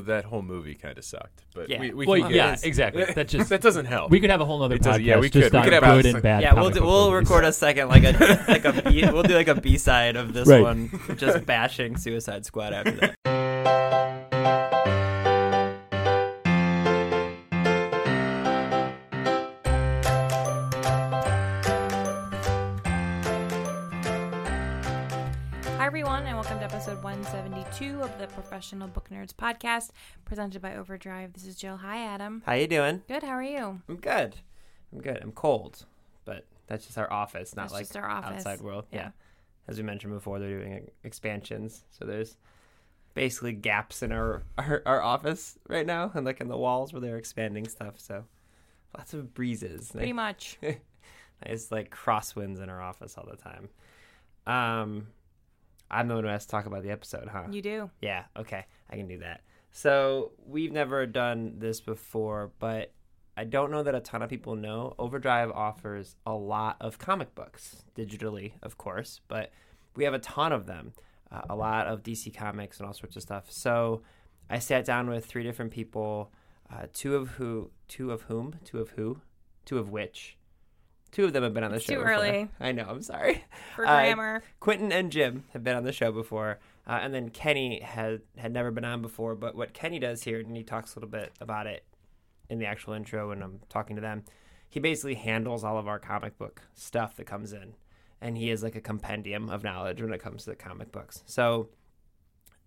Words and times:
That 0.00 0.24
whole 0.24 0.40
movie 0.40 0.74
kind 0.74 0.96
of 0.96 1.04
sucked, 1.04 1.44
but 1.54 1.68
Yeah. 1.68 1.78
we, 1.78 1.92
we 1.92 2.06
Well, 2.06 2.18
can 2.22 2.30
yeah, 2.30 2.54
it. 2.54 2.64
exactly. 2.64 3.04
That 3.04 3.28
just 3.28 3.48
that 3.50 3.60
doesn't 3.60 3.84
help. 3.84 4.10
we 4.10 4.20
could 4.20 4.30
have 4.30 4.40
a 4.40 4.44
whole 4.46 4.62
other 4.62 4.78
podcast 4.78 5.04
yeah, 5.04 5.18
we 5.18 5.28
just 5.28 5.50
could. 5.50 5.58
We 5.58 5.64
could 5.64 5.74
have 5.74 5.82
good 6.02 6.06
and 6.06 6.22
bad. 6.22 6.40
Yeah, 6.42 6.54
we'll 6.54 6.70
do, 6.70 6.82
we'll 6.82 7.10
movies. 7.10 7.28
record 7.28 7.44
a 7.44 7.52
second 7.52 7.88
like 7.88 8.02
a 8.04 8.44
like 8.48 8.64
a 8.64 8.72
B, 8.90 9.02
we'll 9.12 9.22
do 9.22 9.34
like 9.34 9.48
a 9.48 9.54
B 9.60 9.76
side 9.76 10.16
of 10.16 10.32
this 10.32 10.48
Right. 10.48 10.62
one, 10.62 10.98
just 11.18 11.44
bashing 11.44 11.98
Suicide 11.98 12.46
Squad 12.46 12.72
after 12.72 13.14
that. 13.24 14.61
172 27.82 28.00
of 28.04 28.18
the 28.20 28.32
Professional 28.32 28.86
Book 28.86 29.08
Nerds 29.10 29.34
podcast, 29.34 29.90
presented 30.24 30.62
by 30.62 30.76
Overdrive. 30.76 31.32
This 31.32 31.44
is 31.44 31.56
Jill. 31.56 31.78
Hi, 31.78 31.98
Adam. 31.98 32.40
How 32.46 32.52
you 32.52 32.68
doing? 32.68 33.02
Good. 33.08 33.24
How 33.24 33.30
are 33.30 33.42
you? 33.42 33.80
I'm 33.88 33.96
good. 33.96 34.36
I'm 34.92 35.00
good. 35.00 35.18
I'm 35.20 35.32
cold, 35.32 35.84
but 36.24 36.44
that's 36.68 36.86
just 36.86 36.96
our 36.96 37.12
office, 37.12 37.56
not 37.56 37.70
That's 37.70 37.92
like 37.92 38.04
our 38.04 38.08
office. 38.08 38.46
outside 38.46 38.60
world. 38.60 38.86
Yeah. 38.92 38.98
Yeah. 38.98 39.10
As 39.66 39.78
we 39.78 39.82
mentioned 39.82 40.12
before, 40.12 40.38
they're 40.38 40.60
doing 40.60 40.90
expansions, 41.02 41.82
so 41.90 42.04
there's 42.04 42.36
basically 43.14 43.52
gaps 43.52 44.00
in 44.04 44.12
our, 44.12 44.44
our 44.58 44.82
our 44.86 45.02
office 45.02 45.58
right 45.68 45.86
now, 45.86 46.12
and 46.14 46.24
like 46.24 46.40
in 46.40 46.46
the 46.46 46.56
walls 46.56 46.92
where 46.92 47.00
they're 47.00 47.16
expanding 47.18 47.66
stuff. 47.66 47.98
So 47.98 48.24
lots 48.96 49.12
of 49.12 49.34
breezes. 49.34 49.90
Pretty 49.90 50.12
much. 50.12 50.56
It's 51.44 51.72
like 51.72 51.92
crosswinds 51.92 52.62
in 52.62 52.68
our 52.70 52.80
office 52.80 53.18
all 53.18 53.26
the 53.28 53.36
time. 53.36 53.68
Um, 54.46 55.08
I'm 55.92 56.08
the 56.08 56.14
one 56.14 56.24
who 56.24 56.30
has 56.30 56.46
to 56.46 56.50
talk 56.50 56.66
about 56.66 56.82
the 56.82 56.90
episode, 56.90 57.28
huh? 57.28 57.44
You 57.50 57.62
do. 57.62 57.90
Yeah, 58.00 58.24
okay, 58.36 58.64
I 58.90 58.96
can 58.96 59.06
do 59.06 59.18
that. 59.18 59.42
So 59.70 60.32
we've 60.46 60.72
never 60.72 61.06
done 61.06 61.54
this 61.58 61.80
before, 61.80 62.52
but 62.58 62.92
I 63.36 63.44
don't 63.44 63.70
know 63.70 63.82
that 63.82 63.94
a 63.94 64.00
ton 64.00 64.22
of 64.22 64.30
people 64.30 64.56
know. 64.56 64.94
Overdrive 64.98 65.50
offers 65.50 66.16
a 66.26 66.32
lot 66.32 66.76
of 66.80 66.98
comic 66.98 67.34
books 67.34 67.84
digitally, 67.96 68.52
of 68.62 68.76
course, 68.76 69.20
but 69.28 69.50
we 69.94 70.04
have 70.04 70.14
a 70.14 70.18
ton 70.18 70.52
of 70.52 70.66
them, 70.66 70.92
uh, 71.30 71.42
a 71.48 71.56
lot 71.56 71.86
of 71.86 72.02
DC 72.02 72.34
comics 72.34 72.78
and 72.78 72.86
all 72.86 72.92
sorts 72.92 73.16
of 73.16 73.22
stuff. 73.22 73.50
So 73.50 74.02
I 74.50 74.58
sat 74.58 74.84
down 74.84 75.08
with 75.08 75.24
three 75.24 75.42
different 75.42 75.72
people, 75.72 76.32
uh, 76.70 76.86
two 76.92 77.16
of 77.16 77.30
who, 77.30 77.70
two 77.88 78.10
of 78.10 78.22
whom, 78.22 78.56
two 78.64 78.80
of 78.80 78.90
who, 78.90 79.20
two 79.64 79.78
of 79.78 79.90
which. 79.90 80.36
Two 81.12 81.24
of 81.26 81.32
them 81.32 81.42
have 81.44 81.54
been 81.54 81.62
on 81.62 81.70
the 81.70 81.76
It's 81.76 81.84
show. 81.84 81.94
too 81.94 81.98
before. 82.00 82.12
early. 82.14 82.48
I 82.60 82.72
know. 82.72 82.86
I'm 82.88 83.02
sorry. 83.02 83.44
For 83.76 83.86
Uh, 83.86 84.00
grammar. 84.00 84.42
Quentin 84.60 84.90
and 84.92 85.12
Jim 85.12 85.44
have 85.52 85.62
been 85.62 85.76
on 85.76 85.84
the 85.84 85.92
show 85.92 86.10
before, 86.10 86.58
uh, 86.86 86.98
and 87.02 87.12
then 87.14 87.28
Kenny 87.28 87.80
had 87.80 88.22
had 88.38 88.52
never 88.52 88.70
been 88.70 88.84
on 88.84 89.02
before. 89.02 89.34
But 89.34 89.54
what 89.54 89.72
Kenny 89.74 89.98
does 89.98 90.24
here, 90.24 90.40
and 90.40 90.56
he 90.56 90.62
talks 90.64 90.94
a 90.94 90.98
little 90.98 91.10
bit 91.10 91.32
about 91.40 91.66
it 91.66 91.84
in 92.48 92.58
the 92.58 92.66
actual 92.66 92.94
intro 92.94 93.28
when 93.28 93.42
I'm 93.42 93.60
talking 93.68 93.94
to 93.96 94.02
them, 94.02 94.24
he 94.68 94.80
basically 94.80 95.14
handles 95.14 95.64
all 95.64 95.78
of 95.78 95.86
our 95.86 95.98
comic 95.98 96.38
book 96.38 96.62
stuff 96.74 97.14
that 97.16 97.24
comes 97.26 97.52
in, 97.52 97.74
and 98.20 98.36
he 98.38 98.50
is 98.50 98.62
like 98.62 98.74
a 98.74 98.80
compendium 98.80 99.50
of 99.50 99.62
knowledge 99.62 100.00
when 100.00 100.12
it 100.14 100.20
comes 100.20 100.44
to 100.44 100.50
the 100.50 100.56
comic 100.56 100.90
books. 100.92 101.22
So 101.26 101.68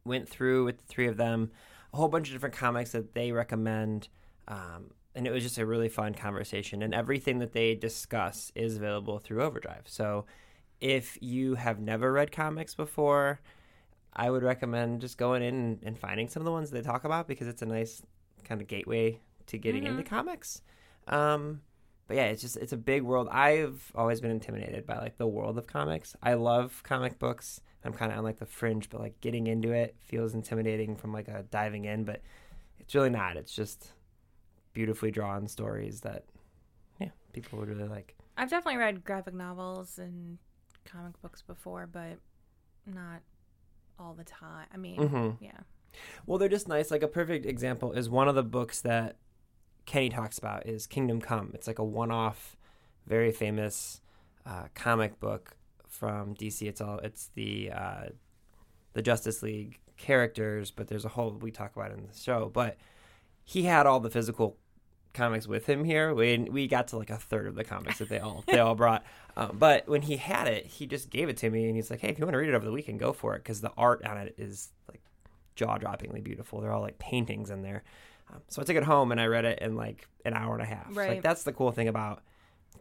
went 0.03 0.29
through 0.29 0.65
with 0.65 0.77
the 0.77 0.85
three 0.85 1.07
of 1.07 1.17
them 1.17 1.51
a 1.93 1.97
whole 1.97 2.09
bunch 2.09 2.27
of 2.27 2.33
different 2.33 2.53
comics 2.55 2.91
that 2.91 3.13
they 3.13 3.31
recommend. 3.31 4.07
Um, 4.47 4.91
and 5.15 5.25
it 5.25 5.31
was 5.31 5.43
just 5.43 5.57
a 5.57 5.65
really 5.65 5.89
fun 5.89 6.13
conversation. 6.13 6.83
And 6.83 6.93
everything 6.93 7.39
that 7.39 7.53
they 7.53 7.73
discuss 7.73 8.51
is 8.53 8.75
available 8.75 9.19
through 9.19 9.41
Overdrive. 9.41 9.83
So 9.85 10.25
if 10.81 11.17
you 11.21 11.55
have 11.55 11.79
never 11.79 12.11
read 12.11 12.31
comics 12.31 12.75
before, 12.75 13.39
I 14.13 14.29
would 14.29 14.43
recommend 14.43 15.01
just 15.01 15.17
going 15.17 15.41
in 15.41 15.55
and, 15.55 15.79
and 15.83 15.97
finding 15.97 16.27
some 16.27 16.41
of 16.41 16.45
the 16.45 16.51
ones 16.51 16.69
they 16.69 16.81
talk 16.81 17.05
about 17.05 17.27
because 17.27 17.47
it's 17.47 17.61
a 17.61 17.65
nice 17.65 18.01
kind 18.43 18.61
of 18.61 18.67
gateway 18.67 19.19
to 19.47 19.57
getting 19.57 19.85
into 19.85 20.03
comics. 20.03 20.61
Um, 21.07 21.61
but 22.07 22.17
yeah, 22.17 22.25
it's 22.25 22.41
just 22.41 22.57
it's 22.57 22.73
a 22.73 22.77
big 22.77 23.01
world. 23.01 23.27
I've 23.31 23.91
always 23.95 24.21
been 24.21 24.31
intimidated 24.31 24.85
by 24.85 24.97
like 24.97 25.17
the 25.17 25.27
world 25.27 25.57
of 25.57 25.65
comics. 25.65 26.15
I 26.21 26.35
love 26.35 26.81
comic 26.83 27.17
books. 27.19 27.61
I'm 27.83 27.93
kind 27.93 28.11
of 28.11 28.17
on 28.17 28.23
like 28.23 28.39
the 28.39 28.45
fringe, 28.45 28.89
but 28.89 29.01
like 29.01 29.19
getting 29.21 29.47
into 29.47 29.71
it 29.71 29.95
feels 29.99 30.33
intimidating 30.33 30.95
from 30.95 31.13
like 31.13 31.27
a 31.27 31.43
diving 31.49 31.85
in. 31.85 32.03
But 32.03 32.21
it's 32.79 32.93
really 32.93 33.09
not. 33.09 33.37
It's 33.37 33.55
just 33.55 33.91
beautifully 34.75 35.09
drawn 35.09 35.47
stories 35.47 36.01
that 36.01 36.25
yeah 36.99 37.09
people 37.33 37.57
would 37.57 37.69
really 37.69 37.87
like. 37.87 38.15
I've 38.37 38.51
definitely 38.51 38.77
read 38.77 39.03
graphic 39.03 39.33
novels 39.33 39.97
and 39.97 40.37
comic 40.83 41.19
books 41.23 41.41
before, 41.41 41.87
but 41.91 42.19
not 42.85 43.21
all 43.97 44.13
the 44.13 44.23
time. 44.23 44.67
I 44.71 44.77
mean, 44.77 44.99
mm-hmm. 44.99 45.43
yeah. 45.43 45.61
Well, 46.27 46.37
they're 46.37 46.49
just 46.49 46.67
nice. 46.67 46.91
Like 46.91 47.01
a 47.01 47.07
perfect 47.07 47.45
example 47.45 47.93
is 47.93 48.09
one 48.09 48.27
of 48.27 48.35
the 48.35 48.43
books 48.43 48.81
that 48.81 49.15
Kenny 49.85 50.09
talks 50.09 50.37
about 50.37 50.67
is 50.67 50.85
Kingdom 50.85 51.21
Come. 51.21 51.51
It's 51.53 51.67
like 51.67 51.79
a 51.79 51.83
one-off, 51.83 52.57
very 53.07 53.31
famous 53.31 54.01
uh, 54.45 54.65
comic 54.73 55.19
book 55.19 55.55
from 55.87 56.35
DC. 56.35 56.67
It's 56.67 56.81
all 56.81 56.99
it's 56.99 57.29
the 57.35 57.71
uh, 57.71 58.05
the 58.93 59.01
Justice 59.01 59.41
League 59.41 59.79
characters, 59.97 60.71
but 60.71 60.87
there's 60.87 61.05
a 61.05 61.09
whole 61.09 61.31
we 61.31 61.51
talk 61.51 61.75
about 61.75 61.91
in 61.91 62.07
the 62.07 62.17
show. 62.17 62.51
But 62.53 62.77
he 63.45 63.63
had 63.63 63.85
all 63.85 63.99
the 63.99 64.09
physical 64.09 64.57
comics 65.15 65.47
with 65.47 65.65
him 65.65 65.83
here. 65.83 66.13
We 66.13 66.37
we 66.37 66.67
got 66.67 66.89
to 66.89 66.97
like 66.97 67.09
a 67.09 67.17
third 67.17 67.47
of 67.47 67.55
the 67.55 67.63
comics 67.63 67.97
that 67.99 68.09
they 68.09 68.19
all 68.19 68.43
they 68.47 68.59
all 68.59 68.75
brought. 68.75 69.03
Um, 69.37 69.57
but 69.59 69.85
when 69.89 70.01
he 70.01 70.15
had 70.15 70.47
it, 70.47 70.65
he 70.65 70.85
just 70.85 71.09
gave 71.09 71.27
it 71.27 71.35
to 71.35 71.49
me, 71.49 71.65
and 71.65 71.75
he's 71.75 71.91
like, 71.91 71.99
"Hey, 71.99 72.07
if 72.07 72.17
you 72.17 72.23
want 72.23 72.35
to 72.35 72.37
read 72.37 72.47
it 72.47 72.55
over 72.55 72.63
the 72.63 72.71
weekend, 72.71 73.01
go 73.01 73.11
for 73.11 73.35
it," 73.35 73.39
because 73.39 73.59
the 73.59 73.71
art 73.75 74.01
on 74.05 74.17
it 74.17 74.33
is 74.37 74.69
like 74.87 75.01
jaw-droppingly 75.57 76.23
beautiful. 76.23 76.61
They're 76.61 76.71
all 76.71 76.81
like 76.81 76.99
paintings 76.99 77.49
in 77.49 77.61
there. 77.61 77.83
Um, 78.31 78.41
so 78.47 78.61
I 78.61 78.65
took 78.65 78.77
it 78.77 78.83
home 78.83 79.11
and 79.11 79.19
I 79.19 79.25
read 79.25 79.43
it 79.43 79.59
in 79.59 79.75
like 79.75 80.07
an 80.23 80.35
hour 80.35 80.53
and 80.53 80.61
a 80.61 80.65
half. 80.65 80.95
Like 81.09 81.21
that's 81.21 81.43
the 81.43 81.51
cool 81.51 81.73
thing 81.73 81.89
about 81.89 82.23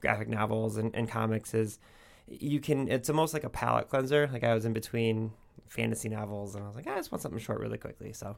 graphic 0.00 0.28
novels 0.28 0.76
and, 0.76 0.94
and 0.94 1.08
comics 1.08 1.54
is 1.54 1.80
you 2.28 2.60
can. 2.60 2.86
It's 2.86 3.10
almost 3.10 3.34
like 3.34 3.42
a 3.42 3.50
palate 3.50 3.88
cleanser. 3.88 4.30
Like 4.32 4.44
I 4.44 4.54
was 4.54 4.64
in 4.64 4.72
between 4.72 5.32
fantasy 5.66 6.08
novels 6.08 6.54
and 6.54 6.62
I 6.62 6.68
was 6.68 6.76
like, 6.76 6.86
I 6.86 6.94
just 6.94 7.10
want 7.10 7.22
something 7.22 7.40
short 7.40 7.58
really 7.58 7.78
quickly. 7.78 8.12
So 8.12 8.36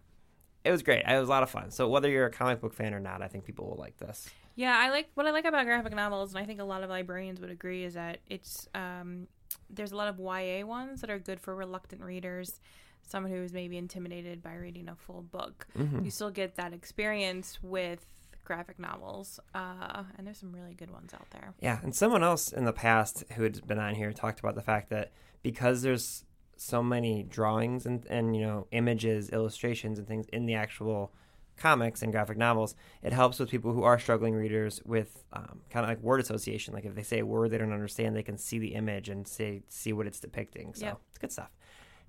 it 0.66 0.70
was 0.70 0.82
great. 0.82 1.04
It 1.06 1.18
was 1.18 1.28
a 1.28 1.30
lot 1.30 1.42
of 1.42 1.50
fun. 1.50 1.70
So 1.70 1.88
whether 1.88 2.08
you're 2.08 2.26
a 2.26 2.30
comic 2.30 2.60
book 2.60 2.74
fan 2.74 2.92
or 2.94 3.00
not, 3.00 3.22
I 3.22 3.28
think 3.28 3.44
people 3.44 3.68
will 3.68 3.76
like 3.76 3.96
this. 3.98 4.28
Yeah, 4.54 4.76
I 4.76 4.90
like 4.90 5.10
what 5.14 5.26
I 5.26 5.30
like 5.30 5.44
about 5.44 5.64
graphic 5.66 5.94
novels, 5.94 6.34
and 6.34 6.42
I 6.42 6.46
think 6.46 6.60
a 6.60 6.64
lot 6.64 6.82
of 6.82 6.90
librarians 6.90 7.40
would 7.40 7.50
agree, 7.50 7.84
is 7.84 7.94
that 7.94 8.18
it's 8.28 8.68
um, 8.74 9.28
there's 9.70 9.92
a 9.92 9.96
lot 9.96 10.08
of 10.08 10.18
YA 10.18 10.66
ones 10.66 11.00
that 11.02 11.10
are 11.10 11.18
good 11.18 11.40
for 11.40 11.54
reluctant 11.54 12.02
readers, 12.02 12.60
someone 13.02 13.30
who 13.30 13.42
is 13.42 13.52
maybe 13.52 13.76
intimidated 13.76 14.42
by 14.42 14.54
reading 14.54 14.88
a 14.88 14.96
full 14.96 15.22
book. 15.22 15.66
Mm-hmm. 15.78 16.04
You 16.04 16.10
still 16.10 16.30
get 16.30 16.56
that 16.56 16.72
experience 16.72 17.58
with 17.62 18.04
graphic 18.44 18.78
novels, 18.78 19.38
uh, 19.54 20.04
and 20.16 20.26
there's 20.26 20.38
some 20.38 20.52
really 20.52 20.74
good 20.74 20.90
ones 20.90 21.12
out 21.12 21.28
there. 21.30 21.52
Yeah, 21.60 21.78
and 21.82 21.94
someone 21.94 22.22
else 22.22 22.52
in 22.52 22.64
the 22.64 22.72
past 22.72 23.24
who 23.32 23.42
had 23.42 23.66
been 23.66 23.78
on 23.78 23.94
here 23.94 24.12
talked 24.12 24.40
about 24.40 24.54
the 24.54 24.62
fact 24.62 24.88
that 24.90 25.12
because 25.42 25.82
there's 25.82 26.24
so 26.56 26.82
many 26.82 27.22
drawings 27.22 27.86
and, 27.86 28.06
and 28.06 28.34
you 28.36 28.42
know 28.42 28.66
images, 28.70 29.30
illustrations, 29.30 29.98
and 29.98 30.06
things 30.08 30.26
in 30.32 30.46
the 30.46 30.54
actual 30.54 31.12
comics 31.56 32.02
and 32.02 32.12
graphic 32.12 32.36
novels, 32.36 32.74
it 33.02 33.12
helps 33.14 33.38
with 33.38 33.48
people 33.48 33.72
who 33.72 33.82
are 33.82 33.98
struggling 33.98 34.34
readers 34.34 34.82
with 34.84 35.24
um, 35.32 35.60
kind 35.70 35.84
of 35.84 35.88
like 35.88 36.00
word 36.02 36.20
association. 36.20 36.74
Like 36.74 36.84
if 36.84 36.94
they 36.94 37.02
say 37.02 37.20
a 37.20 37.26
word 37.26 37.50
they 37.50 37.58
don't 37.58 37.72
understand, 37.72 38.14
they 38.14 38.22
can 38.22 38.36
see 38.36 38.58
the 38.58 38.74
image 38.74 39.08
and 39.08 39.26
say 39.26 39.62
see 39.68 39.92
what 39.92 40.06
it's 40.06 40.20
depicting. 40.20 40.74
So 40.74 40.84
Yep. 40.86 40.98
it's 41.10 41.18
good 41.18 41.32
stuff. 41.32 41.50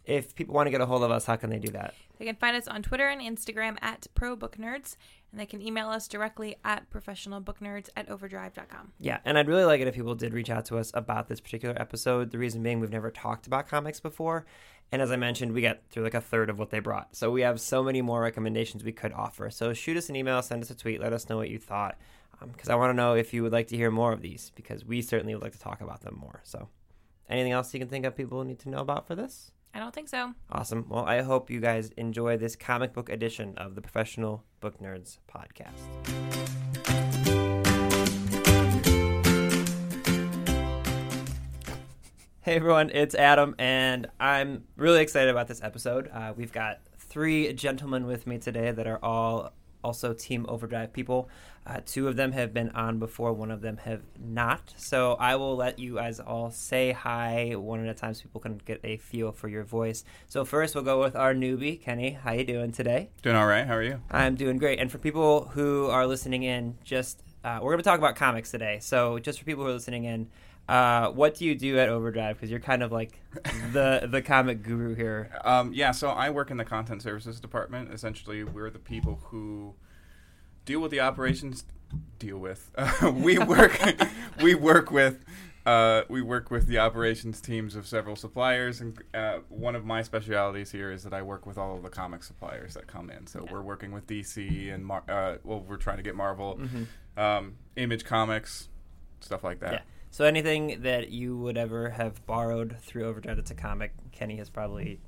If 0.07 0.33
people 0.33 0.55
want 0.55 0.67
to 0.67 0.71
get 0.71 0.81
a 0.81 0.85
hold 0.85 1.03
of 1.03 1.11
us, 1.11 1.25
how 1.25 1.35
can 1.35 1.49
they 1.49 1.59
do 1.59 1.69
that? 1.71 1.93
They 2.17 2.25
can 2.25 2.35
find 2.37 2.55
us 2.55 2.67
on 2.67 2.81
Twitter 2.81 3.07
and 3.07 3.21
Instagram 3.21 3.77
at 3.81 4.07
Pro 4.15 4.35
Book 4.35 4.57
Nerds, 4.57 4.95
and 5.31 5.39
they 5.39 5.45
can 5.45 5.61
email 5.61 5.89
us 5.89 6.07
directly 6.07 6.55
at 6.63 6.89
professionalbooknerds 6.89 7.89
at 7.95 8.09
overdrive.com. 8.09 8.93
Yeah, 8.99 9.19
and 9.25 9.37
I'd 9.37 9.49
really 9.49 9.65
like 9.65 9.81
it 9.81 9.87
if 9.87 9.95
people 9.95 10.15
did 10.15 10.33
reach 10.33 10.49
out 10.49 10.65
to 10.65 10.77
us 10.77 10.91
about 10.93 11.27
this 11.27 11.41
particular 11.41 11.79
episode. 11.79 12.31
The 12.31 12.37
reason 12.37 12.63
being, 12.63 12.79
we've 12.79 12.89
never 12.89 13.11
talked 13.11 13.45
about 13.45 13.67
comics 13.67 13.99
before. 13.99 14.45
And 14.91 15.01
as 15.01 15.11
I 15.11 15.17
mentioned, 15.17 15.51
we 15.51 15.61
got 15.61 15.79
through 15.89 16.05
like 16.05 16.13
a 16.13 16.21
third 16.21 16.49
of 16.49 16.57
what 16.57 16.69
they 16.69 16.79
brought. 16.79 17.13
So 17.15 17.29
we 17.29 17.41
have 17.41 17.59
so 17.59 17.83
many 17.83 18.01
more 18.01 18.21
recommendations 18.21 18.85
we 18.85 18.93
could 18.93 19.11
offer. 19.11 19.49
So 19.49 19.73
shoot 19.73 19.97
us 19.97 20.07
an 20.07 20.15
email, 20.15 20.41
send 20.41 20.63
us 20.63 20.69
a 20.69 20.75
tweet, 20.75 21.01
let 21.01 21.11
us 21.11 21.27
know 21.27 21.35
what 21.35 21.49
you 21.49 21.59
thought. 21.59 21.97
Um, 22.41 22.49
because 22.49 22.69
I 22.69 22.75
want 22.75 22.91
to 22.91 22.95
know 22.95 23.13
if 23.13 23.33
you 23.33 23.43
would 23.43 23.51
like 23.51 23.67
to 23.67 23.75
hear 23.75 23.91
more 23.91 24.13
of 24.13 24.21
these, 24.21 24.51
because 24.55 24.85
we 24.85 25.01
certainly 25.01 25.33
would 25.33 25.43
like 25.43 25.53
to 25.53 25.59
talk 25.59 25.81
about 25.81 26.01
them 26.01 26.15
more. 26.17 26.39
So 26.43 26.69
anything 27.29 27.51
else 27.51 27.73
you 27.73 27.79
can 27.79 27.89
think 27.89 28.05
of 28.05 28.15
people 28.15 28.43
need 28.45 28.59
to 28.59 28.69
know 28.69 28.79
about 28.79 29.07
for 29.07 29.15
this? 29.15 29.51
I 29.73 29.79
don't 29.79 29.93
think 29.93 30.09
so. 30.09 30.33
Awesome. 30.51 30.85
Well, 30.89 31.05
I 31.05 31.21
hope 31.21 31.49
you 31.49 31.59
guys 31.59 31.91
enjoy 31.97 32.37
this 32.37 32.55
comic 32.55 32.93
book 32.93 33.09
edition 33.09 33.53
of 33.57 33.75
the 33.75 33.81
Professional 33.81 34.43
Book 34.59 34.79
Nerds 34.81 35.19
podcast. 35.31 35.75
Hey 42.41 42.55
everyone, 42.55 42.91
it's 42.91 43.13
Adam, 43.13 43.55
and 43.59 44.07
I'm 44.21 44.63
really 44.77 45.01
excited 45.01 45.29
about 45.29 45.49
this 45.49 45.61
episode. 45.61 46.09
Uh, 46.13 46.31
we've 46.35 46.53
got 46.53 46.79
three 46.97 47.51
gentlemen 47.51 48.07
with 48.07 48.25
me 48.25 48.37
today 48.37 48.71
that 48.71 48.87
are 48.87 49.03
all 49.03 49.51
also 49.83 50.13
Team 50.13 50.45
Overdrive 50.49 50.93
people. 50.93 51.29
Uh, 51.65 51.81
two 51.85 52.07
of 52.07 52.15
them 52.15 52.31
have 52.31 52.53
been 52.53 52.69
on 52.69 52.97
before, 52.97 53.33
one 53.33 53.51
of 53.51 53.61
them 53.61 53.77
have 53.77 54.01
not. 54.17 54.73
So 54.77 55.15
I 55.19 55.35
will 55.35 55.55
let 55.55 55.79
you 55.79 55.95
guys 55.95 56.19
all 56.19 56.49
say 56.49 56.93
hi 56.93 57.55
one 57.55 57.85
at 57.85 57.89
a 57.89 57.93
time 57.93 58.13
so 58.13 58.23
people 58.23 58.39
can 58.39 58.61
get 58.65 58.79
a 58.83 58.97
feel 58.97 59.31
for 59.33 59.49
your 59.49 59.63
voice. 59.63 60.05
So 60.27 60.45
first 60.45 60.75
we'll 60.75 60.85
go 60.85 61.01
with 61.01 61.15
our 61.15 61.33
newbie, 61.33 61.81
Kenny. 61.81 62.11
How 62.11 62.31
you 62.31 62.45
doing 62.45 62.71
today? 62.71 63.09
Doing 63.21 63.35
all 63.35 63.47
right. 63.47 63.65
How 63.67 63.75
are 63.75 63.83
you? 63.83 64.01
I'm 64.09 64.35
doing 64.35 64.57
great. 64.57 64.79
And 64.79 64.89
for 64.89 64.97
people 64.97 65.45
who 65.53 65.87
are 65.87 66.07
listening 66.07 66.43
in, 66.43 66.77
just 66.83 67.21
uh, 67.43 67.59
we're 67.61 67.71
going 67.71 67.79
to 67.79 67.83
talk 67.83 67.99
about 67.99 68.15
comics 68.15 68.49
today. 68.51 68.79
So 68.81 69.19
just 69.19 69.39
for 69.39 69.45
people 69.45 69.63
who 69.63 69.69
are 69.69 69.73
listening 69.73 70.05
in, 70.05 70.29
uh, 70.67 71.09
what 71.11 71.35
do 71.35 71.45
you 71.45 71.55
do 71.55 71.79
at 71.79 71.89
Overdrive? 71.89 72.35
Because 72.35 72.51
you're 72.51 72.59
kind 72.59 72.83
of 72.83 72.91
like 72.91 73.21
the 73.71 74.07
the 74.11 74.21
comic 74.21 74.63
guru 74.63 74.95
here. 74.95 75.31
Um, 75.45 75.71
yeah, 75.73 75.91
so 75.91 76.09
I 76.09 76.29
work 76.29 76.51
in 76.51 76.57
the 76.57 76.65
content 76.65 77.01
services 77.01 77.39
department. 77.39 77.93
Essentially, 77.93 78.43
we're 78.43 78.69
the 78.69 78.79
people 78.79 79.19
who 79.25 79.75
deal 80.65 80.79
with 80.79 80.91
the 80.91 80.99
operations. 80.99 81.63
Deal 82.19 82.37
with. 82.37 82.69
Uh, 82.75 83.11
we 83.15 83.37
work. 83.39 83.79
we 84.41 84.55
work 84.55 84.91
with. 84.91 85.23
Uh, 85.65 86.03
we 86.07 86.21
work 86.21 86.49
with 86.49 86.67
the 86.67 86.77
operations 86.77 87.41
teams 87.41 87.75
of 87.75 87.85
several 87.85 88.15
suppliers, 88.15 88.79
and 88.79 89.01
uh, 89.13 89.39
one 89.49 89.75
of 89.75 89.85
my 89.85 90.01
specialities 90.01 90.71
here 90.71 90.91
is 90.91 91.03
that 91.03 91.13
I 91.13 91.21
work 91.21 91.45
with 91.45 91.57
all 91.57 91.75
of 91.75 91.83
the 91.83 91.89
comic 91.89 92.23
suppliers 92.23 92.73
that 92.75 92.87
come 92.87 93.09
in. 93.09 93.27
So 93.27 93.45
we're 93.51 93.61
working 93.61 93.91
with 93.91 94.07
DC 94.07 94.73
and 94.73 94.85
Mar- 94.85 95.03
uh, 95.09 95.37
well, 95.43 95.59
we're 95.59 95.75
trying 95.75 95.97
to 95.97 96.03
get 96.03 96.15
Marvel, 96.15 96.57
um, 97.17 97.55
Image 97.75 98.05
Comics, 98.05 98.69
stuff 99.19 99.43
like 99.43 99.59
that. 99.59 99.73
Yeah. 99.73 99.79
So 100.11 100.25
anything 100.25 100.81
that 100.81 101.09
you 101.09 101.37
would 101.37 101.57
ever 101.57 101.89
have 101.91 102.25
borrowed 102.25 102.77
through 102.79 103.05
Overdrive 103.05 103.35
that's 103.35 103.51
a 103.51 103.55
comic, 103.55 103.93
Kenny 104.11 104.37
has 104.37 104.49
probably 104.49 104.99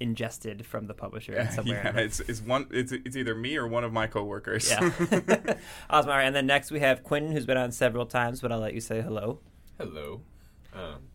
ingested 0.00 0.66
from 0.66 0.86
the 0.86 0.94
publisher 0.94 1.48
somewhere. 1.52 1.92
yeah, 1.94 2.00
it's, 2.02 2.20
it's 2.20 2.40
one. 2.40 2.66
It's 2.70 2.92
it's 2.92 3.16
either 3.16 3.34
me 3.34 3.56
or 3.56 3.66
one 3.66 3.84
of 3.84 3.92
my 3.92 4.06
coworkers. 4.06 4.68
Yeah. 4.70 4.80
awesome. 5.90 6.10
All 6.10 6.16
right. 6.16 6.24
And 6.24 6.34
then 6.34 6.46
next 6.46 6.70
we 6.70 6.80
have 6.80 7.02
Quentin, 7.02 7.32
who's 7.32 7.46
been 7.46 7.56
on 7.56 7.72
several 7.72 8.06
times, 8.06 8.40
but 8.40 8.52
I'll 8.52 8.58
let 8.58 8.74
you 8.74 8.80
say 8.80 9.00
hello. 9.00 9.40
Hello. 9.78 10.22
Um, 10.74 11.08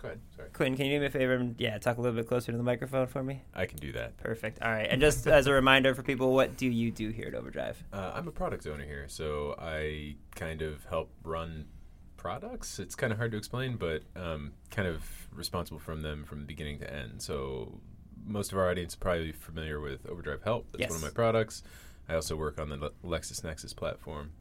go 0.00 0.08
ahead. 0.08 0.20
Sorry. 0.36 0.48
Quentin, 0.52 0.76
can 0.76 0.86
you 0.86 0.96
do 0.96 1.00
me 1.00 1.06
a 1.06 1.10
favor 1.10 1.34
and 1.34 1.54
yeah, 1.58 1.78
talk 1.78 1.98
a 1.98 2.00
little 2.00 2.16
bit 2.16 2.26
closer 2.26 2.52
to 2.52 2.58
the 2.58 2.64
microphone 2.64 3.06
for 3.06 3.22
me? 3.22 3.42
I 3.54 3.66
can 3.66 3.78
do 3.78 3.92
that. 3.92 4.16
Perfect. 4.18 4.62
All 4.62 4.70
right. 4.70 4.88
And 4.88 5.00
just 5.00 5.26
as 5.28 5.46
a 5.46 5.52
reminder 5.52 5.94
for 5.94 6.02
people, 6.02 6.32
what 6.32 6.56
do 6.56 6.66
you 6.66 6.90
do 6.90 7.10
here 7.10 7.28
at 7.28 7.34
Overdrive? 7.34 7.82
Uh, 7.92 8.12
I'm 8.14 8.28
a 8.28 8.32
product 8.32 8.66
owner 8.66 8.84
here, 8.84 9.04
so 9.08 9.54
I 9.58 10.16
kind 10.34 10.62
of 10.62 10.84
help 10.86 11.10
run 11.22 11.66
products. 12.24 12.78
It's 12.78 12.94
kind 12.94 13.12
of 13.12 13.18
hard 13.18 13.32
to 13.32 13.36
explain, 13.36 13.76
but 13.76 14.02
um, 14.16 14.52
kind 14.70 14.88
of 14.88 15.04
responsible 15.30 15.78
from 15.78 16.00
them 16.00 16.24
from 16.24 16.46
beginning 16.46 16.78
to 16.78 16.90
end. 16.90 17.20
So 17.20 17.80
most 18.26 18.50
of 18.50 18.56
our 18.56 18.70
audience 18.70 18.96
probably 18.96 19.32
familiar 19.32 19.78
with 19.78 20.06
Overdrive 20.08 20.42
Help. 20.42 20.66
That's 20.72 20.80
one 20.88 20.96
of 20.96 21.02
my 21.02 21.10
products. 21.10 21.62
I 22.08 22.14
also 22.14 22.34
work 22.34 22.58
on 22.58 22.70
the 22.70 22.76
Le- 22.78 23.18
LexisNexis 23.18 23.76
platform. 23.76 24.32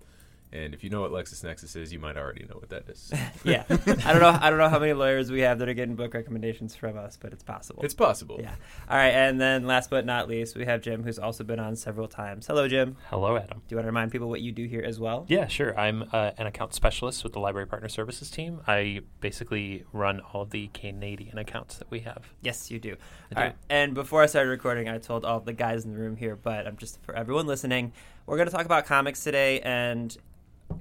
And 0.53 0.75
if 0.75 0.83
you 0.83 0.91
know 0.91 1.01
what 1.01 1.11
LexisNexis 1.11 1.75
is, 1.75 1.91
you 1.91 1.97
might 1.97 2.15
already 2.15 2.45
know 2.47 2.57
what 2.57 2.69
that 2.69 2.87
is. 2.87 3.11
yeah. 3.43 3.63
I 3.69 4.13
don't 4.13 4.21
know. 4.21 4.37
I 4.39 4.51
don't 4.51 4.59
know 4.59 4.69
how 4.69 4.77
many 4.77 4.93
lawyers 4.93 5.31
we 5.31 5.41
have 5.41 5.57
that 5.57 5.67
are 5.67 5.73
getting 5.73 5.95
book 5.95 6.13
recommendations 6.13 6.75
from 6.75 6.95
us, 6.95 7.17
but 7.19 7.33
it's 7.33 7.43
possible. 7.43 7.81
it's 7.83 7.95
possible. 7.95 8.37
yeah. 8.39 8.53
All 8.87 8.95
right. 8.95 9.09
And 9.09 9.41
then 9.41 9.65
last 9.65 9.89
but 9.89 10.05
not 10.05 10.29
least, 10.29 10.55
we 10.55 10.65
have 10.65 10.81
Jim, 10.81 11.01
who's 11.03 11.17
also 11.17 11.43
been 11.43 11.59
on 11.59 11.75
several 11.75 12.07
times. 12.07 12.45
Hello, 12.45 12.67
Jim. 12.67 12.97
Hello, 13.09 13.35
Adam. 13.35 13.63
Do 13.67 13.73
you 13.73 13.77
want 13.77 13.85
to 13.85 13.87
remind 13.87 14.11
people 14.11 14.29
what 14.29 14.41
you 14.41 14.51
do 14.51 14.65
here 14.67 14.83
as 14.85 14.99
well? 14.99 15.25
Yeah, 15.27 15.47
sure. 15.47 15.77
I'm 15.77 16.03
uh, 16.13 16.31
an 16.37 16.45
account 16.45 16.75
specialist 16.75 17.23
with 17.23 17.33
the 17.33 17.39
Library 17.39 17.65
Partner 17.65 17.89
Services 17.89 18.29
team. 18.29 18.61
I 18.67 18.99
basically 19.21 19.85
run 19.91 20.19
all 20.19 20.43
of 20.43 20.51
the 20.51 20.67
Canadian 20.67 21.39
accounts 21.39 21.77
that 21.77 21.89
we 21.89 22.01
have. 22.01 22.31
Yes, 22.41 22.69
you 22.69 22.77
do. 22.79 22.91
I 22.91 22.93
All 22.93 22.97
do. 23.41 23.47
right. 23.47 23.55
And 23.71 23.95
before 23.95 24.21
I 24.21 24.27
started 24.27 24.51
recording, 24.51 24.87
I 24.87 24.99
told 24.99 25.25
all 25.25 25.39
the 25.39 25.53
guys 25.53 25.83
in 25.83 25.93
the 25.93 25.97
room 25.97 26.15
here, 26.15 26.35
but 26.35 26.67
I'm 26.67 26.77
just 26.77 27.01
for 27.01 27.15
everyone 27.15 27.47
listening, 27.47 27.91
we're 28.27 28.37
going 28.37 28.47
to 28.49 28.53
talk 28.55 28.65
about 28.65 28.85
comics 28.85 29.23
today. 29.23 29.59
And 29.61 30.15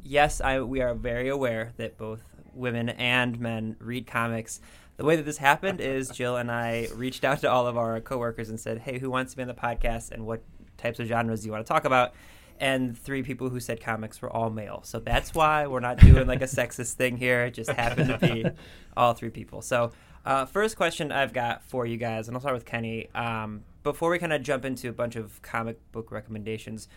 yes, 0.02 0.40
I 0.40 0.60
we 0.60 0.80
are 0.80 0.94
very 0.94 1.28
aware 1.28 1.72
that 1.76 1.98
both 1.98 2.20
women 2.54 2.88
and 2.90 3.38
men 3.40 3.76
read 3.78 4.06
comics. 4.06 4.60
The 4.96 5.04
way 5.04 5.16
that 5.16 5.24
this 5.24 5.38
happened 5.38 5.80
is 5.80 6.10
Jill 6.10 6.36
and 6.36 6.50
I 6.50 6.88
reached 6.94 7.24
out 7.24 7.40
to 7.40 7.50
all 7.50 7.66
of 7.66 7.76
our 7.76 8.00
coworkers 8.00 8.48
and 8.48 8.60
said, 8.60 8.78
"Hey, 8.78 8.98
who 8.98 9.10
wants 9.10 9.32
to 9.32 9.36
be 9.36 9.42
on 9.42 9.48
the 9.48 9.54
podcast, 9.54 10.12
and 10.12 10.26
what 10.26 10.42
types 10.76 11.00
of 11.00 11.06
genres 11.06 11.40
do 11.40 11.46
you 11.46 11.52
want 11.52 11.66
to 11.66 11.72
talk 11.72 11.84
about?" 11.84 12.14
And 12.60 12.96
three 12.96 13.22
people 13.22 13.48
who 13.48 13.58
said 13.58 13.80
comics 13.80 14.22
were 14.22 14.30
all 14.30 14.50
male, 14.50 14.82
so 14.84 15.00
that's 15.00 15.34
why 15.34 15.66
we're 15.66 15.80
not 15.80 15.98
doing 15.98 16.26
like 16.26 16.42
a 16.42 16.46
sexist 16.58 16.94
thing 16.94 17.16
here. 17.16 17.44
It 17.44 17.54
just 17.54 17.70
happened 17.70 18.08
to 18.08 18.18
be 18.18 18.44
all 18.96 19.14
three 19.14 19.30
people. 19.30 19.62
So, 19.62 19.92
uh, 20.24 20.44
first 20.44 20.76
question 20.76 21.10
I've 21.10 21.32
got 21.32 21.64
for 21.64 21.86
you 21.86 21.96
guys, 21.96 22.28
and 22.28 22.36
I'll 22.36 22.40
start 22.40 22.54
with 22.54 22.66
Kenny. 22.66 23.08
Um, 23.14 23.64
before 23.82 24.10
we 24.10 24.18
kind 24.18 24.32
of 24.32 24.42
jump 24.42 24.64
into 24.64 24.88
a 24.88 24.92
bunch 24.92 25.16
of 25.16 25.42
comic 25.42 25.78
book 25.90 26.12
recommendations, 26.12 26.88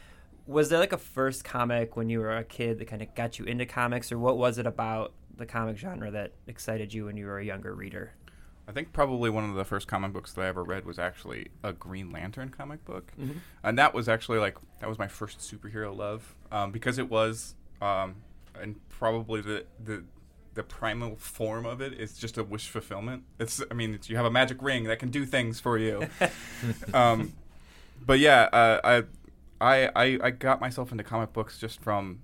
was 0.47 0.69
there 0.69 0.79
like 0.79 0.93
a 0.93 0.97
first 0.97 1.43
comic 1.43 1.95
when 1.95 2.09
you 2.09 2.19
were 2.19 2.35
a 2.35 2.43
kid 2.43 2.79
that 2.79 2.85
kind 2.85 3.01
of 3.01 3.13
got 3.15 3.39
you 3.39 3.45
into 3.45 3.65
comics, 3.65 4.11
or 4.11 4.19
what 4.19 4.37
was 4.37 4.57
it 4.57 4.67
about 4.67 5.13
the 5.37 5.45
comic 5.45 5.77
genre 5.77 6.11
that 6.11 6.33
excited 6.47 6.93
you 6.93 7.05
when 7.05 7.17
you 7.17 7.25
were 7.25 7.39
a 7.39 7.45
younger 7.45 7.73
reader? 7.73 8.13
I 8.67 8.71
think 8.71 8.93
probably 8.93 9.29
one 9.29 9.47
of 9.47 9.55
the 9.55 9.63
first 9.65 9.87
comic 9.87 10.11
books 10.13 10.33
that 10.33 10.41
I 10.41 10.47
ever 10.47 10.63
read 10.63 10.85
was 10.85 10.97
actually 10.97 11.49
a 11.63 11.71
Green 11.71 12.09
Lantern 12.11 12.49
comic 12.49 12.83
book, 12.85 13.11
Mm-hmm. 13.19 13.37
and 13.63 13.77
that 13.77 13.93
was 13.93 14.09
actually 14.09 14.39
like 14.39 14.57
that 14.79 14.89
was 14.89 14.97
my 14.97 15.07
first 15.07 15.39
superhero 15.39 15.95
love 15.95 16.35
um, 16.51 16.71
because 16.71 16.97
it 16.97 17.09
was, 17.09 17.55
um, 17.81 18.15
and 18.59 18.75
probably 18.89 19.41
the 19.41 19.65
the 19.83 20.03
the 20.55 20.63
primal 20.63 21.15
form 21.17 21.65
of 21.65 21.81
it 21.81 21.93
is 21.99 22.17
just 22.17 22.37
a 22.37 22.43
wish 22.43 22.67
fulfillment. 22.69 23.23
It's 23.39 23.61
I 23.69 23.73
mean 23.75 23.93
it's, 23.93 24.09
you 24.09 24.15
have 24.15 24.25
a 24.25 24.31
magic 24.31 24.61
ring 24.63 24.85
that 24.85 24.99
can 24.99 25.09
do 25.11 25.25
things 25.25 25.59
for 25.59 25.77
you. 25.77 26.07
um, 26.93 27.33
but 28.03 28.19
yeah, 28.19 28.43
uh, 28.51 28.79
I, 28.83 29.03
I 29.61 29.89
I 29.95 30.19
I 30.23 30.29
got 30.31 30.59
myself 30.61 30.91
into 30.91 31.03
comic 31.03 31.33
books 31.33 31.57
just 31.57 31.81
from. 31.81 32.19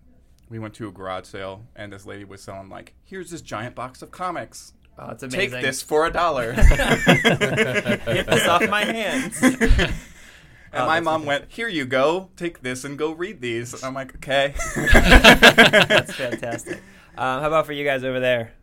We 0.50 0.59
went 0.59 0.73
to 0.75 0.88
a 0.89 0.91
garage 0.91 1.27
sale, 1.27 1.65
and 1.77 1.93
this 1.93 2.05
lady 2.05 2.25
was 2.25 2.41
selling 2.41 2.67
like, 2.69 2.93
"Here's 3.05 3.31
this 3.31 3.41
giant 3.41 3.73
box 3.73 4.01
of 4.01 4.11
comics. 4.11 4.73
Oh, 5.00 5.11
it's 5.11 5.23
Take 5.33 5.51
this 5.51 5.81
for 5.81 6.05
a 6.05 6.11
dollar." 6.11 6.53
Get 6.55 8.27
this 8.27 8.47
off 8.47 8.67
my 8.69 8.83
hands. 8.83 9.41
And 10.73 10.83
Oh, 10.83 10.85
my 10.88 10.95
that's 11.01 11.03
mom 11.05 11.25
went, 11.25 11.51
"Here 11.51 11.67
you 11.67 11.85
go. 11.85 12.29
Take 12.38 12.61
this 12.61 12.85
and 12.85 12.97
go 12.97 13.11
read 13.11 13.41
these." 13.41 13.73
And 13.73 13.83
I'm 13.83 13.93
like, 13.93 14.15
"Okay." 14.15 14.53
That's 14.75 16.13
fantastic. 16.13 16.77
Um, 17.17 17.41
how 17.41 17.47
about 17.47 17.65
for 17.65 17.73
you 17.73 17.83
guys 17.83 18.05
over 18.05 18.21
there? 18.21 18.53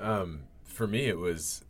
Um, 0.00 0.44
for 0.64 0.86
me, 0.86 1.04
it 1.04 1.18
was 1.18 1.62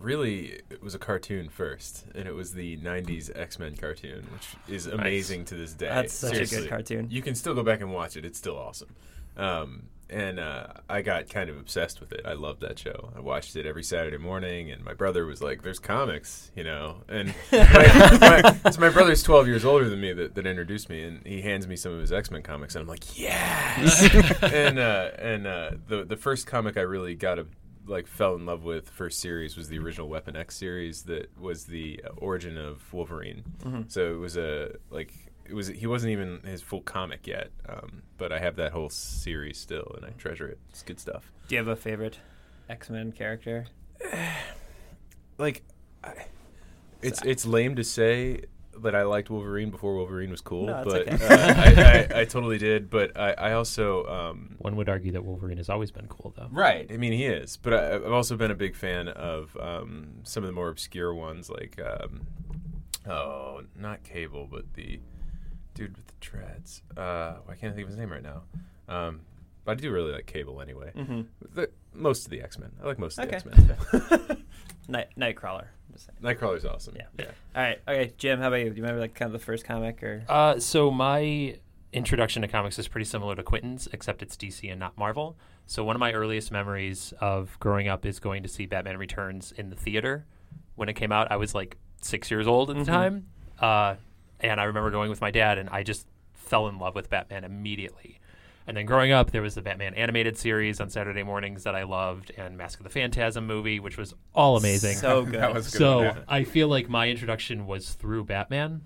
really 0.00 0.60
it 0.70 0.82
was 0.82 0.94
a 0.94 0.98
cartoon 0.98 1.48
first, 1.48 2.04
and 2.14 2.26
it 2.26 2.34
was 2.34 2.52
the 2.52 2.76
'90s 2.78 3.30
X-Men 3.34 3.76
cartoon, 3.76 4.26
which 4.32 4.74
is 4.74 4.86
amazing 4.86 5.44
to 5.46 5.54
this 5.54 5.74
day. 5.74 5.88
That's 5.88 6.12
such 6.12 6.36
a 6.36 6.46
good 6.46 6.68
cartoon. 6.68 7.08
You 7.10 7.22
can 7.22 7.34
still 7.34 7.54
go 7.54 7.62
back 7.62 7.80
and 7.80 7.92
watch 7.92 8.16
it; 8.16 8.24
it's 8.24 8.38
still 8.38 8.56
awesome. 8.56 8.94
Um, 9.36 9.84
and 10.10 10.40
uh, 10.40 10.66
I 10.88 11.02
got 11.02 11.28
kind 11.28 11.48
of 11.48 11.56
obsessed 11.56 12.00
with 12.00 12.12
it. 12.12 12.22
I 12.24 12.32
loved 12.32 12.62
that 12.62 12.78
show. 12.78 13.12
I 13.16 13.20
watched 13.20 13.54
it 13.54 13.64
every 13.64 13.84
Saturday 13.84 14.18
morning, 14.18 14.70
and 14.70 14.84
my 14.84 14.92
brother 14.92 15.24
was 15.24 15.40
like, 15.40 15.62
"There's 15.62 15.78
comics, 15.78 16.50
you 16.56 16.64
know." 16.64 17.02
And 17.08 17.32
my, 17.52 18.58
my, 18.64 18.70
so 18.70 18.80
my 18.80 18.88
brother's 18.88 19.22
12 19.22 19.46
years 19.46 19.64
older 19.64 19.88
than 19.88 20.00
me 20.00 20.12
that, 20.12 20.34
that 20.34 20.46
introduced 20.46 20.88
me, 20.88 21.04
and 21.04 21.24
he 21.24 21.42
hands 21.42 21.68
me 21.68 21.76
some 21.76 21.92
of 21.92 22.00
his 22.00 22.12
X 22.12 22.30
Men 22.30 22.42
comics, 22.42 22.74
and 22.74 22.82
I'm 22.82 22.88
like, 22.88 23.18
"Yes!" 23.18 24.02
and 24.42 24.78
uh, 24.78 25.10
and 25.18 25.46
uh, 25.46 25.70
the 25.86 26.04
the 26.04 26.16
first 26.16 26.46
comic 26.46 26.76
I 26.76 26.82
really 26.82 27.14
got 27.14 27.38
a 27.38 27.46
like 27.90 28.06
fell 28.06 28.34
in 28.36 28.46
love 28.46 28.62
with 28.64 28.88
first 28.88 29.20
series 29.20 29.56
was 29.56 29.68
the 29.68 29.78
original 29.78 30.08
Weapon 30.08 30.36
X 30.36 30.56
series 30.56 31.02
that 31.02 31.36
was 31.38 31.64
the 31.64 32.00
uh, 32.04 32.10
origin 32.16 32.56
of 32.56 32.80
Wolverine. 32.92 33.42
So 33.88 34.14
it 34.14 34.18
was 34.18 34.36
a 34.36 34.76
like 34.90 35.12
it 35.44 35.54
was 35.54 35.66
he 35.68 35.86
wasn't 35.86 36.12
even 36.12 36.40
his 36.44 36.62
full 36.62 36.80
comic 36.82 37.26
yet, 37.26 37.50
um, 37.68 38.02
but 38.16 38.32
I 38.32 38.38
have 38.38 38.56
that 38.56 38.72
whole 38.72 38.88
series 38.90 39.58
still 39.58 39.92
and 39.96 40.06
I 40.06 40.10
treasure 40.10 40.46
it. 40.46 40.58
It's 40.70 40.82
good 40.82 41.00
stuff. 41.00 41.32
Do 41.48 41.56
you 41.56 41.58
have 41.58 41.68
a 41.68 41.76
favorite 41.76 42.20
X 42.68 42.88
Men 42.88 43.12
character? 43.12 43.66
Like 45.38 45.62
I, 46.04 46.26
It's 47.02 47.22
it's 47.22 47.46
lame 47.46 47.76
to 47.76 47.84
say 47.84 48.42
that 48.78 48.94
I 48.94 49.02
liked 49.02 49.28
Wolverine 49.30 49.70
before 49.70 49.94
Wolverine 49.94 50.30
was 50.30 50.40
cool, 50.40 50.66
No, 50.66 50.78
it's 50.82 50.84
but 50.92 51.08
okay. 51.08 51.24
uh, 51.26 51.54
I, 52.12 52.16
I, 52.16 52.20
I 52.20 52.24
totally 52.26 52.56
did. 52.58 52.88
But 52.88 53.16
I, 53.18 53.32
I 53.32 53.52
also 53.52 54.06
um, 54.06 54.54
One 54.58 54.76
would 54.76 54.88
argue 54.88 55.12
that 55.12 55.24
Wolverine 55.24 55.58
has 55.58 55.68
always 55.68 55.90
been 55.90 56.06
cool, 56.08 56.32
though. 56.36 56.48
right. 56.50 56.90
I 56.90 56.96
mean, 56.96 57.12
he 57.12 57.26
is, 57.26 57.56
but 57.56 57.74
I, 57.74 57.94
I've 57.96 58.12
also 58.12 58.36
been 58.36 58.50
a 58.50 58.54
big 58.54 58.74
fan 58.76 59.08
of 59.08 59.56
um, 59.60 60.20
some 60.22 60.42
of 60.44 60.46
the 60.48 60.52
more 60.54 60.68
obscure 60.68 61.12
ones, 61.14 61.50
like 61.50 61.78
um, 61.80 62.26
oh, 63.08 63.62
not 63.76 64.02
Cable, 64.04 64.48
but 64.50 64.72
the 64.74 65.00
dude 65.74 65.96
with 65.96 66.06
the 66.06 66.14
dreads. 66.20 66.82
Uh, 66.96 67.34
I 67.48 67.54
can't 67.54 67.74
think 67.74 67.84
of 67.84 67.88
his 67.88 67.96
name 67.98 68.10
right 68.12 68.22
now. 68.22 68.42
Um, 68.88 69.20
but 69.64 69.72
I 69.72 69.74
do 69.80 69.90
really 69.92 70.12
like 70.12 70.26
Cable 70.26 70.60
anyway. 70.60 70.92
Mhm. 70.96 71.26
The, 71.54 71.70
most 71.92 72.24
of 72.24 72.30
the 72.30 72.40
X 72.40 72.58
Men. 72.58 72.70
I 72.82 72.86
like 72.86 72.98
most 72.98 73.18
of 73.18 73.26
Okay. 73.28 73.38
the 73.38 73.72
X 74.02 74.10
Men. 74.28 74.44
Night 74.88 75.08
Nightcrawler. 75.18 75.66
Just 76.06 76.22
saying. 76.22 76.36
Nightcrawler's 76.36 76.64
awesome. 76.64 76.96
Yeah. 76.96 77.04
yeah. 77.18 77.24
All 77.54 77.62
right. 77.62 77.78
Okay, 77.88 78.12
Jim. 78.18 78.40
How 78.40 78.48
about 78.48 78.56
you? 78.56 78.70
Do 78.70 78.76
you 78.76 78.82
remember 78.82 79.00
like 79.00 79.14
kind 79.14 79.28
of 79.28 79.32
the 79.40 79.44
first 79.44 79.64
comic 79.64 80.02
or? 80.02 80.22
Uh, 80.28 80.58
so 80.58 80.90
my 80.90 81.56
introduction 81.92 82.42
to 82.42 82.48
comics 82.48 82.78
is 82.78 82.88
pretty 82.88 83.04
similar 83.04 83.34
to 83.34 83.42
Quentin's, 83.42 83.88
except 83.92 84.22
it's 84.22 84.36
DC 84.36 84.70
and 84.70 84.78
not 84.78 84.96
Marvel. 84.96 85.36
So 85.66 85.84
one 85.84 85.96
of 85.96 86.00
my 86.00 86.12
earliest 86.12 86.50
memories 86.52 87.12
of 87.20 87.56
growing 87.60 87.88
up 87.88 88.04
is 88.06 88.18
going 88.20 88.42
to 88.42 88.48
see 88.48 88.66
Batman 88.66 88.96
Returns 88.96 89.52
in 89.52 89.70
the 89.70 89.76
theater. 89.76 90.26
When 90.76 90.88
it 90.88 90.94
came 90.94 91.12
out, 91.12 91.30
I 91.30 91.36
was 91.36 91.54
like 91.54 91.76
six 92.00 92.30
years 92.30 92.46
old 92.46 92.70
at 92.70 92.76
the 92.76 92.82
Mhm. 92.82 92.86
time, 92.86 93.26
uh, 93.60 93.96
and 94.40 94.60
I 94.60 94.64
remember 94.64 94.90
going 94.90 95.10
with 95.10 95.20
my 95.20 95.30
dad, 95.30 95.58
and 95.58 95.68
I 95.68 95.82
just 95.82 96.06
fell 96.32 96.66
in 96.68 96.78
love 96.78 96.94
with 96.94 97.10
Batman 97.10 97.44
immediately. 97.44 98.18
And 98.66 98.76
then 98.76 98.86
growing 98.86 99.10
up, 99.10 99.30
there 99.30 99.42
was 99.42 99.54
the 99.54 99.62
Batman 99.62 99.94
animated 99.94 100.36
series 100.36 100.80
on 100.80 100.90
Saturday 100.90 101.22
mornings 101.22 101.64
that 101.64 101.74
I 101.74 101.82
loved, 101.82 102.30
and 102.36 102.56
Mask 102.56 102.78
of 102.78 102.84
the 102.84 102.90
Phantasm 102.90 103.46
movie, 103.46 103.80
which 103.80 103.96
was 103.96 104.14
all 104.34 104.56
amazing. 104.56 104.96
So 104.96 105.24
good. 105.24 105.34
That 105.34 105.54
was 105.54 105.70
good. 105.70 105.78
So 105.78 105.98
one. 106.04 106.24
I 106.28 106.44
feel 106.44 106.68
like 106.68 106.88
my 106.88 107.08
introduction 107.08 107.66
was 107.66 107.90
through 107.94 108.24
Batman, 108.24 108.82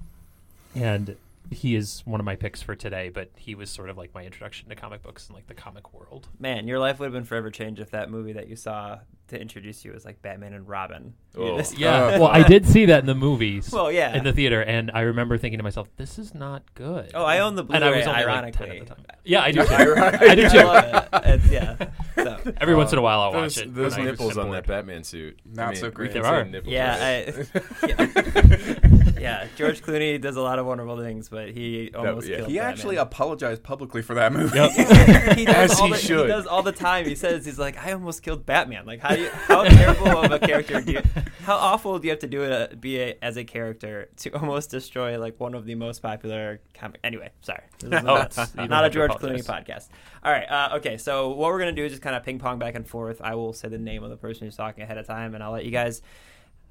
and 0.75 1.17
he 1.51 1.75
is 1.75 2.03
one 2.05 2.21
of 2.21 2.25
my 2.27 2.37
picks 2.37 2.63
for 2.63 2.75
today. 2.75 3.09
But 3.09 3.31
he 3.37 3.55
was 3.55 3.71
sort 3.71 3.91
of 3.91 3.97
like 3.97 4.15
my 4.15 4.25
introduction 4.25 4.69
to 4.69 4.75
comic 4.75 5.03
books 5.03 5.27
and 5.29 5.35
like 5.37 5.47
the 5.47 5.55
comic 5.55 5.93
world. 5.93 6.29
Man, 6.39 6.67
your 6.69 6.79
life 6.79 6.99
would 6.99 7.07
have 7.07 7.13
been 7.13 7.25
forever 7.25 7.51
changed 7.51 7.81
if 7.81 7.91
that 7.91 8.11
movie 8.11 8.33
that 8.35 8.49
you 8.49 8.57
saw 8.57 8.99
to 9.29 9.41
introduce 9.41 9.85
you 9.87 9.93
was 9.93 10.05
like 10.05 10.21
Batman 10.21 10.53
and 10.53 10.69
Robin. 10.69 11.15
Oh. 11.37 11.45
You 11.45 11.53
Oh. 11.53 11.63
Yeah, 11.77 12.19
well, 12.19 12.27
I 12.29 12.43
did 12.43 12.67
see 12.67 12.87
that 12.87 13.01
in 13.01 13.07
the 13.07 13.15
movies. 13.15 13.71
Well, 13.73 13.91
yeah. 13.91 14.17
in 14.17 14.23
the 14.25 14.33
theater, 14.33 14.63
and 14.63 14.91
I 14.93 15.01
remember 15.03 15.39
thinking 15.39 15.59
to 15.59 15.63
myself, 15.65 15.89
"This 15.97 16.19
is 16.19 16.35
not 16.35 16.63
good." 16.75 17.11
oh, 17.15 17.25
I 17.25 17.39
own 17.41 17.55
the 17.55 17.65
Blu-ray. 17.65 17.77
and 17.77 17.85
I 17.85 17.97
was 17.97 18.07
only 18.07 18.23
ironically. 18.23 18.69
like 18.69 18.79
10 18.79 18.83
at 18.83 18.89
the 18.89 18.95
time. 18.95 19.19
Yeah, 19.25 19.43
I 19.43 19.51
do 19.51 19.65
too. 19.65 19.75
I 19.75 20.35
do 20.35 20.45
I 20.47 20.49
too. 20.49 20.59
love 20.59 20.85
it. 20.85 21.09
It's, 21.25 21.51
yeah. 21.51 21.77
So, 22.17 22.53
Every 22.61 22.75
once 22.75 22.93
in 22.93 22.99
a 22.99 23.03
while, 23.03 23.21
I'll 23.21 23.33
Those, 23.33 23.57
watch 23.57 23.67
it. 23.67 23.75
those 23.75 23.97
nipples 23.97 24.37
on 24.39 24.51
that 24.51 24.67
Batman 24.67 25.03
suit. 25.05 25.41
Not 25.45 25.77
so 25.77 25.91
great. 25.91 26.13
There 26.13 26.25
are. 26.25 26.45
nipples, 26.45 26.73
yeah, 26.73 27.25
right? 27.25 27.49
I, 27.83 27.87
yeah, 27.87 28.79
yeah. 29.25 29.47
George 29.57 29.83
Clooney 29.83 30.21
does 30.21 30.37
a 30.37 30.41
lot 30.41 30.59
of 30.59 30.67
wonderful 30.67 30.99
things, 30.99 31.29
but 31.29 31.51
he 31.51 31.91
almost 31.95 32.29
yeah. 32.29 32.37
killed. 32.37 32.49
he 32.49 32.57
Batman. 32.57 32.73
actually 32.73 32.97
apologized 32.97 33.63
publicly 33.63 34.03
for 34.03 34.15
that 34.15 34.33
movie. 34.33 34.59
he 35.35 35.45
does 35.45 35.73
As 35.73 35.81
all 35.81 35.87
he 35.87 35.93
the, 35.93 35.99
should. 35.99 36.27
does 36.29 36.47
all 36.47 36.63
the 36.63 36.73
time. 36.73 37.07
He 37.07 37.15
says 37.15 37.45
he's 37.45 37.59
like, 37.59 37.77
I 37.85 37.93
almost 37.93 38.23
killed 38.23 38.47
Batman. 38.47 38.87
Like, 38.87 39.01
how 39.01 39.17
do 39.17 39.23
you, 39.23 39.31
how 39.31 39.65
terrible 39.65 40.19
of 40.19 40.31
a 40.31 40.39
character 40.39 40.81
do 40.81 40.93
you, 40.93 41.03
how 41.43 41.57
awful 41.57 41.99
do 41.99 42.07
you 42.07 42.11
have 42.11 42.21
to 42.21 42.27
do 42.27 42.43
it 42.43 42.53
uh, 42.53 42.75
be 42.77 43.01
a, 43.01 43.19
as 43.23 43.37
a 43.37 43.45
character 43.45 44.09
to 44.19 44.31
almost 44.39 44.71
destroy 44.71 45.19
like 45.19 45.41
one 45.41 45.55
of 45.55 45.65
the 45.65 45.75
most 45.75 46.01
popular 46.03 46.61
comic? 46.75 47.01
Anyway, 47.03 47.31
sorry, 47.41 47.63
this 47.81 47.91
not, 48.03 48.27
it's- 48.27 48.53
you 48.59 48.69
don't 48.69 48.85
a 48.85 48.91
George. 48.91 49.13
Clooney 49.13 49.45
podcast. 49.45 49.89
All 50.23 50.33
right, 50.33 50.45
uh, 50.51 50.77
okay. 50.77 50.97
So 50.97 51.31
what 51.31 51.51
we're 51.51 51.59
gonna 51.59 51.73
do 51.73 51.85
is 51.85 51.93
just 51.93 52.03
kind 52.03 52.17
of 52.17 52.23
ping 52.23 52.39
pong 52.39 52.59
back 52.59 52.75
and 52.75 52.87
forth. 52.87 53.21
I 53.23 53.35
will 53.35 53.53
say 53.53 53.69
the 53.69 53.79
name 53.79 54.03
of 54.03 54.11
the 54.11 54.17
person 54.17 54.47
who's 54.47 54.57
talking 54.57 54.83
ahead 54.83 54.99
of 54.99 55.07
time, 55.07 55.35
and 55.35 55.43
I'll 55.43 55.53
let 55.53 55.65
you 55.65 55.71
guys 55.71 56.03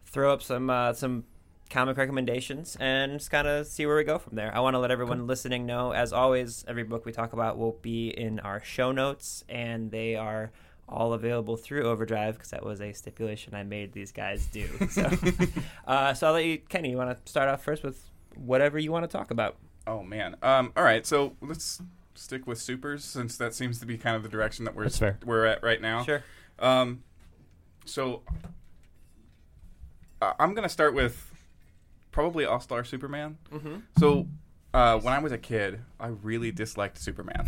throw 0.05 0.31
up 0.33 0.41
some 0.41 0.69
uh, 0.69 0.93
some 0.93 1.24
comic 1.70 1.98
recommendations 1.98 2.77
and 2.79 3.13
just 3.13 3.32
kind 3.32 3.48
of 3.48 3.65
see 3.67 3.86
where 3.86 3.96
we 3.98 4.03
go 4.03 4.17
from 4.20 4.36
there. 4.36 4.53
I 4.55 4.60
want 4.60 4.75
to 4.75 4.79
let 4.79 4.91
everyone 4.91 5.27
listening 5.27 5.65
know, 5.65 5.91
as 5.91 6.13
always, 6.13 6.63
every 6.67 6.84
book 6.84 7.05
we 7.05 7.12
talk 7.12 7.34
about 7.34 7.58
will 7.58 7.77
be 7.82 8.10
in 8.10 8.39
our 8.39 8.63
show 8.63 8.91
notes, 8.91 9.43
and 9.50 9.89
they 9.91 10.15
are 10.15 10.51
all 10.88 11.13
available 11.13 11.58
through 11.58 11.84
Overdrive 11.84 12.36
because 12.36 12.51
that 12.51 12.63
was 12.63 12.82
a 12.82 12.91
stipulation 12.93 13.55
I 13.55 13.63
made 13.63 13.93
these 13.93 14.12
guys 14.12 14.46
do. 14.48 14.67
So, 14.91 15.10
uh, 15.88 16.13
so 16.13 16.27
I'll 16.27 16.34
let 16.34 16.46
you, 16.46 16.60
Kenny. 16.60 16.91
You 16.91 16.98
want 16.98 17.25
to 17.25 17.32
start 17.32 17.50
off 17.50 17.63
first 17.63 17.84
with 17.84 18.10
whatever 18.36 18.77
you 18.77 18.91
want 18.91 19.10
to 19.10 19.17
talk 19.17 19.32
about? 19.32 19.58
Oh 19.88 20.03
man. 20.03 20.36
Um. 20.43 20.72
All 20.77 20.84
right. 20.84 21.05
So 21.05 21.36
let's 21.41 21.82
stick 22.15 22.46
with 22.46 22.60
supers 22.60 23.03
since 23.03 23.38
that 23.38 23.53
seems 23.55 23.79
to 23.79 23.86
be 23.88 23.98
kind 23.98 24.15
of 24.15 24.22
the 24.24 24.29
direction 24.29 24.65
that 24.65 24.75
we're 24.75 24.84
That's 24.84 25.00
fair. 25.00 25.17
we're 25.25 25.46
at 25.46 25.63
right 25.63 25.82
now. 25.82 26.03
Sure. 26.03 26.24
Um. 26.60 27.03
So 27.86 28.22
uh, 30.22 30.34
I'm 30.39 30.53
gonna 30.53 30.70
start 30.70 30.93
with 30.93 31.32
probably 32.13 32.46
All 32.46 32.62
Star 32.62 32.84
Superman. 32.86 33.38
Mm-hmm. 33.51 33.75
So. 34.00 34.27
Uh, 34.75 34.98
when 35.01 35.13
I 35.13 35.20
was 35.20 35.32
a 35.32 35.38
kid, 35.38 35.82
I 36.00 36.08
really 36.08 36.51
disliked 36.51 36.98
Superman. 36.98 37.43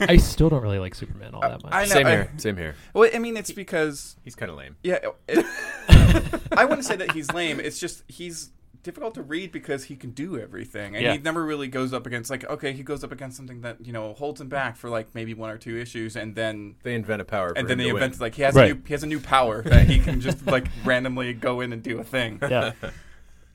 I 0.00 0.16
still 0.16 0.48
don't 0.48 0.62
really 0.62 0.78
like 0.78 0.94
Superman 0.94 1.34
all 1.34 1.40
that 1.40 1.60
much. 1.60 1.72
I 1.74 1.86
know. 1.86 1.88
Same 1.88 2.06
I- 2.06 2.10
here. 2.12 2.32
Same 2.36 2.56
here. 2.56 2.76
well, 2.94 3.10
I 3.12 3.18
mean, 3.18 3.36
it's 3.36 3.50
because 3.50 4.14
He's 4.22 4.36
kind 4.36 4.52
of 4.52 4.56
lame. 4.56 4.76
Yeah, 4.84 4.98
it, 5.26 5.44
I 6.56 6.64
wouldn't 6.64 6.84
say 6.84 6.94
that 6.94 7.10
he's 7.10 7.32
lame. 7.32 7.58
It's 7.58 7.80
just 7.80 8.04
he's 8.06 8.52
difficult 8.84 9.14
to 9.14 9.22
read 9.22 9.50
because 9.50 9.82
he 9.82 9.96
can 9.96 10.10
do 10.12 10.38
everything, 10.38 10.94
and 10.94 11.04
Yeah. 11.04 11.12
he 11.14 11.18
never 11.18 11.44
really 11.44 11.66
goes 11.66 11.92
up 11.92 12.06
against 12.06 12.30
like 12.30 12.44
okay, 12.48 12.72
he 12.72 12.84
goes 12.84 13.02
up 13.02 13.10
against 13.10 13.36
something 13.36 13.62
that 13.62 13.84
you 13.84 13.92
know 13.92 14.14
holds 14.14 14.40
him 14.40 14.48
back 14.48 14.76
for 14.76 14.88
like 14.88 15.16
maybe 15.16 15.34
one 15.34 15.50
or 15.50 15.58
two 15.58 15.76
issues, 15.76 16.14
and 16.14 16.36
then 16.36 16.76
They 16.84 16.94
invent 16.94 17.20
a 17.22 17.24
power. 17.24 17.52
and 17.56 17.66
then 17.66 17.80
him 17.80 17.86
they 17.86 17.90
invent 17.90 18.20
like 18.20 18.36
he 18.36 18.42
has 18.42 18.54
Right. 18.54 18.70
a 18.70 18.74
new 18.74 18.82
he 18.86 18.92
has 18.94 19.02
a 19.02 19.08
new 19.08 19.18
power 19.18 19.62
that 19.62 19.88
he 19.88 19.98
can 19.98 20.20
just 20.20 20.46
like 20.46 20.68
randomly 20.84 21.32
go 21.32 21.60
in 21.60 21.72
and 21.72 21.82
do 21.82 21.98
a 21.98 22.04
thing. 22.04 22.38
yeah, 22.40 22.70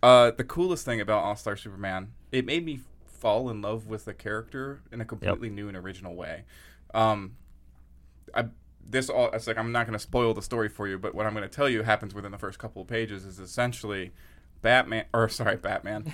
Uh, 0.02 0.32
the 0.32 0.44
coolest 0.44 0.86
thing 0.86 1.00
about 1.00 1.24
All 1.24 1.36
Star 1.36 1.56
Superman, 1.56 2.14
it 2.32 2.46
made 2.46 2.66
me 2.66 2.82
fall 3.06 3.50
in 3.50 3.62
love 3.62 3.88
with 3.88 4.06
the 4.06 4.14
character 4.14 4.82
in 4.92 5.00
a 5.00 5.06
completely 5.06 5.50
new 5.50 5.68
and 5.68 5.78
original 5.78 6.16
way. 6.16 6.44
Um, 6.94 7.36
I 8.34 8.46
this 8.90 9.10
all 9.10 9.30
it's 9.32 9.48
like 9.48 9.58
I'm 9.58 9.72
not 9.72 9.86
going 9.86 9.94
to 9.94 10.00
spoil 10.00 10.34
the 10.34 10.42
story 10.42 10.70
for 10.70 10.88
you, 10.88 10.98
but 10.98 11.14
what 11.14 11.26
I'm 11.26 11.34
going 11.34 11.48
to 11.48 11.56
tell 11.56 11.70
you 11.70 11.84
happens 11.84 12.14
within 12.14 12.32
the 12.32 12.38
first 12.38 12.60
couple 12.60 12.82
of 12.82 12.88
pages 12.88 13.26
is 13.26 13.40
essentially 13.40 14.12
Batman 14.62 15.06
or 15.14 15.28
sorry 15.30 15.58
Batman. 15.58 16.04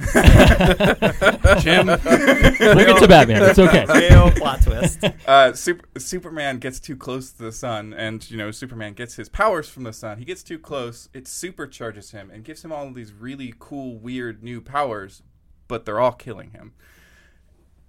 Jim, 1.60 1.86
bring 1.88 2.90
it 2.90 3.00
to 3.00 3.08
Batman. 3.08 3.44
It's 3.44 3.60
okay. 3.60 3.86
Real 3.86 4.32
plot 4.32 4.62
twist. 4.62 5.04
uh, 5.28 5.54
Super, 5.54 6.00
Superman 6.00 6.60
gets 6.60 6.80
too 6.80 6.96
close 6.96 7.32
to 7.32 7.44
the 7.44 7.52
sun, 7.52 7.94
and 7.94 8.30
you 8.32 8.38
know 8.38 8.52
Superman 8.52 8.94
gets 8.94 9.16
his 9.16 9.28
powers 9.28 9.68
from 9.68 9.84
the 9.84 9.94
sun. 9.94 10.20
He 10.20 10.26
gets 10.26 10.44
too 10.44 10.60
close, 10.60 11.10
it 11.14 11.26
supercharges 11.26 12.12
him 12.12 12.30
and 12.30 12.44
gives 12.44 12.64
him 12.64 12.72
all 12.72 12.88
of 12.88 12.96
these 12.96 13.12
really 13.12 13.54
cool, 13.60 13.98
weird 13.98 14.42
new 14.44 14.62
powers, 14.62 15.24
but 15.68 15.86
they're 15.86 16.00
all 16.00 16.14
killing 16.14 16.52
him. 16.52 16.74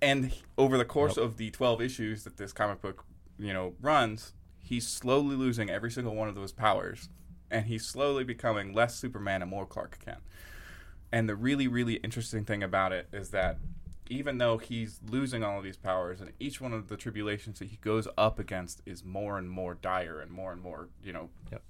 And 0.03 0.33
over 0.57 0.77
the 0.77 0.85
course 0.85 1.17
of 1.17 1.37
the 1.37 1.50
twelve 1.50 1.81
issues 1.81 2.25
that 2.25 2.37
this 2.37 2.53
comic 2.53 2.81
book, 2.81 3.05
you 3.38 3.53
know, 3.53 3.75
runs, 3.81 4.33
he's 4.59 4.88
slowly 4.88 5.37
losing 5.37 5.71
every 5.71 5.91
single 5.91 6.17
one 6.17 6.29
of 6.29 6.35
those 6.35 6.53
powers, 6.53 7.09
and 7.49 7.67
he's 7.67 7.87
slowly 7.87 8.25
becoming 8.25 8.73
less 8.73 8.97
Superman 8.97 9.43
and 9.43 9.50
more 9.50 9.67
Clark 9.67 9.99
Kent. 10.05 10.19
And 11.11 11.29
the 11.29 11.35
really, 11.37 11.69
really 11.69 11.95
interesting 11.95 12.45
thing 12.45 12.62
about 12.62 12.93
it 12.93 13.09
is 13.12 13.31
that 13.31 13.59
even 14.11 14.38
though 14.38 14.59
he's 14.59 15.00
losing 15.09 15.43
all 15.43 15.59
of 15.59 15.65
these 15.65 15.77
powers 15.77 16.21
and 16.21 16.33
each 16.38 16.61
one 16.61 16.73
of 16.73 16.88
the 16.88 16.97
tribulations 16.97 17.59
that 17.59 17.69
he 17.69 17.77
goes 17.77 18.09
up 18.17 18.38
against 18.38 18.81
is 18.87 19.05
more 19.05 19.38
and 19.38 19.50
more 19.50 19.75
dire 19.75 20.21
and 20.21 20.31
more 20.31 20.53
and 20.53 20.62
more, 20.62 20.88
you 21.03 21.12
know, 21.12 21.29
Yep. 21.50 21.62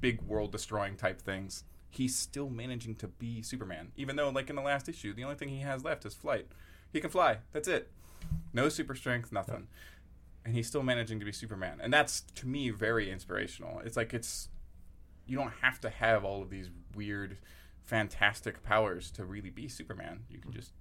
big 0.00 0.22
world 0.22 0.52
destroying 0.52 0.96
type 0.96 1.20
things, 1.20 1.64
he's 1.90 2.16
still 2.16 2.48
managing 2.48 2.94
to 2.96 3.08
be 3.08 3.42
Superman. 3.42 3.92
Even 3.96 4.16
though, 4.16 4.30
like 4.30 4.48
in 4.48 4.56
the 4.56 4.62
last 4.62 4.88
issue, 4.88 5.12
the 5.12 5.24
only 5.24 5.36
thing 5.36 5.48
he 5.48 5.60
has 5.60 5.84
left 5.84 6.06
is 6.06 6.14
flight. 6.14 6.46
He 6.92 7.00
can 7.00 7.10
fly. 7.10 7.38
That's 7.52 7.68
it. 7.68 7.90
No 8.52 8.68
super 8.68 8.94
strength, 8.94 9.30
nothing. 9.32 9.68
And 10.44 10.54
he's 10.54 10.66
still 10.66 10.82
managing 10.82 11.18
to 11.20 11.26
be 11.26 11.32
Superman. 11.32 11.78
And 11.82 11.92
that's, 11.92 12.22
to 12.36 12.46
me, 12.46 12.70
very 12.70 13.10
inspirational. 13.10 13.80
It's 13.80 13.96
like 13.96 14.14
it's. 14.14 14.48
You 15.26 15.36
don't 15.36 15.52
have 15.60 15.80
to 15.82 15.90
have 15.90 16.24
all 16.24 16.42
of 16.42 16.50
these 16.50 16.70
weird, 16.94 17.36
fantastic 17.90 18.62
powers 18.62 19.10
to 19.10 19.24
really 19.24 19.50
be 19.50 19.66
Superman. 19.66 20.20
You 20.30 20.38
can 20.38 20.52
just 20.52 20.72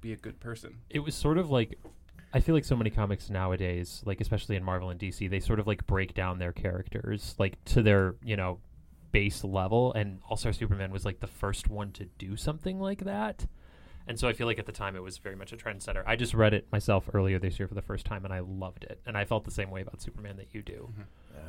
be 0.00 0.12
a 0.12 0.16
good 0.16 0.40
person. 0.40 0.80
it 0.90 0.98
was 0.98 1.14
sort 1.14 1.38
of 1.38 1.48
like 1.50 1.78
I 2.32 2.40
feel 2.40 2.54
like 2.54 2.64
so 2.64 2.76
many 2.76 2.90
comics 2.90 3.30
nowadays, 3.30 4.02
like 4.04 4.20
especially 4.20 4.56
in 4.56 4.64
Marvel 4.64 4.90
and 4.90 4.98
DC, 4.98 5.30
they 5.30 5.40
sort 5.40 5.60
of 5.60 5.66
like 5.66 5.86
break 5.86 6.12
down 6.14 6.38
their 6.38 6.52
characters 6.52 7.34
like 7.38 7.62
to 7.66 7.82
their, 7.82 8.16
you 8.24 8.36
know, 8.36 8.58
base 9.12 9.42
level 9.44 9.92
and 9.94 10.20
All-Star 10.28 10.52
Superman 10.52 10.92
was 10.92 11.04
like 11.04 11.20
the 11.20 11.26
first 11.26 11.68
one 11.68 11.92
to 11.92 12.04
do 12.18 12.36
something 12.36 12.78
like 12.80 13.04
that. 13.04 13.46
And 14.06 14.18
so 14.18 14.28
I 14.28 14.32
feel 14.32 14.46
like 14.46 14.58
at 14.58 14.66
the 14.66 14.72
time 14.72 14.96
it 14.96 15.02
was 15.02 15.18
very 15.18 15.36
much 15.36 15.52
a 15.52 15.56
trendsetter. 15.56 16.02
I 16.06 16.16
just 16.16 16.34
read 16.34 16.54
it 16.54 16.66
myself 16.72 17.08
earlier 17.12 17.38
this 17.38 17.58
year 17.60 17.68
for 17.68 17.74
the 17.74 17.82
first 17.82 18.06
time 18.06 18.24
and 18.24 18.34
I 18.34 18.40
loved 18.40 18.84
it. 18.84 19.00
And 19.06 19.16
I 19.16 19.24
felt 19.24 19.44
the 19.44 19.50
same 19.52 19.70
way 19.70 19.82
about 19.82 20.00
Superman 20.00 20.36
that 20.36 20.48
you 20.52 20.62
do. 20.62 20.92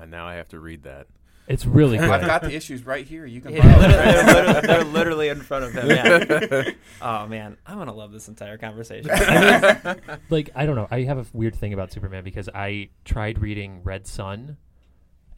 Uh, 0.02 0.06
now 0.06 0.28
I 0.28 0.36
have 0.36 0.48
to 0.50 0.60
read 0.60 0.84
that. 0.84 1.08
It's 1.48 1.66
really 1.66 1.98
good. 1.98 2.10
I've 2.10 2.26
got 2.26 2.42
the 2.44 2.54
issues 2.56 2.86
right 2.86 3.06
here. 3.06 3.26
You 3.26 3.42
can 3.42 3.54
Yeah, 3.54 3.62
borrow 3.64 3.80
they're, 3.92 4.24
them. 4.24 4.26
literally, 4.28 4.68
they're 4.68 4.84
literally- 4.86 5.28
in 5.30 5.42
front 5.42 5.66
of 5.66 5.74
them. 5.74 5.90
Yeah. 5.90 6.72
Oh 7.04 7.26
man, 7.28 7.58
I'm 7.66 7.78
gonna 7.80 7.94
love 7.96 8.12
this 8.12 8.28
entire 8.28 8.58
conversation. 8.60 9.10
like 10.30 10.50
I 10.56 10.66
don't 10.66 10.76
know. 10.76 10.88
I 10.92 11.02
have 11.02 11.18
a 11.18 11.26
weird 11.34 11.56
thing 11.56 11.74
about 11.74 11.92
Superman 11.92 12.24
because 12.24 12.48
I 12.54 12.90
tried 13.06 13.40
reading 13.40 13.82
Red 13.84 14.06
Sun, 14.08 14.58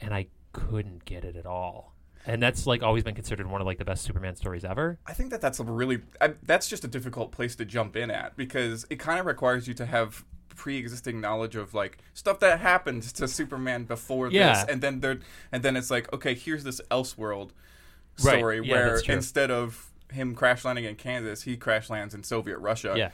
and 0.01 0.13
I 0.13 0.27
couldn't 0.51 1.05
get 1.05 1.23
it 1.23 1.35
at 1.37 1.45
all. 1.45 1.95
and 2.25 2.41
that's 2.43 2.67
like 2.67 2.83
always 2.83 3.03
been 3.03 3.15
considered 3.15 3.47
one 3.49 3.59
of 3.61 3.65
like 3.67 3.77
the 3.77 3.85
best 3.85 4.03
Superman 4.03 4.35
stories 4.35 4.63
ever. 4.65 4.99
I 5.07 5.13
think 5.13 5.31
that 5.31 5.39
that's 5.41 5.59
a 5.59 5.63
really 5.63 6.01
I, 6.21 6.33
that's 6.43 6.67
just 6.67 6.83
a 6.83 6.87
difficult 6.87 7.31
place 7.31 7.55
to 7.55 7.65
jump 7.65 7.95
in 7.95 8.11
at 8.11 8.35
because 8.37 8.85
it 8.89 8.99
kind 8.99 9.19
of 9.19 9.25
requires 9.25 9.67
you 9.67 9.73
to 9.75 9.85
have 9.85 10.25
pre-existing 10.55 11.19
knowledge 11.21 11.55
of 11.55 11.73
like 11.73 11.97
stuff 12.13 12.39
that 12.39 12.59
happened 12.59 13.03
to 13.15 13.27
Superman 13.27 13.83
before 13.85 14.29
Yeah. 14.29 14.53
this, 14.53 14.65
and 14.69 14.81
then 14.81 14.99
there 14.99 15.19
and 15.51 15.63
then 15.63 15.75
it's 15.75 15.91
like 15.91 16.11
okay, 16.13 16.33
here's 16.33 16.63
this 16.63 16.81
Elseworld 16.91 17.49
Right. 18.23 18.37
story 18.37 18.61
Yeah, 18.63 18.71
where 18.73 18.97
instead 19.07 19.49
of 19.51 19.89
him 20.11 20.35
crash 20.35 20.63
landing 20.63 20.85
in 20.85 20.95
Kansas, 20.95 21.41
he 21.43 21.57
crash 21.57 21.89
lands 21.89 22.13
in 22.13 22.21
Soviet 22.23 22.59
Russia. 22.59 22.93
Yeah. 22.95 23.09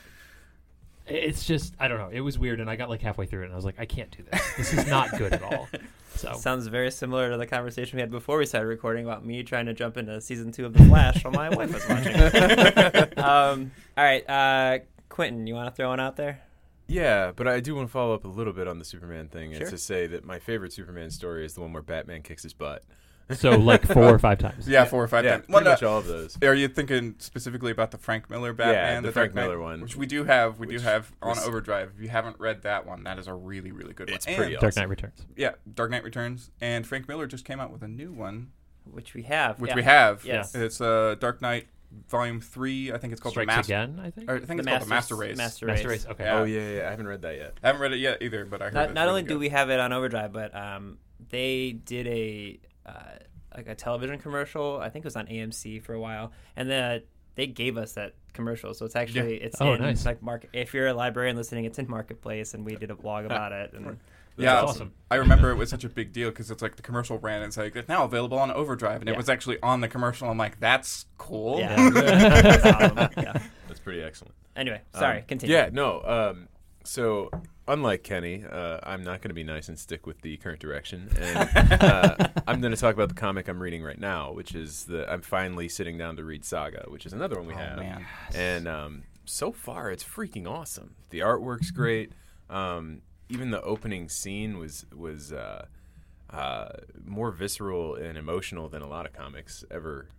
It's 1.08 1.46
just 1.46 1.74
I 1.79 1.88
don't 1.88 1.98
know. 1.98 2.10
It 2.12 2.19
was 2.19 2.38
weird, 2.38 2.60
and 2.60 2.69
I 2.69 2.75
got 2.75 2.89
like 2.89 3.01
halfway 3.01 3.25
through 3.25 3.41
it, 3.41 3.46
and 3.46 3.53
I 3.53 3.55
was 3.55 3.65
like, 3.65 3.79
I 3.79 3.86
can't 3.86 4.12
do 4.15 4.24
this. 4.29 4.41
This 4.58 4.74
is 4.74 4.88
not 4.88 5.17
good 5.17 5.34
at 5.34 5.41
all. 5.43 5.67
So 6.15 6.34
Sounds 6.34 6.67
very 6.67 6.91
similar 6.91 7.29
to 7.31 7.38
the 7.38 7.46
conversation 7.46 7.96
we 7.96 8.01
had 8.01 8.12
before 8.12 8.38
we 8.39 8.46
started 8.46 8.67
recording 8.67 9.05
about 9.05 9.24
me 9.25 9.41
trying 9.43 9.67
to 9.67 9.74
jump 9.74 9.96
into 9.96 10.19
season 10.19 10.51
two 10.51 10.65
of 10.65 10.74
The 10.74 10.84
Flash 10.86 11.24
while 11.24 11.31
my 11.31 11.48
wife 11.50 11.74
was 11.74 11.88
watching. 11.88 12.13
um, 13.24 13.72
all 13.96 14.03
right, 14.03 14.29
uh, 14.29 14.79
Quentin, 15.08 15.48
you 15.48 15.53
want 15.53 15.69
to 15.69 15.75
throw 15.77 15.88
one 15.89 16.01
out 16.01 16.17
there? 16.17 16.41
Yeah, 16.89 17.31
but 17.36 17.48
I 17.48 17.60
do 17.60 17.75
want 17.75 17.88
to 17.88 17.91
follow 17.91 18.13
up 18.13 18.25
a 18.25 18.27
little 18.27 18.53
bit 18.53 18.67
on 18.67 18.79
the 18.79 18.86
Superman 18.86 19.27
thing 19.29 19.51
Sure. 19.53 19.62
and 19.62 19.69
to 19.69 19.77
say 19.77 20.08
that 20.08 20.25
my 20.25 20.39
favorite 20.39 20.74
Superman 20.74 21.12
story 21.12 21.46
is 21.46 21.53
the 21.53 21.62
one 21.62 21.72
where 21.72 21.84
Batman 21.84 22.22
kicks 22.24 22.43
his 22.43 22.53
butt. 22.53 22.84
so 23.31 23.51
like 23.51 23.86
four 23.86 24.05
or 24.10 24.17
five 24.17 24.39
times. 24.39 24.67
yeah, 24.67 24.86
four 24.86 25.03
or 25.03 25.08
five 25.08 25.24
yeah, 25.24 25.34
times. 25.34 25.41
pretty 25.46 25.53
Well, 25.53 25.63
no, 25.63 25.69
much 25.69 25.84
all 25.84 26.00
of 26.00 26.08
those. 26.08 26.36
Are 26.41 26.55
you 26.55 26.67
thinking 26.67 27.13
specifically 27.19 27.72
about 27.72 27.91
the 27.91 28.00
Frank 28.00 28.27
Miller 28.27 28.53
Batman? 28.53 28.75
Yeah, 28.75 28.96
the 29.01 29.03
Dark 29.03 29.13
Frank 29.13 29.36
Knight? 29.36 29.41
Miller 29.43 29.60
one. 29.60 29.81
which 29.81 29.96
we 29.96 30.08
do 30.08 30.24
have. 30.24 30.58
We 30.58 30.65
do 30.65 30.79
have 30.79 31.12
on 31.22 31.29
was- 31.29 31.48
Overdrive. 31.48 31.91
If 31.96 32.01
you 32.01 32.10
haven't 32.10 32.39
read 32.39 32.63
that 32.63 32.88
one, 32.88 33.03
that 33.03 33.19
is 33.19 33.27
a 33.27 33.34
really, 33.36 33.72
really 33.72 33.93
good 33.93 34.10
one. 34.10 34.15
It's 34.15 34.25
And- 34.25 34.36
pretty 34.38 34.55
Dark. 34.58 34.75
Knight 34.75 34.89
Returns. 34.89 35.25
Yeah, 35.38 35.51
Dark 35.72 35.91
Knight 35.91 36.03
Returns, 36.03 36.50
and 36.60 36.88
Frank 36.88 37.08
Miller 37.08 37.27
just 37.27 37.46
came 37.46 37.60
out 37.60 37.72
with 37.72 37.84
a 37.84 37.88
new 37.88 38.12
one, 38.12 38.50
Which 38.89 39.13
we 39.13 39.22
have. 39.24 39.60
which 39.62 39.69
yeah. 39.69 39.75
we 39.75 39.84
have. 39.84 40.25
Yes. 40.25 40.55
It's 40.55 40.81
uh, 40.81 41.13
Dark 41.19 41.39
Knight 41.39 41.67
Volume 42.10 42.39
Three. 42.41 42.91
I 42.91 42.98
think 42.98 43.13
it's 43.13 43.22
called 43.22 43.34
Strikes 43.34 43.51
the 43.51 43.55
Master. 43.58 43.74
again. 43.74 44.00
I 44.03 44.10
think. 44.12 44.29
Or 44.29 44.36
I 44.36 44.39
think 44.39 44.48
The 44.48 44.53
it's 44.60 44.67
called 44.67 44.81
the 44.84 44.86
Master 44.88 45.15
Race. 45.15 45.38
Master 45.38 45.65
Master 45.65 45.88
Race. 45.88 46.05
Race. 46.05 46.12
Okay. 46.12 46.24
Yeah. 46.24 46.39
Oh 46.39 46.43
yeah, 46.43 46.69
yeah, 46.77 46.88
I 46.88 46.91
haven't 46.91 47.08
read 47.08 47.22
that 47.24 47.36
yet. 47.38 47.58
I 47.63 47.67
haven't 47.67 47.81
read 47.81 47.93
it 47.93 48.00
yet 48.00 48.22
either, 48.22 48.46
but 48.46 48.62
I 48.62 48.65
heard 48.65 48.74
Not, 48.74 48.86
it's 48.86 48.93
not 48.96 49.01
really 49.08 49.19
only 49.22 49.24
do 49.24 49.39
we 49.39 49.50
have 49.50 49.69
it 49.69 49.79
on 49.79 49.91
Overdrive, 49.93 50.31
but 50.34 50.55
um, 50.55 50.98
they 51.29 51.72
did 51.72 52.08
a 52.08 52.60
uh, 52.86 52.91
like 53.55 53.67
a 53.67 53.75
television 53.75 54.19
commercial. 54.19 54.79
I 54.79 54.89
think 54.89 55.03
it 55.03 55.08
was 55.08 55.15
on 55.15 55.27
AMC 55.27 55.81
for 55.84 55.93
a 55.93 56.00
while, 56.00 56.31
and 56.55 56.69
then 56.69 57.01
they 57.36 57.48
gave 57.48 57.77
us 57.77 57.93
that 57.93 58.13
commercial. 58.34 58.74
So 58.74 58.86
it's 58.86 58.96
actually 58.96 59.36
it's 59.38 59.60
Oh, 59.60 59.74
in 59.74 59.81
nice. 59.81 60.05
like 60.05 60.22
market. 60.22 60.50
If 60.53 60.74
you're 60.74 60.88
a 60.88 60.93
librarian 60.93 61.36
listening, 61.36 61.65
it's 61.65 61.79
in 61.79 61.89
Marketplace, 61.89 62.53
and 62.53 62.65
we 62.65 62.75
did 62.75 62.91
a 62.91 62.96
blog 62.96 63.25
about 63.25 63.51
it. 63.51 63.74
And 63.74 63.98
Yeah, 64.43 64.62
awesome. 64.62 64.93
I 65.12 65.15
remember 65.15 65.50
it 65.51 65.55
was 65.55 65.69
such 65.69 65.84
a 65.84 65.89
big 65.89 66.13
deal 66.13 66.29
because 66.29 66.50
it's 66.51 66.62
like 66.62 66.75
the 66.75 66.81
commercial 66.81 67.17
ran 67.19 67.38
and 67.41 67.46
it's 67.50 67.58
like 67.58 67.75
it's 67.75 67.89
now 67.89 68.03
available 68.05 68.38
on 68.39 68.51
Overdrive, 68.51 69.01
and 69.01 69.08
Yeah. 69.08 69.13
it 69.13 69.17
was 69.17 69.29
actually 69.29 69.60
on 69.62 69.81
the 69.81 69.88
commercial. 69.88 70.29
I'm 70.29 70.38
like, 70.38 70.60
that's 70.60 71.05
cool. 71.17 71.60
yeah, 71.60 71.89
That's 71.93 72.65
awesome. 72.65 73.10
yeah. 73.17 73.41
That's 73.67 73.79
pretty 73.79 74.01
excellent. 74.03 74.34
Anyway, 74.55 74.81
sorry. 74.96 75.19
Um, 75.19 75.24
continue. 75.27 75.55
Yeah, 75.55 75.69
no. 75.72 76.01
Um, 76.03 76.48
so, 76.84 77.29
unlike 77.67 78.03
Kenny, 78.03 78.43
uh, 78.50 78.79
I'm 78.84 79.03
not 79.03 79.22
going 79.22 79.29
to 79.29 79.34
be 79.36 79.43
nice 79.43 79.67
and 79.69 79.77
stick 79.77 80.08
with 80.08 80.22
the 80.22 80.38
current 80.38 80.60
direction. 80.60 81.10
And 81.19 81.81
uh, 81.84 82.15
I'm 82.48 82.62
going 82.62 82.74
to 82.74 82.79
talk 82.79 82.93
about 82.96 83.10
the 83.10 83.15
comic 83.15 83.48
I'm 83.48 83.62
reading 83.62 83.84
right 83.84 84.00
now, 84.00 84.31
which 84.34 84.55
is 84.55 84.86
the 84.86 85.10
I'm 85.12 85.22
finally 85.22 85.69
sitting 85.69 85.98
down 85.98 86.15
to 86.17 86.24
read 86.24 86.43
Saga, 86.46 86.86
which 86.88 87.05
is 87.05 87.13
another 87.13 87.36
one 87.38 87.48
we 87.48 87.53
Oh, 87.53 87.58
have. 87.58 87.77
man. 87.77 88.05
And 88.34 88.67
um, 88.67 89.03
so 89.25 89.51
far, 89.51 89.91
it's 89.91 90.03
freaking 90.03 90.48
awesome. 90.48 90.96
The 91.10 91.19
artwork's 91.19 91.72
great. 91.72 92.12
Um, 92.50 93.01
even 93.29 93.51
the 93.51 93.62
opening 93.62 94.09
scene 94.09 94.57
was 94.57 94.86
was 94.95 95.31
uh, 95.31 95.65
uh, 96.29 96.69
more 97.05 97.31
visceral 97.31 97.95
and 97.95 98.17
emotional 98.17 98.69
than 98.69 98.81
a 98.81 98.88
lot 98.88 99.05
of 99.05 99.13
comics 99.13 99.63
ever 99.71 100.09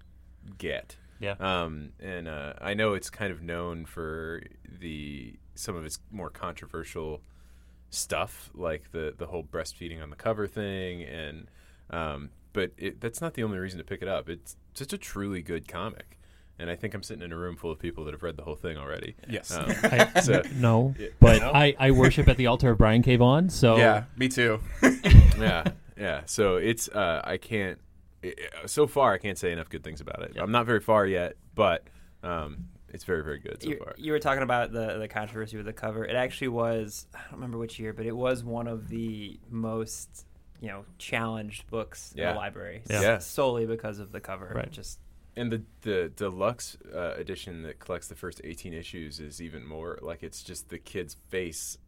get. 0.59 0.97
Yeah. 1.19 1.35
Um, 1.39 1.93
and 2.01 2.29
uh, 2.29 2.55
I 2.61 2.75
know 2.75 2.95
it's 2.95 3.11
kind 3.11 3.31
of 3.31 3.43
known 3.43 3.85
for 3.85 4.43
the 4.81 5.35
some 5.55 5.77
of 5.77 5.85
its 5.85 5.99
more 6.11 6.31
controversial 6.31 7.21
stuff, 7.91 8.51
like 8.55 8.93
the 8.93 9.15
the 9.17 9.27
whole 9.27 9.45
breastfeeding 9.45 10.03
on 10.03 10.11
the 10.11 10.17
cover 10.17 10.47
thing, 10.47 11.03
and 11.03 11.49
um, 11.91 12.31
but 12.53 12.73
it, 12.79 13.01
that's 13.01 13.21
not 13.21 13.35
the 13.35 13.43
only 13.43 13.59
reason 13.59 13.79
to 13.79 13.85
pick 13.85 14.03
it 14.03 14.09
up. 14.09 14.29
It's 14.29 14.57
just 14.75 14.93
a 14.93 14.99
truly 14.99 15.43
good 15.43 15.69
comic, 15.69 16.19
and 16.61 16.71
I 16.71 16.77
think 16.77 16.95
I'm 16.95 17.03
sitting 17.03 17.23
in 17.25 17.33
a 17.33 17.37
room 17.37 17.57
full 17.57 17.71
of 17.71 17.79
people 17.79 18.05
that 18.05 18.13
have 18.15 18.23
read 18.23 18.37
the 18.37 18.43
whole 18.43 18.55
thing 18.57 18.77
already. 18.77 19.17
Yes. 19.29 19.51
Um, 19.51 19.65
I, 19.83 20.21
So- 20.23 20.43
no, 20.57 20.95
Yeah. 20.99 21.09
but 21.19 21.41
No? 21.41 21.53
I, 21.53 21.75
I 21.79 21.91
worship 21.93 22.29
at 22.29 22.37
the 22.37 22.47
altar 22.47 22.71
of 22.71 22.79
Brian 22.79 23.03
K. 23.03 23.17
Vaughan. 23.17 23.49
So 23.49 23.77
Yeah, 23.79 24.05
me 24.17 24.29
too. 24.29 24.61
yeah, 25.39 25.65
yeah. 25.99 26.23
So 26.27 26.57
it's 26.57 26.89
uh, 26.89 27.23
I 27.25 27.37
can't. 27.39 27.79
i 28.23 28.29
i- 28.63 28.67
so 28.67 28.87
far, 28.87 29.13
I 29.15 29.19
can't 29.19 29.39
say 29.39 29.53
enough 29.53 29.69
good 29.71 29.83
things 29.83 30.01
about 30.01 30.23
it. 30.23 30.33
Yeah. 30.37 30.43
I'm 30.43 30.53
not 30.53 30.67
very 30.67 30.81
far 30.81 31.07
yet, 31.07 31.37
but 31.55 31.85
um, 32.23 32.67
it's 32.93 33.05
very, 33.05 33.23
very 33.25 33.39
good 33.39 33.63
so 33.63 33.69
you, 33.71 33.77
far. 33.79 33.95
you 33.97 34.13
were 34.13 34.19
talking 34.19 34.43
about 34.43 34.73
the 34.73 34.99
the 34.99 35.09
controversy 35.09 35.57
with 35.57 35.67
the 35.67 35.73
cover. 35.73 36.05
It 36.05 36.17
actually 36.17 36.49
was 36.49 37.07
I 37.15 37.21
don't 37.25 37.35
remember 37.35 37.59
which 37.59 37.79
year, 37.79 37.93
but 37.93 38.05
it 38.07 38.17
was 38.17 38.45
one 38.45 38.67
of 38.67 38.89
the 38.89 39.39
most 39.49 40.27
you 40.61 40.69
know 40.69 40.85
challenged 40.99 41.67
books 41.69 42.13
in 42.15 42.25
the 42.27 42.35
library. 42.35 42.83
Yeah. 42.91 43.01
Yeah. 43.01 43.19
solely 43.19 43.65
because 43.67 43.99
of 44.01 44.13
the 44.13 44.21
cover. 44.21 44.53
Right. 44.55 44.71
Just 44.71 44.99
And 45.37 45.53
the 45.53 45.63
the 45.83 46.13
deluxe 46.15 46.77
uh, 46.95 47.15
edition 47.17 47.63
that 47.63 47.79
collects 47.79 48.09
the 48.09 48.15
first 48.17 48.41
18 48.45 48.75
issues 48.75 49.21
is 49.21 49.41
even 49.41 49.65
more 49.67 49.99
like 50.03 50.23
it's 50.23 50.43
just 50.43 50.69
the 50.69 50.79
kid's 50.79 51.15
face 51.29 51.79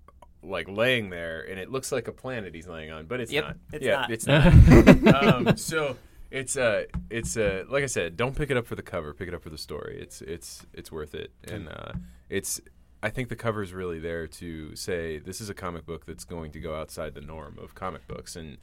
like 0.44 0.68
laying 0.68 1.10
there 1.10 1.40
and 1.48 1.58
it 1.58 1.70
looks 1.70 1.92
like 1.92 2.08
a 2.08 2.12
planet 2.12 2.54
he's 2.54 2.66
laying 2.66 2.90
on, 2.90 3.06
but 3.06 3.20
it's 3.20 3.30
Yep, 3.32 3.44
not. 3.44 3.56
it's 3.72 3.84
yeah, 3.84 3.92
not. 3.92 4.10
it's 4.10 4.26
not. 4.26 5.14
um, 5.24 5.56
so 5.56 5.96
it's 6.30 6.56
uh 6.56 6.84
it's 7.10 7.36
uh 7.36 7.64
like 7.68 7.82
I 7.82 7.86
said, 7.86 8.16
don't 8.16 8.34
pick 8.36 8.50
it 8.50 8.56
up 8.56 8.66
for 8.66 8.74
the 8.74 8.82
cover, 8.82 9.12
pick 9.12 9.28
it 9.28 9.34
up 9.34 9.42
for 9.42 9.50
the 9.50 9.58
story. 9.58 9.98
It's 10.00 10.20
it's 10.22 10.64
it's 10.72 10.90
worth 10.90 11.14
it. 11.14 11.30
And 11.44 11.68
uh 11.68 11.92
it's 12.30 12.60
I 13.04 13.10
think 13.10 13.28
the 13.28 13.36
cover 13.36 13.62
is 13.62 13.72
really 13.72 13.98
there 13.98 14.26
to 14.28 14.76
say 14.76 15.18
this 15.18 15.40
is 15.40 15.50
a 15.50 15.54
comic 15.54 15.84
book 15.84 16.06
that's 16.06 16.24
going 16.24 16.52
to 16.52 16.60
go 16.60 16.74
outside 16.76 17.14
the 17.14 17.20
norm 17.20 17.58
of 17.60 17.74
comic 17.74 18.06
books 18.06 18.36
and 18.36 18.58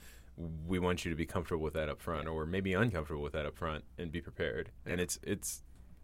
we 0.67 0.79
want 0.79 1.03
you 1.05 1.09
to 1.11 1.15
be 1.17 1.25
comfortable 1.25 1.63
with 1.63 1.73
that 1.73 1.89
up 1.89 2.01
front 2.01 2.27
or 2.27 2.45
maybe 2.45 2.73
uncomfortable 2.73 3.21
with 3.21 3.33
that 3.33 3.45
up 3.45 3.57
front 3.57 3.83
and 3.97 4.11
be 4.11 4.21
prepared. 4.21 4.71
And 4.85 5.01
it's 5.01 5.19
it's 5.23 5.61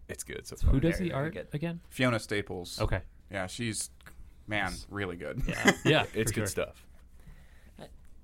it's 0.10 0.24
good 0.24 0.46
so 0.46 0.56
far. 0.58 0.72
Who 0.72 0.80
does 0.80 0.98
the 1.00 1.14
art 1.14 1.34
good. 1.34 1.48
again? 1.54 1.80
Fiona 1.90 2.20
Staples. 2.20 2.80
Okay. 2.82 3.02
Yeah, 3.32 3.48
she's 3.48 3.90
man, 4.48 4.74
really 4.90 5.16
good. 5.16 5.42
yeah. 5.48 5.72
Yeah, 5.86 6.04
It's 6.14 6.32
good 6.32 6.42
sure. 6.42 6.48
stuff. 6.48 6.86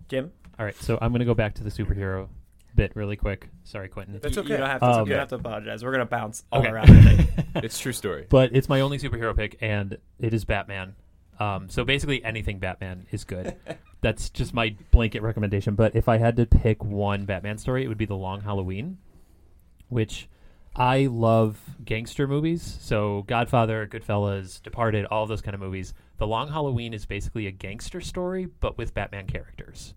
Jim, 0.10 0.32
All 0.60 0.65
right, 0.65 0.76
so 0.76 0.97
I'm 1.02 1.12
gonna 1.13 1.24
go 1.26 1.34
back 1.34 1.54
to 1.56 1.63
the 1.63 1.69
superhero 1.69 2.28
bit 2.76 2.91
really 2.95 3.15
quick. 3.15 3.47
Sorry, 3.63 3.88
Quentin. 3.88 4.19
That's 4.21 4.38
okay. 4.38 4.50
you 4.50 4.58
don't 4.58 4.69
have 4.69 4.82
to. 4.82 4.86
Um, 4.86 5.00
you 5.08 5.12
don't 5.12 5.19
have 5.19 5.30
to 5.30 5.36
apologize. 5.36 5.84
We're 5.86 5.91
gonna 5.93 6.06
bounce 6.06 6.43
all 6.52 6.60
Okay. 6.62 6.69
around. 6.69 7.28
It's 7.56 7.78
true 7.80 7.91
story. 7.93 8.28
but 8.30 8.56
it's 8.56 8.69
my 8.69 8.80
only 8.82 8.97
superhero 8.97 9.36
pick, 9.36 9.58
and 9.62 9.97
it 10.19 10.34
is 10.34 10.45
Batman. 10.45 10.95
Um, 11.39 11.67
so 11.69 11.84
basically, 11.84 12.24
anything 12.24 12.60
Batman 12.60 13.08
is 13.12 13.24
good. 13.26 13.56
That's 14.01 14.29
just 14.29 14.53
my 14.53 14.75
blanket 14.91 15.21
recommendation. 15.21 15.75
But 15.75 15.95
if 15.95 16.07
I 16.07 16.17
had 16.17 16.35
to 16.37 16.45
pick 16.45 16.83
one 16.83 17.25
Batman 17.25 17.57
story, 17.57 17.83
it 17.83 17.87
would 17.87 17.97
be 17.97 18.05
The 18.05 18.15
Long 18.15 18.41
Halloween, 18.41 18.97
which 19.89 20.27
I 20.75 21.07
love 21.07 21.59
gangster 21.83 22.27
movies. 22.27 22.77
So 22.81 23.23
Godfather, 23.27 23.87
Goodfellas, 23.87 24.61
Departed, 24.61 25.05
all 25.05 25.25
those 25.27 25.41
kind 25.41 25.53
of 25.53 25.61
movies. 25.61 25.93
The 26.17 26.27
Long 26.27 26.49
Halloween 26.49 26.93
is 26.93 27.05
basically 27.05 27.47
a 27.47 27.51
gangster 27.51 28.01
story, 28.01 28.47
but 28.59 28.77
with 28.77 28.93
Batman 28.93 29.27
characters. 29.27 29.93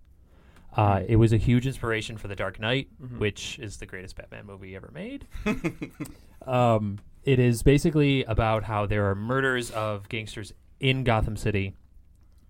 Uh, 0.76 1.02
it 1.06 1.16
was 1.16 1.32
a 1.32 1.36
huge 1.36 1.66
inspiration 1.66 2.18
for 2.18 2.26
The 2.26 2.34
Dark 2.34 2.58
Knight, 2.58 2.88
which 3.18 3.58
is 3.60 3.76
the 3.76 3.86
greatest 3.86 4.16
Batman 4.16 4.46
movie 4.46 4.74
ever 4.74 4.90
made. 4.92 5.26
um, 6.46 6.98
it 7.22 7.38
is 7.38 7.62
basically 7.62 8.24
about 8.24 8.64
how 8.64 8.84
there 8.86 9.08
are 9.08 9.14
murders 9.14 9.70
of 9.70 10.08
gangsters 10.08 10.52
in 10.80 11.04
Gotham 11.04 11.36
City, 11.36 11.74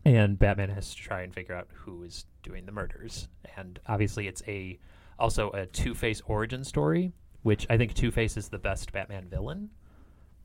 and 0.05 0.39
Batman 0.39 0.71
has 0.71 0.91
to 0.95 0.97
try 1.03 1.23
and 1.23 1.33
figure 1.35 1.55
out 1.55 1.69
who 1.73 2.03
is 2.03 2.27
doing 2.43 2.67
the 2.67 2.73
murders. 2.73 3.29
And 3.57 3.79
obviously, 3.87 4.27
it's 4.29 4.43
a 4.47 4.79
also 5.19 5.51
a 5.51 5.67
Two 5.67 5.95
Face 5.95 6.21
origin 6.27 6.65
story, 6.65 7.13
which 7.43 7.67
I 7.71 7.77
think 7.77 7.95
Two 7.95 8.11
Face 8.11 8.37
is 8.37 8.49
the 8.49 8.59
best 8.59 8.93
Batman 8.93 9.29
villain 9.29 9.71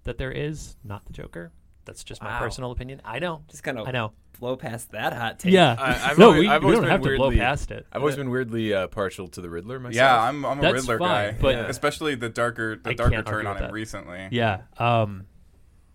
that 0.04 0.18
there 0.18 0.32
is, 0.32 0.78
not 0.84 1.06
the 1.06 1.14
Joker. 1.14 1.52
That's 1.86 2.04
just 2.04 2.22
my 2.22 2.30
Wow. 2.30 2.40
personal 2.40 2.72
opinion. 2.72 3.02
I 3.04 3.20
know, 3.20 3.44
Just 3.50 3.64
kind 3.64 3.80
of 3.80 3.88
I 3.88 3.92
know. 3.92 4.12
blow 4.40 4.56
past 4.56 4.92
that 4.92 5.12
hot 5.14 5.40
take. 5.40 5.52
Yeah, 5.54 5.76
I- 5.80 6.12
I've 6.12 6.18
no, 6.20 6.28
always- 6.28 6.40
we, 6.42 6.48
I've 6.48 6.64
we 6.64 6.72
don't 6.74 6.82
been 6.82 6.92
have 6.92 7.02
to 7.02 7.18
blow 7.18 7.32
past 7.32 7.72
it. 7.72 7.88
I've 7.92 8.02
always 8.02 8.16
been 8.16 8.30
weirdly 8.30 8.74
uh, 8.74 8.88
partial 8.88 9.28
to 9.30 9.42
the 9.42 9.50
Riddler 9.50 9.80
myself. 9.80 9.96
Yeah, 9.96 10.22
I'm 10.22 10.46
I'm 10.46 10.60
a 10.60 10.62
That's 10.62 10.74
Riddler 10.76 11.00
fine, 11.00 11.32
guy, 11.34 11.38
but- 11.42 11.56
Yeah. 11.56 11.66
especially 11.68 12.14
the 12.16 12.30
darker 12.30 12.76
the 12.76 12.92
I 12.92 12.94
darker 12.94 13.24
turn 13.24 13.48
on 13.48 13.54
with 13.56 13.62
him 13.64 13.68
that. 13.70 13.74
recently. 13.74 14.28
Yeah. 14.32 14.62
Um, 14.78 15.26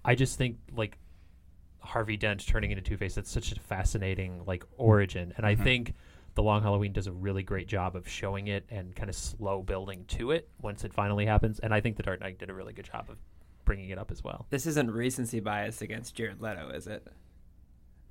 I 0.04 0.16
just 0.16 0.36
think 0.36 0.58
like 0.76 0.98
Harvey 1.84 2.16
Dent 2.16 2.46
turning 2.46 2.70
into 2.70 2.82
Two 2.82 2.96
Face. 2.96 3.14
That's 3.14 3.30
such 3.30 3.52
a 3.52 3.60
fascinating 3.60 4.42
like 4.46 4.64
origin, 4.76 5.32
and 5.36 5.46
I 5.46 5.54
mm-hmm. 5.54 5.64
think 5.64 5.94
the 6.34 6.42
Long 6.42 6.62
Halloween 6.62 6.92
does 6.92 7.06
a 7.06 7.12
really 7.12 7.42
great 7.42 7.68
job 7.68 7.94
of 7.94 8.08
showing 8.08 8.48
it 8.48 8.64
and 8.68 8.94
kind 8.94 9.08
of 9.08 9.14
slow 9.14 9.62
building 9.62 10.04
to 10.08 10.32
it 10.32 10.48
once 10.60 10.84
it 10.84 10.92
finally 10.92 11.26
happens. 11.26 11.60
And 11.60 11.72
I 11.72 11.80
think 11.80 11.96
the 11.96 12.02
Dark 12.02 12.20
Knight 12.20 12.38
did 12.38 12.50
a 12.50 12.54
really 12.54 12.72
good 12.72 12.86
job 12.86 13.06
of 13.08 13.18
bringing 13.64 13.90
it 13.90 13.98
up 13.98 14.10
as 14.10 14.24
well. 14.24 14.46
This 14.50 14.66
isn't 14.66 14.90
recency 14.90 15.40
bias 15.40 15.80
against 15.80 16.14
Jared 16.16 16.40
Leto, 16.40 16.70
is 16.70 16.86
it? 16.86 17.06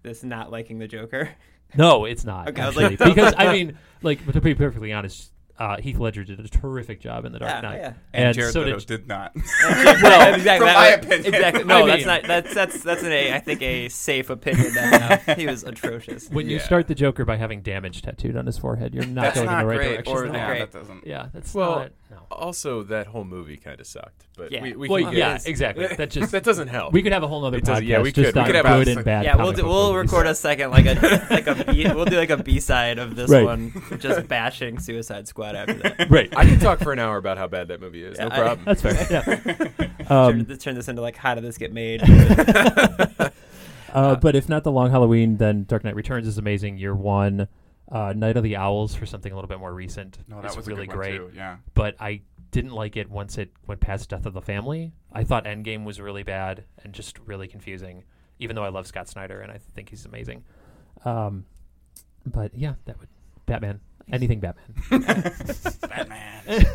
This 0.03 0.23
not 0.23 0.51
liking 0.51 0.79
the 0.79 0.88
Joker. 0.88 1.29
No, 1.75 2.05
it's 2.05 2.23
not 2.23 2.49
Okay, 2.49 2.62
I 2.62 2.69
like- 2.69 2.99
because 3.03 3.33
I 3.38 3.51
mean, 3.51 3.77
like 4.01 4.31
to 4.31 4.39
be 4.39 4.55
perfectly 4.55 4.93
honest, 4.93 5.32
uh, 5.59 5.77
Heath 5.77 5.99
Ledger 5.99 6.23
did 6.23 6.39
a 6.39 6.47
terrific 6.47 6.99
job 6.99 7.25
in 7.25 7.31
The 7.31 7.39
Dark 7.39 7.51
Yeah, 7.51 7.61
Knight. 7.61 7.79
yeah. 7.79 7.93
And, 8.13 8.35
Jared 8.35 8.53
so 8.53 8.61
Leto 8.61 8.79
did 8.79 8.87
did 8.87 9.07
not. 9.07 9.33
well, 9.63 10.33
exactly. 10.33 10.57
from 10.57 10.65
that 10.65 10.75
my 10.75 10.87
opinion. 10.87 11.33
Exactly. 11.35 11.63
No, 11.63 11.83
I 11.83 11.87
that's 11.87 12.05
not. 12.05 12.23
That's 12.27 12.53
that's 12.53 12.83
that's 12.83 13.03
an 13.03 13.11
a. 13.11 13.33
I 13.33 13.39
think 13.39 13.61
a 13.61 13.87
safe 13.89 14.29
opinion. 14.29 14.73
That 14.73 15.29
uh, 15.29 15.35
he 15.35 15.45
was 15.45 15.63
atrocious. 15.63 16.29
when 16.29 16.49
you 16.49 16.59
start 16.59 16.87
the 16.87 16.95
Joker 16.95 17.23
by 17.25 17.37
having 17.37 17.61
damage 17.61 18.01
tattooed 18.01 18.35
on 18.35 18.45
his 18.45 18.57
forehead, 18.57 18.93
you're 18.95 19.05
not 19.05 19.23
That's 19.25 19.35
going 19.37 19.45
not 19.47 19.61
in 19.61 19.67
the 19.67 19.69
right 19.69 19.77
great. 19.77 19.87
direction. 20.05 20.13
Or 20.13 20.25
at 20.25 20.31
not 20.31 20.57
that 20.57 20.71
doesn't. 20.71 21.05
Yeah, 21.07 21.27
that's 21.33 21.53
Well, 21.53 21.79
not. 21.79 21.91
No. 22.13 22.19
Also, 22.32 22.84
that 22.84 23.08
whole 23.08 23.23
movie 23.23 23.58
kind 23.58 23.80
of 23.80 23.88
sucked. 23.88 24.28
But 24.38 24.52
Yeah. 24.52 24.62
we, 24.62 24.73
we 24.73 24.88
Well, 24.89 25.04
can 25.04 25.13
yeah, 25.13 25.34
get- 25.38 25.47
exactly. 25.47 25.88
That 25.88 26.10
just 26.10 26.32
that 26.34 26.43
doesn't 26.43 26.67
help. 26.67 26.93
we 26.93 27.02
could 27.04 27.12
have 27.12 27.23
a 27.23 27.28
whole 27.28 27.41
nother 27.41 27.58
It 27.58 27.63
podcast 27.65 27.86
yeah, 27.88 28.02
we 28.02 28.12
just 28.12 28.28
could. 28.28 28.36
We 28.36 28.41
on 28.41 28.45
could 28.47 28.56
have 28.56 28.65
good 28.65 28.88
and 28.88 29.04
bad. 29.06 29.26
Yeah, 29.26 29.36
we'll 29.36 29.52
do, 29.54 29.63
we'll 29.65 29.93
movies. 29.93 30.12
record 30.12 30.28
a 30.28 30.36
second 30.36 30.71
like 30.71 30.86
a 30.86 31.28
like 31.30 31.47
a 31.47 31.71
B, 31.71 31.86
we'll 31.93 32.06
do 32.06 32.17
like 32.17 32.30
a 32.30 32.38
B 32.38 32.60
side 32.60 32.99
of 32.99 33.15
this 33.15 33.30
Right. 33.30 33.43
one, 33.45 33.73
just 33.99 34.28
bashing 34.28 34.80
Suicide 34.80 35.28
Squad 35.28 35.56
after 35.56 35.73
that. 35.76 36.10
Right. 36.10 36.32
I 36.36 36.45
can 36.45 36.60
talk 36.60 36.80
for 36.80 36.91
an 36.93 36.99
hour 36.99 37.17
about 37.17 37.38
how 37.38 37.47
bad 37.47 37.67
that 37.69 37.82
movie 37.82 38.04
is. 38.04 38.17
Yeah, 38.17 38.28
no 38.28 38.36
I- 38.36 38.39
problem. 38.39 38.65
That's 38.65 38.82
fair. 38.82 39.08
Yeah. 39.10 39.21
turn, 39.78 39.91
Um, 40.10 40.43
this- 40.45 40.58
turn 40.63 40.76
this 40.76 40.88
into 40.88 41.02
like 41.02 41.15
how 41.15 41.36
did 41.36 41.43
this 41.43 41.58
get 41.58 41.73
made? 41.73 42.02
uh, 43.93 44.15
but 44.15 44.36
if 44.36 44.49
not 44.49 44.63
the 44.63 44.71
Long 44.71 44.91
Halloween, 44.91 45.38
then 45.38 45.63
Dark 45.65 45.84
Knight 45.84 45.95
Returns 45.95 46.28
is 46.28 46.38
amazing. 46.38 46.78
Year 46.78 46.95
one, 46.95 47.47
uh, 47.89 48.13
Night 48.15 48.37
of 48.37 48.43
the 48.43 48.55
Owls 48.55 48.95
for 48.95 49.05
something 49.05 49.31
a 49.31 49.35
little 49.35 49.47
bit 49.47 49.59
more 49.59 49.73
recent. 49.73 50.17
No, 50.27 50.41
that 50.41 50.55
was 50.55 50.67
really 50.67 50.87
great. 50.87 51.17
Too. 51.17 51.31
Yeah. 51.35 51.57
But 51.73 51.95
I 51.99 52.21
didn't 52.51 52.71
like 52.71 52.97
it 52.97 53.09
once 53.09 53.37
it 53.37 53.51
went 53.67 53.81
past 53.81 54.09
Death 54.09 54.25
of 54.25 54.33
the 54.33 54.41
Family. 54.41 54.93
I 55.11 55.23
thought 55.23 55.45
Endgame 55.45 55.83
was 55.83 55.99
really 55.99 56.23
bad 56.23 56.63
and 56.83 56.93
just 56.93 57.19
really 57.19 57.47
confusing. 57.47 58.03
Even 58.39 58.55
though 58.55 58.63
I 58.63 58.69
love 58.69 58.87
Scott 58.87 59.07
Snyder 59.07 59.41
and 59.41 59.51
I 59.51 59.59
think 59.75 59.89
he's 59.89 60.05
amazing. 60.05 60.43
Um, 61.05 61.45
but 62.25 62.53
yeah, 62.55 62.75
that 62.85 62.99
would 62.99 63.09
Batman. 63.45 63.79
Anything 64.11 64.39
Batman. 64.39 64.65
Batman. 65.81 66.65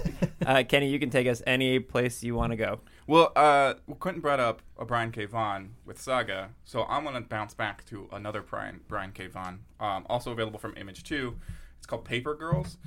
Uh, 0.44 0.62
Kenny, 0.66 0.88
you 0.88 0.98
can 0.98 1.10
take 1.10 1.26
us 1.26 1.42
any 1.46 1.78
place 1.78 2.22
you 2.22 2.34
want 2.34 2.52
to 2.52 2.56
go. 2.56 2.80
Well, 3.06 3.32
uh, 3.36 3.74
well, 3.86 3.96
Quentin 3.96 4.20
brought 4.20 4.40
up 4.40 4.62
a 4.78 4.84
Brian 4.84 5.12
K. 5.12 5.26
Vaughan 5.26 5.74
with 5.84 6.00
Saga, 6.00 6.50
so 6.64 6.84
I'm 6.84 7.04
gonna 7.04 7.20
bounce 7.20 7.54
back 7.54 7.84
to 7.86 8.08
another 8.12 8.42
Brian 8.42 8.80
Brian 8.88 9.12
K. 9.12 9.26
Vaughan, 9.26 9.60
um, 9.78 10.06
also 10.08 10.32
available 10.32 10.58
from 10.58 10.74
Image 10.76 11.02
too. 11.02 11.36
It's 11.76 11.86
called 11.86 12.04
Paper 12.04 12.34
Girls. 12.34 12.78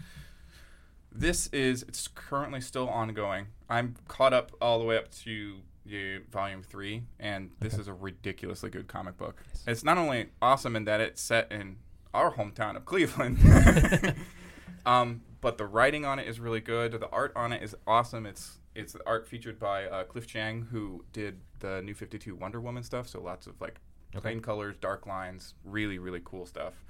This 1.11 1.47
is 1.47 1.83
it's 1.83 2.07
currently 2.07 2.61
still 2.61 2.89
ongoing. 2.89 3.47
I'm 3.69 3.95
caught 4.07 4.33
up 4.33 4.51
all 4.61 4.79
the 4.79 4.85
way 4.85 4.97
up 4.97 5.11
to 5.23 5.57
the 5.85 6.19
volume 6.31 6.63
three, 6.63 7.03
and 7.19 7.51
this 7.59 7.77
is 7.77 7.87
a 7.87 7.93
ridiculously 7.93 8.69
good 8.69 8.87
comic 8.87 9.17
book. 9.17 9.43
It's 9.67 9.83
not 9.83 9.97
only 9.97 10.29
awesome 10.41 10.75
in 10.75 10.85
that 10.85 11.01
it's 11.01 11.21
set 11.21 11.51
in 11.51 11.77
our 12.13 12.33
hometown 12.35 12.75
of 12.75 12.85
Cleveland, 12.85 13.37
um, 14.85 15.21
but 15.41 15.57
the 15.57 15.65
writing 15.65 16.05
on 16.05 16.19
it 16.19 16.27
is 16.27 16.39
really 16.39 16.61
good. 16.61 16.91
The 16.93 17.09
art 17.09 17.33
on 17.35 17.51
it 17.53 17.63
is 17.63 17.75
awesome. 17.87 18.25
It's 18.25 18.59
it's 18.73 18.93
the 18.93 19.01
art 19.05 19.27
featured 19.27 19.59
by 19.59 19.85
uh, 19.85 20.03
Cliff 20.05 20.27
Chiang, 20.27 20.67
who 20.71 21.03
did 21.13 21.41
the 21.59 21.81
New 21.81 21.93
Fifty 21.93 22.17
Two 22.17 22.35
Wonder 22.35 22.61
Woman 22.61 22.83
stuff. 22.83 23.07
So 23.07 23.21
lots 23.21 23.47
of 23.47 23.59
like 23.59 23.79
plain 24.13 24.41
colors, 24.41 24.75
dark 24.79 25.05
lines, 25.05 25.55
really 25.63 25.99
really 25.99 26.21
cool 26.23 26.45
stuff. 26.45 26.85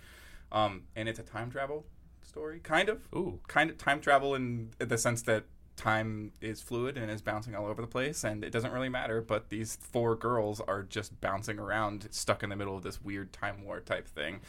Um, 0.52 0.84
and 0.96 1.08
it's 1.08 1.20
a 1.20 1.24
time 1.24 1.50
travel 1.50 1.86
story, 2.22 2.60
kind 2.60 2.90
of 2.90 3.08
Ooh. 3.16 3.40
kind 3.48 3.70
of 3.70 3.78
time 3.78 4.02
travel 4.02 4.36
in 4.36 4.72
the 4.80 4.98
sense 4.98 5.22
that 5.24 5.46
time 5.76 6.32
is 6.42 6.62
fluid 6.62 6.98
and 6.98 7.10
is 7.10 7.22
bouncing 7.22 7.56
all 7.56 7.66
over 7.66 7.82
the 7.82 7.88
place 7.88 8.24
and 8.24 8.44
it 8.44 8.52
doesn't 8.52 8.72
really 8.72 8.90
matter 8.90 9.22
but 9.22 9.50
these 9.50 9.78
four 9.78 10.16
girls 10.16 10.62
are 10.62 10.84
just 10.84 11.20
bouncing 11.22 11.58
around 11.58 12.08
stuck 12.12 12.44
in 12.44 12.50
the 12.50 12.56
middle 12.56 12.76
of 12.76 12.84
this 12.84 13.02
weird 13.02 13.32
time 13.34 13.64
war 13.64 13.80
type 13.80 14.08
thing 14.08 14.42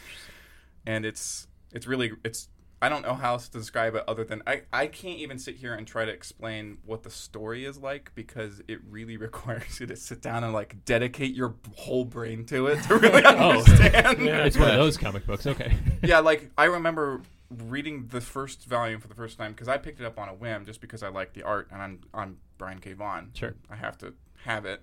and 0.87 1.05
it's 1.05 1.47
it's 1.73 1.87
really 1.87 2.13
it's 2.25 2.49
I 2.83 2.89
don't 2.89 3.03
know 3.03 3.15
how 3.15 3.35
else 3.35 3.49
to 3.49 3.59
describe 3.59 3.95
it 3.95 4.03
other 4.09 4.25
than 4.25 4.43
I, 4.45 4.63
I 4.73 4.89
can't 4.89 5.21
even 5.21 5.39
sit 5.39 5.55
here 5.55 5.73
and 5.73 5.87
try 5.87 6.05
to 6.05 6.11
explain 6.11 6.79
what 6.85 7.05
the 7.05 7.11
story 7.11 7.65
is 7.65 7.79
like 7.79 8.11
because 8.17 8.61
it 8.67 8.81
really 8.91 9.17
requires 9.29 9.79
you 9.79 9.87
to 9.87 9.95
sit 9.95 10.21
down 10.21 10.43
and 10.43 10.53
like 10.53 10.85
dedicate 10.85 11.33
your 11.33 11.55
whole 11.77 12.05
brain 12.05 12.45
to 12.47 12.67
it 12.67 12.83
to 12.85 12.97
really 12.97 13.23
oh, 13.25 13.61
understand. 13.61 14.21
It's 14.21 14.59
one 14.59 14.71
of 14.71 14.77
those 14.77 14.97
comic 14.97 15.25
books. 15.27 15.47
Okay. 15.47 15.77
yeah, 16.03 16.19
like 16.19 16.51
I 16.59 16.65
remember 16.65 17.23
reading 17.51 18.09
the 18.09 18.21
first 18.21 18.65
volume 18.65 18.99
for 18.99 19.07
the 19.07 19.15
first 19.15 19.39
time 19.39 19.53
because 19.53 19.69
I 19.69 19.79
picked 19.79 20.01
it 20.01 20.05
up 20.05 20.19
on 20.19 20.29
a 20.29 20.35
whim 20.35 20.67
just 20.67 20.81
because 20.81 21.05
I 21.05 21.09
like 21.09 21.35
the 21.35 21.45
art 21.45 21.69
and 21.71 21.81
I'm 21.81 22.01
I'm 22.13 22.39
Brian 22.59 22.81
K. 22.81 22.95
Vaughan. 22.95 23.31
Sure. 23.35 23.55
I 23.71 23.77
have 23.77 23.97
to 23.99 24.15
have 24.45 24.65
it. 24.65 24.83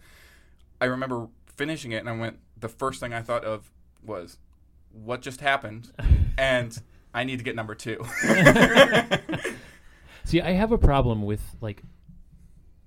I 0.79 0.85
remember 0.85 1.27
finishing 1.57 1.91
it 1.91 1.97
and 1.97 2.07
I 2.09 2.17
went. 2.17 2.39
The 2.57 2.69
first 2.69 3.01
thing 3.01 3.13
I 3.13 3.21
thought 3.21 3.43
of 3.43 3.71
was, 4.05 4.37
"What 4.91 5.21
just 5.21 5.41
happened?" 5.41 5.91
and 6.37 6.77
I 7.13 7.23
need 7.23 7.37
to 7.37 7.43
get 7.43 7.55
number 7.55 7.75
two. 7.75 8.03
See, 10.25 10.41
I 10.41 10.51
have 10.51 10.71
a 10.71 10.77
problem 10.77 11.23
with 11.23 11.41
like 11.61 11.81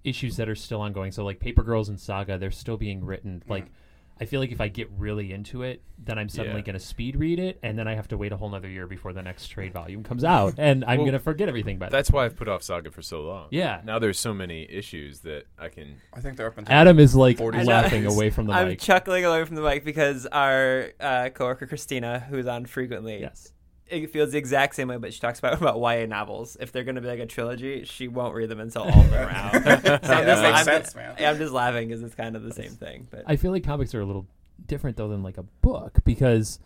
issues 0.05 0.37
that 0.37 0.49
are 0.49 0.55
still 0.55 0.81
ongoing. 0.81 1.13
So 1.13 1.25
like 1.25 1.41
Paper 1.41 1.63
Girls 1.63 1.89
and 1.89 1.99
Saga, 1.99 2.39
they're 2.39 2.51
still 2.51 2.77
being 2.77 3.05
written. 3.05 3.43
Like 3.49 3.67
mm. 3.67 3.71
I 4.21 4.25
feel 4.25 4.39
like 4.41 4.53
if 4.53 4.61
I 4.61 4.69
get 4.69 4.89
really 4.97 5.33
into 5.33 5.63
it, 5.63 5.83
then 5.99 6.19
I'm 6.19 6.29
suddenly 6.29 6.61
Yeah. 6.61 6.67
going 6.67 6.75
to 6.79 6.85
speed 6.85 7.17
read 7.17 7.39
it, 7.41 7.59
and 7.63 7.77
then 7.79 7.89
I 7.89 7.95
have 7.95 8.07
to 8.09 8.17
wait 8.17 8.31
a 8.31 8.37
whole 8.37 8.49
nother 8.51 8.69
year 8.69 8.87
before 8.87 9.13
the 9.13 9.23
next 9.23 9.49
trade 9.49 9.73
volume 9.73 10.03
comes 10.05 10.23
out, 10.37 10.55
and 10.59 10.85
I'm 10.85 10.99
Well, 10.99 11.07
going 11.07 11.13
to 11.15 11.19
forget 11.19 11.49
everything 11.49 11.79
by 11.79 11.87
then. 11.87 11.93
That's 11.93 12.11
why 12.11 12.25
I've 12.27 12.37
put 12.37 12.47
off 12.49 12.63
Saga 12.63 12.91
for 12.91 13.03
so 13.03 13.23
long. 13.23 13.49
Yeah. 13.51 13.81
Now 13.85 13.99
there's 13.99 14.19
so 14.21 14.33
many 14.33 14.67
issues 14.71 15.21
that 15.21 15.45
I 15.59 15.69
can. 15.69 15.97
I 16.13 16.21
think 16.21 16.37
they're 16.37 16.47
up 16.47 16.59
until 16.59 16.73
Adam 16.73 16.99
is 17.01 17.15
like 17.17 17.39
40 17.39 17.65
laughing 17.65 18.07
away 18.07 18.31
from 18.31 18.47
the 18.47 18.53
I'm 18.53 18.69
mic. 18.69 18.81
chuckling 18.81 19.25
away 19.25 19.45
from 19.45 19.57
the 19.57 19.63
mic 19.63 19.85
because 19.85 20.27
our 20.27 20.91
uh, 21.01 21.31
coworker 21.35 21.67
Christina, 21.67 22.21
who's 22.29 22.47
on 22.47 22.67
frequently, 22.67 23.21
yes. 23.21 23.53
It 23.93 24.11
feels 24.11 24.33
the 24.33 24.39
exact 24.39 24.75
same 24.75 24.89
way, 24.89 24.97
but 24.97 25.13
she 25.13 25.21
talks 25.21 25.39
about 25.39 25.55
about 25.61 25.79
YA 25.79 26.07
novels. 26.07 26.57
If 26.61 26.73
they're 26.73 26.85
going 26.85 26.95
to 26.97 27.01
be 27.01 27.09
like 27.09 27.21
a 27.21 27.27
trilogy, 27.27 27.85
she 27.85 28.09
won't 28.09 28.35
read 28.35 28.49
them 28.49 28.61
until 28.61 28.83
all 28.83 29.01
of 29.01 29.11
them 29.11 29.29
are 29.29 29.31
out. 29.33 29.53
so 29.63 29.69
I'm 30.13 30.27
just, 30.27 30.43
makes 30.43 30.59
I'm, 30.59 30.65
sense, 30.65 30.95
man. 30.95 31.15
I'm 31.19 31.39
just 31.39 31.53
laughing 31.53 31.89
because 31.89 32.03
it's 32.03 32.15
kind 32.15 32.37
of 32.37 32.43
the 32.43 32.53
same 32.53 32.73
thing. 32.73 33.07
But 33.11 33.25
I 33.27 33.37
feel 33.37 33.53
like 33.53 33.65
comics 33.65 33.95
are 33.95 34.01
a 34.01 34.07
little 34.07 34.27
different 34.67 34.97
though 34.97 35.09
than 35.09 35.23
like 35.23 35.39
a 35.39 35.43
book 35.43 35.99
because 36.05 36.59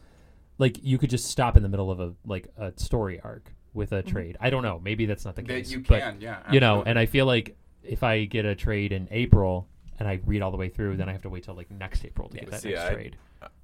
like 0.58 0.78
you 0.82 0.98
could 0.98 1.10
just 1.10 1.26
stop 1.26 1.56
in 1.56 1.62
the 1.62 1.68
middle 1.68 1.90
of 1.90 2.00
a 2.00 2.14
like 2.24 2.48
a 2.56 2.72
story 2.76 3.20
arc 3.20 3.52
with 3.74 3.92
a 3.92 4.02
mm-hmm. 4.02 4.10
trade. 4.10 4.36
I 4.40 4.50
don't 4.50 4.62
know. 4.62 4.80
Maybe 4.82 5.06
that's 5.06 5.24
not 5.24 5.36
the 5.36 5.42
That 5.42 5.48
case. 5.48 5.70
you 5.70 5.80
but, 5.80 6.00
can, 6.00 6.20
yeah. 6.20 6.40
you 6.50 6.60
know, 6.60 6.82
and 6.84 6.98
I 6.98 7.06
feel 7.06 7.26
like 7.26 7.56
if 7.82 8.02
I 8.02 8.24
get 8.24 8.44
a 8.44 8.54
trade 8.54 8.92
in 8.92 9.08
April 9.10 9.68
and 9.98 10.08
I 10.08 10.20
read 10.26 10.42
all 10.42 10.50
the 10.50 10.56
way 10.56 10.68
through, 10.68 10.96
then 10.96 11.08
I 11.08 11.12
have 11.12 11.22
to 11.22 11.28
wait 11.28 11.44
till 11.44 11.54
like 11.54 11.70
next 11.70 12.04
April 12.04 12.28
to 12.30 12.36
Yeah. 12.36 12.42
get 12.42 12.50
that 12.50 12.60
See, 12.62 12.70
next 12.70 12.82
I- 12.82 12.94
trade. 12.94 13.16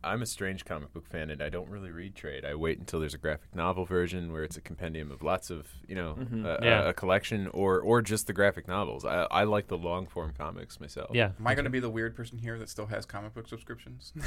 I'm 0.04 0.22
a 0.22 0.26
strange 0.26 0.64
comic 0.64 0.92
book 0.92 1.06
fan, 1.06 1.30
and 1.30 1.40
I 1.42 1.48
don't 1.48 1.68
really 1.70 1.90
read 1.90 2.14
trade. 2.16 2.44
I 2.44 2.54
wait 2.54 2.78
until 2.78 3.00
there's 3.00 3.14
a 3.14 3.18
graphic 3.18 3.54
novel 3.54 3.84
version 3.84 4.32
where 4.32 4.42
it's 4.44 4.56
a 4.56 4.60
compendium 4.60 5.10
of 5.12 5.22
lots 5.22 5.48
of, 5.50 5.68
you 5.86 5.94
know, 5.94 6.14
Mhm. 6.18 6.44
a, 6.44 6.64
Yeah. 6.64 6.82
a, 6.84 6.88
a 6.88 6.92
collection, 6.92 7.46
or 7.48 7.80
or 7.80 8.02
just 8.02 8.26
the 8.26 8.32
graphic 8.32 8.66
novels. 8.68 9.04
I, 9.04 9.26
I 9.30 9.44
like 9.44 9.68
the 9.68 9.78
long 9.78 10.06
form 10.06 10.32
comics 10.36 10.80
myself. 10.80 11.10
Yeah. 11.14 11.30
Am 11.38 11.46
I 11.46 11.54
going 11.54 11.64
to 11.64 11.70
be 11.70 11.80
the 11.80 11.90
weird 11.90 12.16
person 12.16 12.38
here 12.38 12.58
that 12.58 12.68
still 12.68 12.86
has 12.86 13.06
comic 13.06 13.34
book 13.34 13.48
subscriptions? 13.48 14.12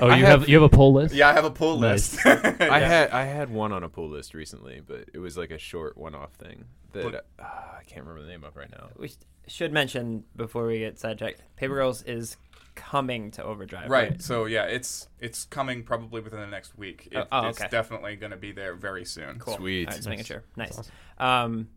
Oh, 0.00 0.06
you 0.08 0.24
have- 0.24 0.40
have, 0.40 0.48
you 0.48 0.56
have 0.60 0.64
a 0.64 0.74
pull 0.74 0.92
list? 0.92 1.14
yeah, 1.14 1.28
I 1.28 1.32
have 1.34 1.44
a 1.44 1.50
pull 1.50 1.78
Nice. 1.78 2.14
list. 2.24 2.26
I 2.60 2.80
had 2.80 3.10
I 3.10 3.24
had 3.24 3.50
one 3.50 3.72
on 3.72 3.82
a 3.84 3.88
pull 3.88 4.08
list 4.08 4.34
recently, 4.34 4.80
but 4.86 5.08
it 5.12 5.18
was 5.18 5.36
like 5.36 5.50
a 5.50 5.58
short 5.58 5.96
one 5.96 6.14
off 6.14 6.32
thing 6.34 6.64
that 6.92 7.04
What- 7.04 7.14
uh, 7.14 7.42
I 7.42 7.82
can't 7.86 8.06
remember 8.06 8.22
the 8.22 8.28
name 8.30 8.44
of 8.44 8.56
right 8.56 8.70
now. 8.70 8.88
we 8.96 9.10
should 9.46 9.72
mention 9.72 10.24
before 10.36 10.66
we 10.66 10.78
get 10.78 10.98
sidetracked, 10.98 11.42
Paper 11.56 11.74
Girls 11.74 12.02
is 12.02 12.36
coming 12.74 13.30
to 13.32 13.42
Overdrive. 13.44 13.88
Right. 13.90 14.20
So 14.22 14.44
yeah, 14.46 14.64
it's 14.64 15.08
it's 15.20 15.44
coming 15.44 15.82
probably 15.84 16.20
within 16.20 16.40
the 16.40 16.46
next 16.46 16.76
week. 16.76 17.08
It, 17.12 17.18
Oh, 17.18 17.26
oh, 17.32 17.48
it's 17.48 17.60
okay. 17.60 17.68
definitely 17.70 18.16
going 18.16 18.32
to 18.32 18.36
be 18.36 18.52
there 18.52 18.74
very 18.74 19.04
soon. 19.04 19.38
Cool. 19.38 19.56
Sweet. 19.56 19.86
All 19.86 19.90
right, 19.92 19.96
just 19.96 20.08
making 20.08 20.24
sure. 20.24 20.42
Nice. 20.56 20.76
That's 20.76 20.90
Um, 21.18 21.68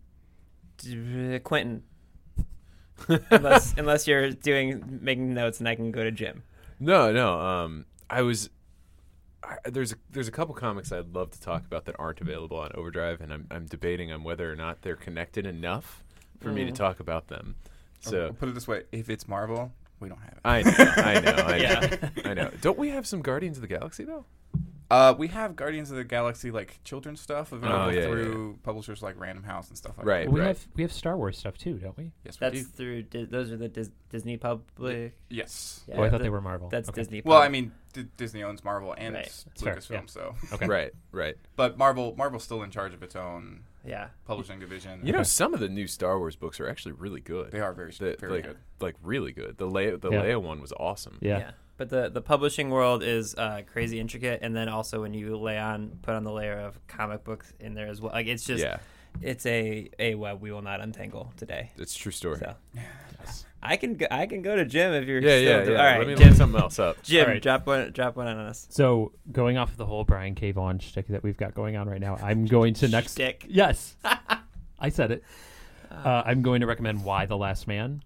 Quentin, 1.44 1.84
unless 3.32 3.74
unless 3.78 4.08
you're 4.08 4.32
doing 4.32 5.00
making 5.02 5.34
notes 5.34 5.60
and 5.60 5.68
I 5.70 5.76
can 5.76 5.92
go 5.92 6.04
to 6.04 6.12
Jim. 6.12 6.44
No, 6.80 7.12
no. 7.12 7.40
Um, 7.40 7.86
I 8.10 8.22
was. 8.22 8.50
I, 9.44 9.58
there's 9.70 9.94
a, 9.94 9.96
there's 10.10 10.28
a 10.28 10.32
couple 10.32 10.54
comics 10.56 10.92
I'd 10.92 11.14
love 11.14 11.32
to 11.32 11.40
talk 11.40 11.66
about 11.66 11.86
that 11.86 11.96
aren't 12.00 12.20
available 12.22 12.58
on 12.58 12.72
Overdrive, 12.76 13.22
and 13.22 13.32
I'm 13.32 13.48
I'm 13.52 13.66
debating 13.66 14.12
on 14.12 14.24
whether 14.24 14.52
or 14.52 14.56
not 14.56 14.82
they're 14.82 14.96
connected 14.96 15.46
enough 15.46 16.04
for 16.40 16.52
me 16.52 16.66
to 16.66 16.72
Mm. 16.72 16.76
talk 16.76 17.00
about 17.00 17.28
them. 17.28 17.56
So 18.00 18.26
I'll 18.28 18.34
put 18.34 18.50
it 18.50 18.56
this 18.56 18.68
way: 18.68 18.84
if 18.92 19.10
it's 19.10 19.28
Marvel, 19.28 19.72
we 20.00 20.10
don't 20.10 20.20
have 20.20 20.34
it. 20.34 20.40
I 20.46 20.62
know, 20.62 20.72
I 20.78 21.20
know, 21.20 21.32
I 21.32 21.58
know, 21.58 21.58
Yeah. 21.58 22.10
I 22.26 22.34
know. 22.34 22.52
Don't 22.62 22.78
we 22.78 22.90
have 22.90 23.06
some 23.08 23.22
Guardians 23.22 23.58
of 23.58 23.62
the 23.62 23.68
Galaxy 23.68 24.04
though? 24.04 24.26
Uh, 24.90 25.14
we 25.18 25.28
have 25.28 25.58
Guardians 25.58 25.92
of 25.92 25.98
the 25.98 26.06
Galaxy 26.06 26.50
like 26.50 26.80
children's 26.86 27.20
stuff 27.20 27.52
available 27.52 27.88
Oh, 27.88 27.90
yeah, 27.90 28.00
yeah, 28.00 28.08
through 28.08 28.58
publishers 28.64 29.02
like 29.04 29.20
Random 29.20 29.44
House 29.44 29.68
and 29.68 29.78
stuff 29.78 29.98
like 29.98 30.08
Right. 30.08 30.26
that. 30.28 30.32
we 30.32 30.40
have 30.40 30.66
we 30.76 30.84
have 30.84 30.94
Star 30.94 31.18
Wars 31.18 31.38
stuff 31.38 31.58
too, 31.58 31.74
don't 31.78 31.98
we? 31.98 32.14
Yes, 32.24 32.40
we 32.40 32.46
That's 32.46 32.60
do. 32.62 32.64
through 32.64 33.02
Di- 33.04 33.26
those 33.26 33.52
are 33.52 33.58
the 33.58 33.68
Dis- 33.68 33.90
Disney 34.10 34.38
public. 34.38 35.18
Yes. 35.30 35.84
Yeah, 35.90 35.96
oh, 35.98 36.04
I 36.04 36.10
thought 36.10 36.20
the- 36.20 36.24
they 36.24 36.30
were 36.30 36.40
Marvel. 36.40 36.70
That's 36.70 36.88
Okay. 36.88 37.02
Disney. 37.02 37.22
Well, 37.26 37.40
pub- 37.40 37.46
I 37.46 37.50
mean, 37.50 37.74
D- 37.92 38.06
Disney 38.16 38.44
owns 38.44 38.64
Marvel 38.64 38.96
and 38.98 39.16
Right. 39.16 39.26
That's 39.26 39.62
Lucasfilm, 39.90 39.92
yeah. 39.92 40.02
so 40.06 40.36
Okay. 40.54 40.68
Right, 40.68 40.94
right. 41.12 41.36
but 41.58 41.78
Marvel 41.78 42.16
Marvel's 42.18 42.46
still 42.46 42.64
in 42.64 42.72
charge 42.72 42.94
of 42.94 43.04
its 43.04 43.18
own 43.18 43.64
yeah. 43.88 44.08
publishing 44.26 44.60
division. 44.60 45.00
You 45.04 45.14
know, 45.14 45.24
some 45.24 45.54
of 45.54 45.60
the 45.60 45.70
new 45.70 45.88
Star 45.88 46.20
Wars 46.20 46.36
books 46.36 46.60
are 46.60 46.68
actually 46.70 46.92
really 46.94 47.22
good. 47.22 47.52
they 47.52 47.60
are 47.60 47.74
very 47.74 47.92
The- 47.92 48.16
very 48.20 48.32
like, 48.34 48.44
good. 48.44 48.58
like 48.80 48.96
really 49.02 49.32
good. 49.32 49.58
The 49.58 49.68
Leia, 49.70 50.00
the 50.00 50.12
Yeah. 50.12 50.24
Leia 50.24 50.42
one 50.42 50.62
was 50.62 50.74
awesome. 50.74 51.18
Yeah. 51.22 51.52
But 51.78 51.90
the 51.90 52.10
the 52.10 52.22
publishing 52.22 52.70
world 52.72 53.04
is 53.04 53.36
uh, 53.36 53.62
crazy 53.72 54.00
intricate, 54.00 54.40
and 54.42 54.56
then 54.56 54.68
also 54.68 55.02
when 55.02 55.14
you 55.14 55.38
lay 55.38 55.60
on 55.60 56.00
put 56.02 56.16
on 56.16 56.24
the 56.24 56.32
layer 56.32 56.58
of 56.58 56.80
comic 56.88 57.24
books 57.24 57.54
in 57.60 57.76
there 57.76 57.88
as 57.88 58.02
well, 58.02 58.12
like 58.12 58.26
it's 58.28 58.44
just 58.44 58.64
yeah. 58.64 58.78
It's 59.22 59.46
a 59.46 59.90
a 60.00 60.16
web 60.16 60.42
we 60.42 60.52
will 60.52 60.62
not 60.62 60.80
untangle 60.82 61.34
today. 61.38 61.72
It's 61.78 61.96
a 61.96 62.00
true 62.00 62.12
story. 62.12 62.40
So 62.40 62.56
I 63.62 63.76
can 63.76 63.96
go, 63.96 64.06
I 64.12 64.28
can 64.28 64.42
go 64.44 64.56
to 64.56 64.66
Jim 64.66 64.94
if 64.94 65.08
you're 65.08 65.20
Yeah, 65.22 65.38
still 65.38 65.42
yeah, 65.60 65.66
do- 65.66 65.72
yeah. 65.74 65.78
All 65.80 65.86
right, 65.86 65.98
Let 66.00 66.08
me 66.08 66.16
Jim. 66.16 66.28
look 66.30 66.38
something 66.38 66.62
else 66.62 66.80
up. 66.80 67.02
Jim, 67.04 67.26
All 67.26 67.32
right. 67.34 67.42
drop 67.42 67.66
one 67.68 67.92
drop 67.92 68.16
one 68.16 68.28
on 68.28 68.38
us. 68.38 68.68
So 68.70 69.14
going 69.32 69.58
off 69.58 69.72
of 69.72 69.78
the 69.78 69.86
whole 69.86 70.04
Brian 70.04 70.36
K. 70.36 70.52
Vaughan 70.52 70.80
shtick 70.80 71.08
that 71.08 71.24
we've 71.24 71.38
got 71.38 71.54
going 71.56 71.76
on 71.76 71.90
right 71.90 72.00
now, 72.02 72.18
I'm 72.22 72.46
going 72.46 72.74
to 72.76 72.88
next. 72.88 73.14
Shtick. 73.14 73.46
Yes, 73.50 73.96
I 74.80 74.90
said 74.90 75.12
it. 75.12 75.24
Uh, 75.92 76.22
I'm 76.26 76.42
going 76.42 76.62
to 76.62 76.68
recommend 76.68 77.04
Y 77.04 77.26
the 77.26 77.38
Last 77.38 77.68
Man, 77.68 78.04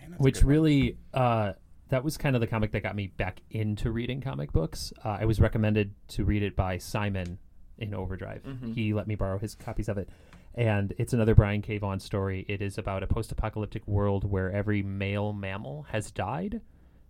Man, 0.00 0.14
which 0.18 0.42
really 0.42 0.96
uh, 1.12 1.52
that 1.90 2.02
was 2.02 2.16
kind 2.16 2.34
of 2.34 2.40
the 2.40 2.46
comic 2.46 2.72
that 2.72 2.82
got 2.82 2.96
me 2.96 3.08
back 3.08 3.40
into 3.50 3.90
reading 3.90 4.20
comic 4.22 4.52
books. 4.52 4.92
Uh, 5.04 5.18
I 5.20 5.24
was 5.26 5.40
recommended 5.40 5.92
to 6.08 6.24
read 6.24 6.42
it 6.42 6.56
by 6.56 6.78
Simon 6.78 7.38
in 7.78 7.92
Overdrive. 7.92 8.42
Mhm. 8.44 8.74
He 8.74 8.94
let 8.94 9.06
me 9.06 9.14
borrow 9.16 9.38
his 9.38 9.54
copies 9.54 9.88
of 9.90 9.98
it. 9.98 10.08
And 10.56 10.94
it's 10.96 11.12
another 11.12 11.34
Brian 11.34 11.60
K. 11.60 11.76
Vaughan 11.78 12.00
story. 12.00 12.46
It 12.48 12.62
is 12.62 12.78
about 12.78 13.02
a 13.02 13.06
post 13.06 13.30
apocalyptic 13.30 13.86
world 13.86 14.24
where 14.24 14.50
every 14.50 14.82
male 14.82 15.32
mammal 15.34 15.86
has 15.90 16.10
died, 16.10 16.62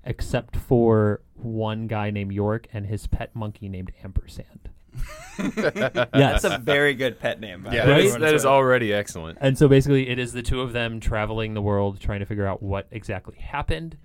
except 0.04 0.56
for 0.56 1.20
one 1.34 1.86
guy 1.86 2.10
named 2.10 2.32
York 2.32 2.66
and 2.72 2.86
his 2.86 3.06
pet 3.06 3.34
monkey 3.34 3.68
named 3.68 3.92
Ampersand. 4.02 4.70
That's 5.38 6.44
a 6.44 6.58
very 6.58 6.94
good 6.94 7.20
pet 7.20 7.38
name. 7.38 7.68
Yeah. 7.70 7.80
Right? 7.80 7.86
That 7.86 8.00
is, 8.00 8.16
that 8.16 8.34
is 8.34 8.46
already 8.46 8.92
excellent. 8.92 9.38
And 9.40 9.56
so 9.56 9.68
basically, 9.68 10.08
it 10.08 10.18
is 10.18 10.32
the 10.32 10.42
two 10.42 10.60
of 10.60 10.72
them 10.72 10.98
traveling 10.98 11.54
the 11.54 11.62
world 11.62 12.00
trying 12.00 12.20
to 12.20 12.26
figure 12.26 12.46
out 12.46 12.62
what 12.62 12.88
exactly 12.90 13.38
happened 13.38 13.96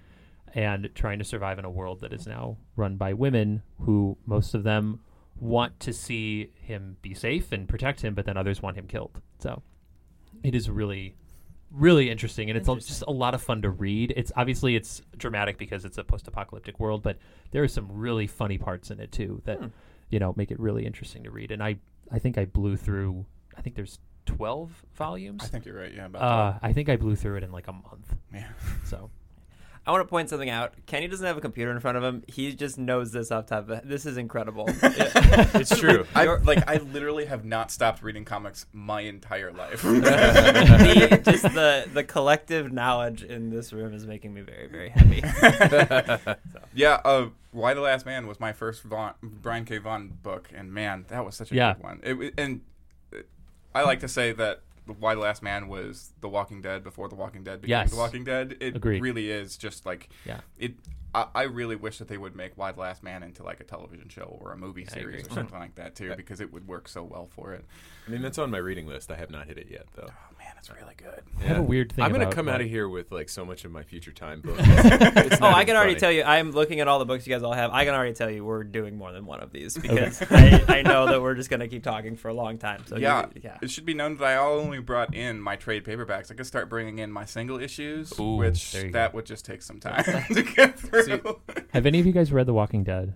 and 0.54 0.89
trying 0.93 1.19
to 1.19 1.25
survive 1.25 1.58
in 1.60 1.65
a 1.65 1.69
world 1.69 2.01
that 2.01 2.13
is 2.13 2.27
now 2.27 2.58
run 2.75 2.97
by 2.97 3.13
women 3.13 3.63
who 3.80 4.17
most 4.25 4.54
of 4.54 4.63
them 4.63 4.99
want 5.41 5.77
to 5.82 5.91
see 5.91 6.51
him 6.62 6.95
be 7.01 7.13
safe 7.13 7.51
and 7.51 7.67
protect 7.67 7.99
him, 8.01 8.13
but 8.13 8.25
then 8.25 8.38
others 8.38 8.62
want 8.62 8.77
him 8.77 8.86
killed. 8.88 9.19
So 9.39 9.62
it 10.43 10.54
is 10.56 10.69
really, 10.69 11.15
really 11.71 12.10
interesting. 12.12 12.49
And 12.49 12.56
it's 12.58 12.67
just 12.88 13.04
a 13.08 13.12
lot 13.12 13.34
of 13.34 13.41
fun 13.41 13.63
to 13.63 13.69
read. 13.71 14.13
It's 14.15 14.32
obviously 14.38 14.75
it's 14.75 15.01
dramatic 15.17 15.58
because 15.58 15.84
it's 15.84 15.97
a 15.97 16.04
post 16.04 16.27
apocalyptic 16.27 16.80
world, 16.80 17.01
but 17.01 17.17
there 17.49 17.63
are 17.63 17.67
some 17.67 17.88
really 17.91 18.27
funny 18.27 18.60
parts 18.60 18.91
in 18.91 18.99
it 18.99 19.12
too 19.12 19.41
that, 19.45 19.58
Hmm. 19.58 19.67
you 20.12 20.19
know, 20.19 20.32
make 20.38 20.51
it 20.51 20.60
really 20.60 20.86
interesting 20.86 21.23
to 21.23 21.32
read. 21.32 21.49
And 21.51 21.63
I, 21.63 21.77
I 22.12 22.19
think 22.19 22.38
I 22.38 22.45
blew 22.45 22.77
through, 22.77 23.25
I 23.58 23.62
think 23.62 23.75
there's 23.75 23.97
12 24.27 24.86
volumes. 24.93 25.41
I 25.43 25.47
think 25.47 25.65
you're 25.65 25.75
right. 25.80 25.91
Yeah, 25.93 26.06
about 26.06 26.21
Uh, 26.21 26.60
I 26.62 26.71
think 26.71 26.88
I 26.88 26.97
blew 26.97 27.15
through 27.15 27.38
it 27.38 27.43
in 27.43 27.51
like 27.51 27.67
a 27.67 27.73
month. 27.73 28.15
Yeah. 28.32 28.49
So 28.86 29.10
I 29.85 29.89
want 29.91 30.01
to 30.05 30.07
point 30.07 30.29
something 30.29 30.49
out. 30.49 30.73
Kenny 30.85 31.07
doesn't 31.07 31.25
have 31.25 31.37
a 31.37 31.41
computer 31.41 31.71
in 31.71 31.79
front 31.79 31.97
of 31.97 32.03
him. 32.03 32.23
He 32.27 32.53
just 32.53 32.77
knows 32.77 33.11
this 33.11 33.31
off 33.31 33.47
top. 33.47 33.67
of 33.67 33.87
This 33.87 34.05
is 34.05 34.15
incredible. 34.17 34.69
It's 35.53 35.75
true. 35.77 36.05
I 36.13 36.25
like. 36.25 36.67
I 36.69 36.77
literally 36.77 37.25
have 37.25 37.43
not 37.45 37.71
stopped 37.71 38.03
reading 38.03 38.23
comics 38.23 38.65
my 38.73 39.01
entire 39.01 39.51
life. 39.51 39.81
the, 39.81 41.21
just 41.25 41.43
the 41.43 41.87
the 41.93 42.03
collective 42.03 42.71
knowledge 42.71 43.23
in 43.23 43.49
this 43.49 43.73
room 43.73 43.93
is 43.93 44.05
making 44.05 44.33
me 44.33 44.41
very 44.41 44.67
very 44.67 44.89
happy. 44.89 45.21
yeah. 46.73 46.99
Uh, 47.03 47.29
Y 47.53 47.73
the 47.73 47.81
Last 47.81 48.05
Man 48.05 48.27
was 48.27 48.39
my 48.39 48.53
first 48.53 48.83
Vaughan, 48.83 49.13
Brian 49.21 49.65
K. 49.65 49.77
Vaughan 49.79 50.17
book, 50.21 50.49
and 50.55 50.71
man, 50.71 51.05
that 51.09 51.25
was 51.25 51.35
such 51.35 51.51
a 51.51 51.55
Yeah. 51.55 51.73
good 51.73 51.83
one. 51.83 51.99
It, 52.03 52.33
and 52.37 52.61
uh, 53.13 53.17
I 53.75 53.83
like 53.83 53.99
to 54.01 54.07
say 54.07 54.31
that 54.33 54.61
Y 54.99 55.13
the 55.15 55.21
Last 55.21 55.41
Man 55.43 55.67
was 55.67 56.12
The 56.21 56.30
Walking 56.30 56.62
Dead 56.62 56.84
before 56.84 57.10
The 57.10 57.15
Walking 57.15 57.43
Dead 57.43 57.62
became 57.62 57.69
Yes. 57.71 57.91
The 57.91 57.97
Walking 57.97 58.23
Dead. 58.23 58.58
It 58.60 58.75
Agreed. 58.75 59.01
really 59.01 59.30
is 59.30 59.58
just 59.58 59.86
like 59.86 60.10
Yeah. 60.25 60.41
it. 60.58 60.73
I, 61.13 61.27
I 61.36 61.43
really 61.43 61.75
wish 61.75 61.97
that 61.97 62.08
they 62.08 62.17
would 62.17 62.36
make 62.38 62.58
Y 62.58 62.71
the 62.71 62.80
Last 62.80 63.04
Man 63.04 63.21
into 63.21 63.43
like 63.43 63.60
a 63.60 63.65
television 63.65 64.08
show 64.08 64.38
or 64.41 64.54
a 64.54 64.58
movie 64.58 64.88
I 64.88 64.91
series 64.93 65.06
agree. 65.06 65.19
or 65.19 65.23
mm-hmm. 65.25 65.34
something 65.36 65.60
like 65.60 65.75
that 65.75 65.95
too, 65.95 66.13
because 66.15 66.39
it 66.39 66.54
would 66.54 66.67
work 66.67 66.88
so 66.88 67.04
well 67.04 67.27
for 67.36 67.54
it. 67.54 67.65
I 68.08 68.12
mean, 68.12 68.21
that's 68.21 68.38
on 68.38 68.49
my 68.49 68.60
reading 68.60 68.88
list. 68.88 69.12
I 69.12 69.15
have 69.17 69.30
not 69.30 69.47
hit 69.47 69.58
it 69.58 69.67
yet, 69.69 69.88
though. 69.93 70.08
Ah, 70.10 70.30
Man, 70.69 70.78
it's 70.78 70.82
really 70.82 70.95
good. 70.95 71.24
I 71.39 71.47
have 71.47 71.58
a 71.58 71.62
weird 71.62 71.91
thing. 71.91 72.04
I'm 72.06 72.12
gonna 72.12 72.24
about, 72.26 72.36
come 72.36 72.47
out 72.47 72.54
like- 72.56 72.65
of 72.65 72.69
here 72.69 72.88
with 72.88 73.12
like 73.12 73.30
so 73.30 73.43
much 73.45 73.65
of 73.65 73.71
my 73.71 73.82
future 73.84 74.12
time 74.12 74.41
books. 74.41 74.60
Oh, 75.41 75.47
I 75.47 75.62
even 75.62 75.65
can 75.67 75.76
already 75.76 75.95
tell 75.95 76.12
you. 76.12 76.24
I'm 76.24 76.52
looking 76.52 76.80
at 76.82 76.88
all 76.88 77.00
the 77.00 77.06
books 77.06 77.26
you 77.26 77.34
guys 77.34 77.41
all 77.43 77.54
have. 77.54 77.71
I 77.71 77.84
can 77.86 77.93
already 77.95 78.13
tell 78.13 78.30
you 78.30 78.45
we're 78.45 78.63
doing 78.63 78.95
more 78.97 79.12
than 79.12 79.26
one 79.26 79.39
of 79.39 79.52
these 79.52 79.76
because 79.78 80.21
I, 80.30 80.63
I 80.67 80.82
know 80.84 81.08
that 81.08 81.21
we're 81.21 81.34
just 81.36 81.50
gonna 81.50 81.67
keep 81.67 81.84
talking 81.84 82.15
for 82.15 82.28
a 82.28 82.34
long 82.34 82.58
time. 82.58 82.84
So 82.86 82.95
you- 82.95 83.02
yeah, 83.04 83.26
yeah. 83.41 83.58
It 83.62 83.71
should 83.71 83.86
be 83.86 83.93
known 83.95 84.17
that 84.17 84.24
I 84.26 84.38
only 84.38 84.80
brought 84.80 85.15
in 85.15 85.41
my 85.41 85.56
trade 85.56 85.84
paperbacks. 85.84 86.32
I 86.32 86.36
could 86.36 86.45
start 86.47 86.69
bringing 86.69 87.00
in 87.00 87.12
my 87.12 87.26
single 87.26 87.60
issues, 87.60 88.13
Ooh, 88.19 88.36
which 88.36 88.71
there 88.74 88.86
you 88.86 88.91
that 88.91 89.12
go. 89.12 89.15
would 89.17 89.26
just 89.26 89.45
take 89.45 89.62
some 89.63 89.80
time 89.80 90.04
to 90.34 90.43
get 90.43 90.80
through. 90.80 91.39
Have 91.74 91.86
any 91.86 92.00
of 92.00 92.06
you 92.06 92.12
guys 92.12 92.32
read 92.32 92.45
The 92.45 92.54
Walking 92.54 92.84
Dead? 92.84 93.15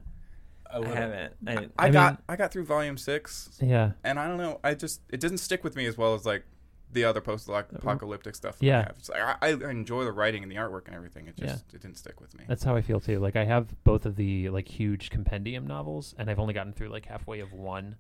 I 0.74 0.84
haven't. 0.88 1.34
I, 1.48 1.54
I, 1.54 1.68
I 1.78 1.90
got 1.90 2.14
mean- 2.14 2.18
I 2.28 2.36
got 2.36 2.52
through 2.52 2.66
volume 2.66 2.98
six, 2.98 3.50
Yeah. 3.62 3.92
and 4.04 4.20
I 4.20 4.28
don't 4.28 4.38
know. 4.38 4.60
I 4.64 4.74
just 4.74 5.02
it 5.10 5.20
doesn't 5.22 5.38
stick 5.38 5.64
with 5.64 5.76
me 5.76 5.86
as 5.86 5.98
well 5.98 6.16
as 6.16 6.26
like 6.26 6.44
the 6.92 7.04
other 7.04 7.20
post-apocalyptic 7.22 8.36
stuff. 8.36 8.60
That 8.60 8.66
Yeah. 8.66 8.80
I 8.80 8.84
have. 8.84 8.96
It's 9.00 9.10
like, 9.10 9.22
I, 9.42 9.50
I 9.50 9.70
enjoy 9.72 10.04
the 10.06 10.12
writing 10.12 10.44
and 10.44 10.52
the 10.52 10.56
artwork 10.56 10.86
and 10.88 10.96
everything. 10.96 11.28
It 11.28 11.36
just 11.38 11.66
Yeah. 11.70 11.76
it 11.76 11.82
didn't 11.82 11.98
stick 11.98 12.22
with 12.22 12.38
me. 12.38 12.46
That's 12.48 12.64
how 12.64 12.76
I 12.76 12.82
feel 12.82 13.00
too. 13.00 13.20
Like 13.20 13.36
I 13.36 13.46
have 13.46 13.68
both 13.84 14.06
of 14.06 14.16
the 14.16 14.50
like 14.50 14.68
huge 14.68 15.10
compendium 15.10 15.68
novels, 15.68 16.16
and 16.18 16.30
I've 16.30 16.40
only 16.40 16.54
gotten 16.54 16.74
through 16.74 16.90
like 16.90 17.06
halfway 17.06 17.40
of 17.40 17.52
one. 17.54 17.96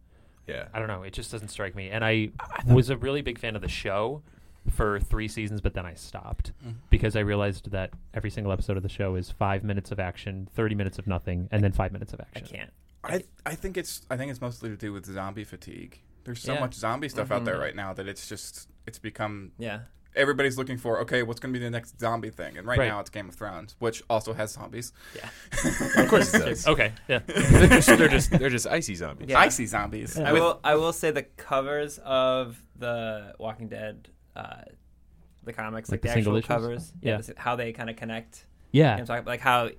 Yeah. 0.48 0.68
I 0.74 0.80
don't 0.80 0.88
know. 0.88 1.04
It 1.04 1.14
just 1.14 1.32
doesn't 1.32 1.48
strike 1.50 1.76
me. 1.76 1.90
And 1.90 2.06
I 2.06 2.30
was 2.68 2.90
a 2.90 2.98
really 2.98 3.22
big 3.22 3.40
fan 3.40 3.56
of 3.56 3.62
the 3.62 3.68
show 3.68 4.22
for 4.70 5.00
three 5.00 5.28
seasons, 5.28 5.62
but 5.62 5.74
then 5.74 5.86
I 5.86 5.94
stopped 5.94 6.52
Mhm. 6.66 6.76
because 6.90 7.16
I 7.16 7.20
realized 7.20 7.72
that 7.72 7.92
every 8.14 8.30
single 8.32 8.52
episode 8.52 8.78
of 8.78 8.84
the 8.84 8.90
show 8.90 9.16
is 9.16 9.30
five 9.30 9.64
minutes 9.64 9.92
of 9.92 10.00
action, 10.00 10.48
thirty 10.54 10.74
minutes 10.76 10.98
of 10.98 11.06
nothing, 11.08 11.48
and 11.52 11.64
then 11.64 11.72
five 11.72 11.92
minutes 11.92 12.14
of 12.14 12.22
I 12.22 12.26
action. 12.36 12.58
can't. 12.58 12.74
I 13.04 13.24
I 13.46 13.56
think 13.56 13.78
it's 13.78 14.06
I 14.10 14.18
think 14.18 14.32
it's 14.32 14.42
mostly 14.42 14.70
to 14.70 14.76
do 14.78 14.94
with 14.94 15.06
zombie 15.06 15.44
fatigue. 15.44 16.00
There's 16.24 16.42
so 16.42 16.54
Yeah. 16.56 16.60
much 16.62 16.74
zombie 16.74 17.10
stuff 17.10 17.32
out 17.32 17.46
there 17.46 17.58
Mhm. 17.58 17.62
right 17.62 17.76
now 17.76 17.94
that 17.94 18.08
it's 18.08 18.28
just 18.28 18.68
it's 18.88 19.00
become 19.00 19.52
Yeah. 19.58 19.80
everybody's 20.16 20.58
looking 20.58 20.78
for 20.78 21.00
okay 21.02 21.24
what's 21.24 21.40
going 21.40 21.54
to 21.54 21.60
be 21.60 21.64
the 21.64 21.70
next 21.70 22.00
zombie 22.00 22.30
thing 22.30 22.58
and 22.58 22.66
right, 22.68 22.78
Right. 22.80 22.88
now 22.88 23.00
it's 23.02 23.10
game 23.10 23.28
of 23.30 23.36
thrones 23.36 23.76
which 23.80 24.02
also 24.10 24.34
has 24.34 24.52
zombies 24.52 24.94
Yeah. 25.16 25.30
Of 26.04 26.08
course 26.10 26.34
it 26.34 26.40
does. 26.40 26.68
Okay. 26.68 26.94
Yeah. 27.08 27.20
they're, 27.28 27.68
just, 27.68 27.88
they're 27.98 28.08
just 28.10 28.32
they're 28.32 28.50
just 28.50 28.68
icy 28.68 28.96
zombies. 28.96 29.28
Yeah. 29.30 29.40
icy 29.40 29.66
zombies 29.66 30.18
I 30.18 30.32
will. 30.34 30.60
I 30.64 30.76
will 30.76 30.94
say 30.94 31.12
the 31.12 31.24
covers 31.24 32.00
of 32.04 32.62
the 32.78 33.34
Walking 33.40 33.68
Dead, 33.70 34.10
uh, 34.36 34.62
the 35.44 35.54
comics, 35.54 35.90
Like 35.90 35.98
like, 35.98 36.02
the 36.02 36.08
the, 36.08 36.18
actual 36.20 36.36
issues? 36.38 36.48
covers. 36.48 36.94
Yeah. 37.02 37.18
this- 37.18 37.32
how 37.38 37.56
they 37.56 37.72
kind 37.74 37.90
of 37.90 37.96
connect. 37.96 38.46
Yeah. 38.72 38.94
You 38.96 39.00
know, 39.02 39.06
talk- 39.06 39.26
like 39.26 39.40
how. 39.42 39.70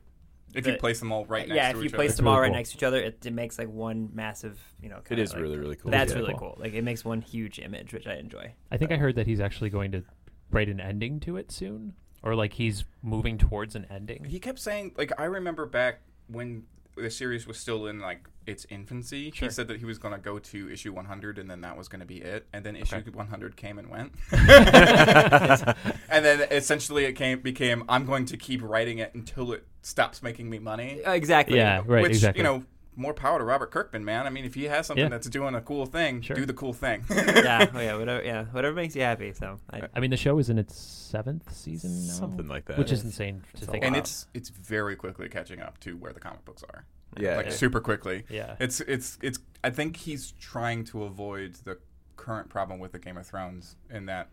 If 0.55 0.67
you 0.67 0.77
place 0.77 0.99
them 1.01 1.13
all 1.13 1.27
right 1.27 1.45
uh, 1.45 1.49
next 1.49 1.57
yeah, 1.57 1.73
to 1.73 1.79
if 1.79 1.85
you 1.85 1.91
place 1.91 2.17
them 2.17 2.27
all 2.27 2.35
really 2.35 2.43
right 2.43 2.49
cool. 2.51 2.57
next 2.57 2.71
to 2.71 2.77
each 2.79 2.83
other, 2.83 2.99
it, 3.01 3.25
it 3.27 3.33
makes 3.33 3.59
like 3.59 3.69
one 3.69 4.11
massive. 4.15 4.59
You 4.81 4.89
know. 4.89 4.97
It 4.99 5.05
kinda 5.07 5.25
like- 5.25 5.37
really 5.37 5.59
really 5.59 5.77
cool. 5.77 5.91
That's 5.91 6.13
Yeah. 6.13 6.19
really 6.21 6.35
Cool. 6.35 6.55
cool. 6.55 6.59
Like 6.59 6.73
it 6.75 6.83
makes 6.83 7.05
one 7.05 7.21
huge 7.21 7.59
image, 7.59 7.93
which 7.93 8.07
I 8.07 8.15
enjoy. 8.17 8.53
I 8.71 8.77
think 8.77 8.93
I 8.93 8.97
heard 8.97 9.17
that 9.17 9.27
he's 9.27 9.41
actually 9.41 9.71
going 9.71 9.93
to 9.93 10.03
write 10.51 10.69
an 10.69 10.81
ending 10.81 11.21
to 11.21 11.37
it 11.37 11.51
soon, 11.51 11.95
or 12.23 12.35
like 12.35 12.55
he's 12.55 12.85
moving 13.03 13.37
towards 13.39 13.75
an 13.75 13.87
ending. 13.91 14.25
he 14.25 14.39
kept 14.41 14.59
saying 14.59 14.93
like 14.97 15.13
i 15.19 15.25
remember 15.25 15.67
back 15.67 16.01
when 16.29 16.63
the 16.97 17.11
series 17.11 17.47
was 17.47 17.59
still 17.59 17.87
in 17.87 18.01
like 18.01 18.27
its 18.47 18.65
infancy 18.71 19.31
Sure. 19.33 19.49
he 19.49 19.53
said 19.53 19.69
that 19.69 19.79
he 19.79 19.85
was 19.85 19.99
going 19.99 20.15
to 20.15 20.21
go 20.21 20.39
to 20.39 20.71
issue 20.73 20.93
100 20.93 21.39
and 21.39 21.51
then 21.51 21.61
that 21.63 21.77
was 21.77 21.89
going 21.89 22.01
to 22.01 22.07
be 22.07 22.19
it 22.23 22.47
and 22.53 22.65
then 22.65 22.77
issue 22.77 22.97
Okay. 22.97 23.11
100 23.11 23.57
came 23.57 23.79
and 23.79 23.89
went 23.91 24.13
and 24.33 26.25
then 26.25 26.47
essentially 26.51 27.05
it 27.05 27.13
came 27.15 27.41
became 27.41 27.85
i'm 27.89 28.05
going 28.07 28.25
to 28.27 28.37
keep 28.37 28.63
writing 28.63 28.99
it 28.99 29.15
until 29.15 29.53
it 29.53 29.65
stops 29.83 30.23
making 30.23 30.49
me 30.51 30.59
money 30.59 31.01
Exactly. 31.05 31.57
Yeah. 31.59 31.83
Right. 31.87 32.03
which 32.03 32.13
exactly. 32.13 32.41
you 32.41 32.45
know 32.45 32.65
more 32.97 33.15
power 33.15 33.39
to 33.39 33.45
Robert 33.45 33.71
Kirkman, 33.71 34.05
man. 34.05 34.27
I 34.27 34.31
mean, 34.31 34.45
if 34.45 34.55
he 34.55 34.65
has 34.65 34.87
something 34.87 35.05
Yeah. 35.05 35.09
that's 35.11 35.29
doing 35.29 35.55
a 35.55 35.61
cool 35.61 35.87
thing, 35.87 36.23
Sure. 36.23 36.35
do 36.35 36.47
the 36.47 36.55
cool 36.55 36.73
thing. 36.73 37.05
yeah. 37.11 37.71
Oh, 37.75 37.79
yeah. 37.81 37.97
Whatever. 37.97 38.25
Yeah. 38.25 38.45
Whatever 38.47 38.75
makes 38.75 38.97
you 38.97 39.03
happy. 39.03 39.33
So. 39.35 39.61
I, 39.71 39.83
I 39.95 40.01
mean, 40.01 40.11
the 40.11 40.17
show 40.17 40.39
is 40.39 40.49
in 40.51 40.59
its 40.59 40.77
seventh 40.77 41.55
season 41.55 42.07
now, 42.07 42.13
Something 42.15 42.49
like 42.49 42.65
that. 42.67 42.79
which 42.79 42.91
is 42.93 43.05
insane 43.05 43.41
to 43.41 43.47
it's 43.55 43.63
a 43.63 43.67
think. 43.71 43.85
and 43.85 43.95
about. 43.95 44.05
it's 44.05 44.27
it's 44.35 44.49
very 44.49 44.97
quickly 44.97 45.29
catching 45.29 45.61
up 45.61 45.79
to 45.81 45.97
where 45.97 46.13
the 46.13 46.21
comic 46.21 46.45
books 46.45 46.63
are. 46.65 46.85
yeah. 47.19 47.37
like 47.37 47.47
yeah. 47.47 47.53
super 47.53 47.81
quickly. 47.81 48.25
yeah. 48.31 48.57
It's 48.59 48.81
it's 48.81 49.19
it's. 49.23 49.39
I 49.63 49.71
think 49.71 49.97
he's 49.97 50.33
trying 50.33 50.85
to 50.87 51.05
avoid 51.05 51.57
the 51.65 51.79
current 52.17 52.49
problem 52.49 52.79
with 52.81 52.93
the 52.93 52.99
Game 52.99 53.17
of 53.19 53.27
Thrones 53.27 53.77
in 53.91 54.07
that 54.07 54.29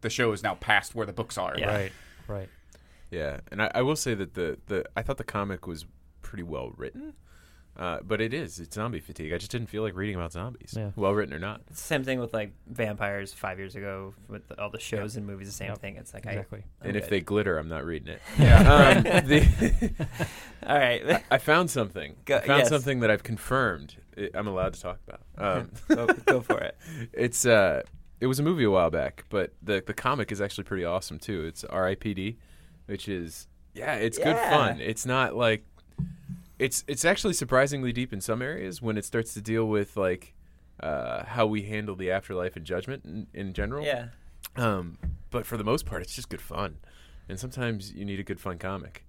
the 0.00 0.10
show 0.10 0.32
is 0.32 0.42
now 0.42 0.54
past 0.56 0.94
where 0.94 1.06
the 1.06 1.12
books 1.12 1.36
are. 1.38 1.54
Yeah. 1.58 1.66
Right. 1.74 1.92
Right. 2.28 2.48
Yeah, 3.10 3.40
and 3.50 3.60
I, 3.62 3.70
I 3.74 3.82
will 3.82 3.96
say 3.96 4.14
that 4.14 4.32
the, 4.34 4.58
the 4.68 4.84
I 4.96 5.02
thought 5.02 5.18
the 5.18 5.24
comic 5.24 5.66
was 5.66 5.84
pretty 6.22 6.44
well 6.44 6.72
written, 6.78 7.12
uh, 7.76 7.98
but 8.02 8.20
it 8.20 8.34
is 8.34 8.58
it's 8.60 8.74
zombie 8.74 9.00
fatigue. 9.00 9.32
I 9.32 9.38
just 9.38 9.50
didn't 9.50 9.68
feel 9.68 9.82
like 9.82 9.94
reading 9.96 10.14
about 10.14 10.32
zombies, 10.32 10.74
Yeah. 10.76 10.90
well 10.96 11.12
written 11.12 11.34
or 11.34 11.38
not. 11.38 11.62
It's 11.70 11.80
the 11.80 11.86
same 11.86 12.04
thing 12.04 12.20
with 12.20 12.34
like 12.34 12.52
vampires 12.66 13.32
five 13.32 13.58
years 13.58 13.74
ago 13.76 14.14
with 14.28 14.42
all 14.58 14.68
the 14.70 14.78
shows 14.78 15.16
and 15.16 15.26
movies. 15.26 15.48
The 15.48 15.52
same 15.54 15.68
Yep. 15.70 15.78
thing. 15.78 15.96
It's 15.96 16.12
like 16.12 16.26
Exactly. 16.26 16.60
I. 16.80 16.84
I'm 16.84 16.88
and 16.88 16.96
if 16.96 17.08
they 17.08 17.20
glitter, 17.20 17.56
I'm 17.58 17.68
not 17.68 17.84
reading 17.84 18.08
it. 18.08 18.20
Yeah. 18.38 18.58
Um, 18.96 19.02
the, 19.26 19.92
all 20.66 20.78
right, 20.78 21.22
I 21.30 21.38
found 21.38 21.70
something. 21.70 22.16
Go- 22.24 22.36
I 22.36 22.40
found 22.46 22.58
yes. 22.60 22.68
something 22.68 23.00
that 23.00 23.10
I've 23.10 23.22
confirmed. 23.22 23.96
i 24.18 24.28
I'm 24.34 24.46
allowed 24.46 24.74
to 24.74 24.80
talk 24.80 24.98
about. 25.06 25.20
Um, 25.38 25.70
go, 25.88 26.06
go 26.06 26.40
for 26.42 26.58
it. 26.60 26.76
it's 27.12 27.46
uh, 27.46 27.82
it 28.20 28.26
was 28.26 28.38
a 28.38 28.42
movie 28.42 28.64
a 28.64 28.70
while 28.70 28.90
back, 28.90 29.24
but 29.30 29.54
the 29.62 29.82
the 29.84 29.94
comic 29.94 30.30
is 30.30 30.40
actually 30.40 30.64
pretty 30.64 30.84
awesome 30.84 31.18
too. 31.18 31.44
It's 31.46 31.64
R.I.P.D., 31.64 32.36
which 32.86 33.08
is 33.08 33.48
yeah, 33.74 33.94
it's 33.94 34.18
good 34.18 34.36
fun. 34.36 34.80
It's 34.80 35.06
not 35.06 35.34
like 35.34 35.64
it's 36.64 36.84
it's 36.86 37.04
actually 37.04 37.34
surprisingly 37.34 37.92
deep 37.92 38.12
in 38.12 38.20
some 38.20 38.40
areas 38.42 38.80
when 38.80 38.96
it 38.96 39.04
starts 39.04 39.34
to 39.34 39.40
deal 39.40 39.64
with 39.66 39.96
like 39.96 40.34
uh, 40.80 41.24
how 41.24 41.46
we 41.46 41.62
handle 41.62 41.96
the 41.96 42.10
afterlife 42.10 42.56
and 42.56 42.64
judgment 42.64 43.04
in, 43.04 43.26
in 43.34 43.52
general. 43.52 43.84
Yeah. 43.84 44.06
Um, 44.56 44.98
but 45.30 45.46
for 45.46 45.56
the 45.56 45.64
most 45.64 45.86
part, 45.86 46.02
it's 46.02 46.14
just 46.14 46.28
good 46.28 46.40
fun, 46.40 46.78
and 47.28 47.38
sometimes 47.38 47.92
you 47.92 48.04
need 48.04 48.20
a 48.20 48.24
good 48.24 48.40
fun 48.40 48.58
comic. 48.58 49.04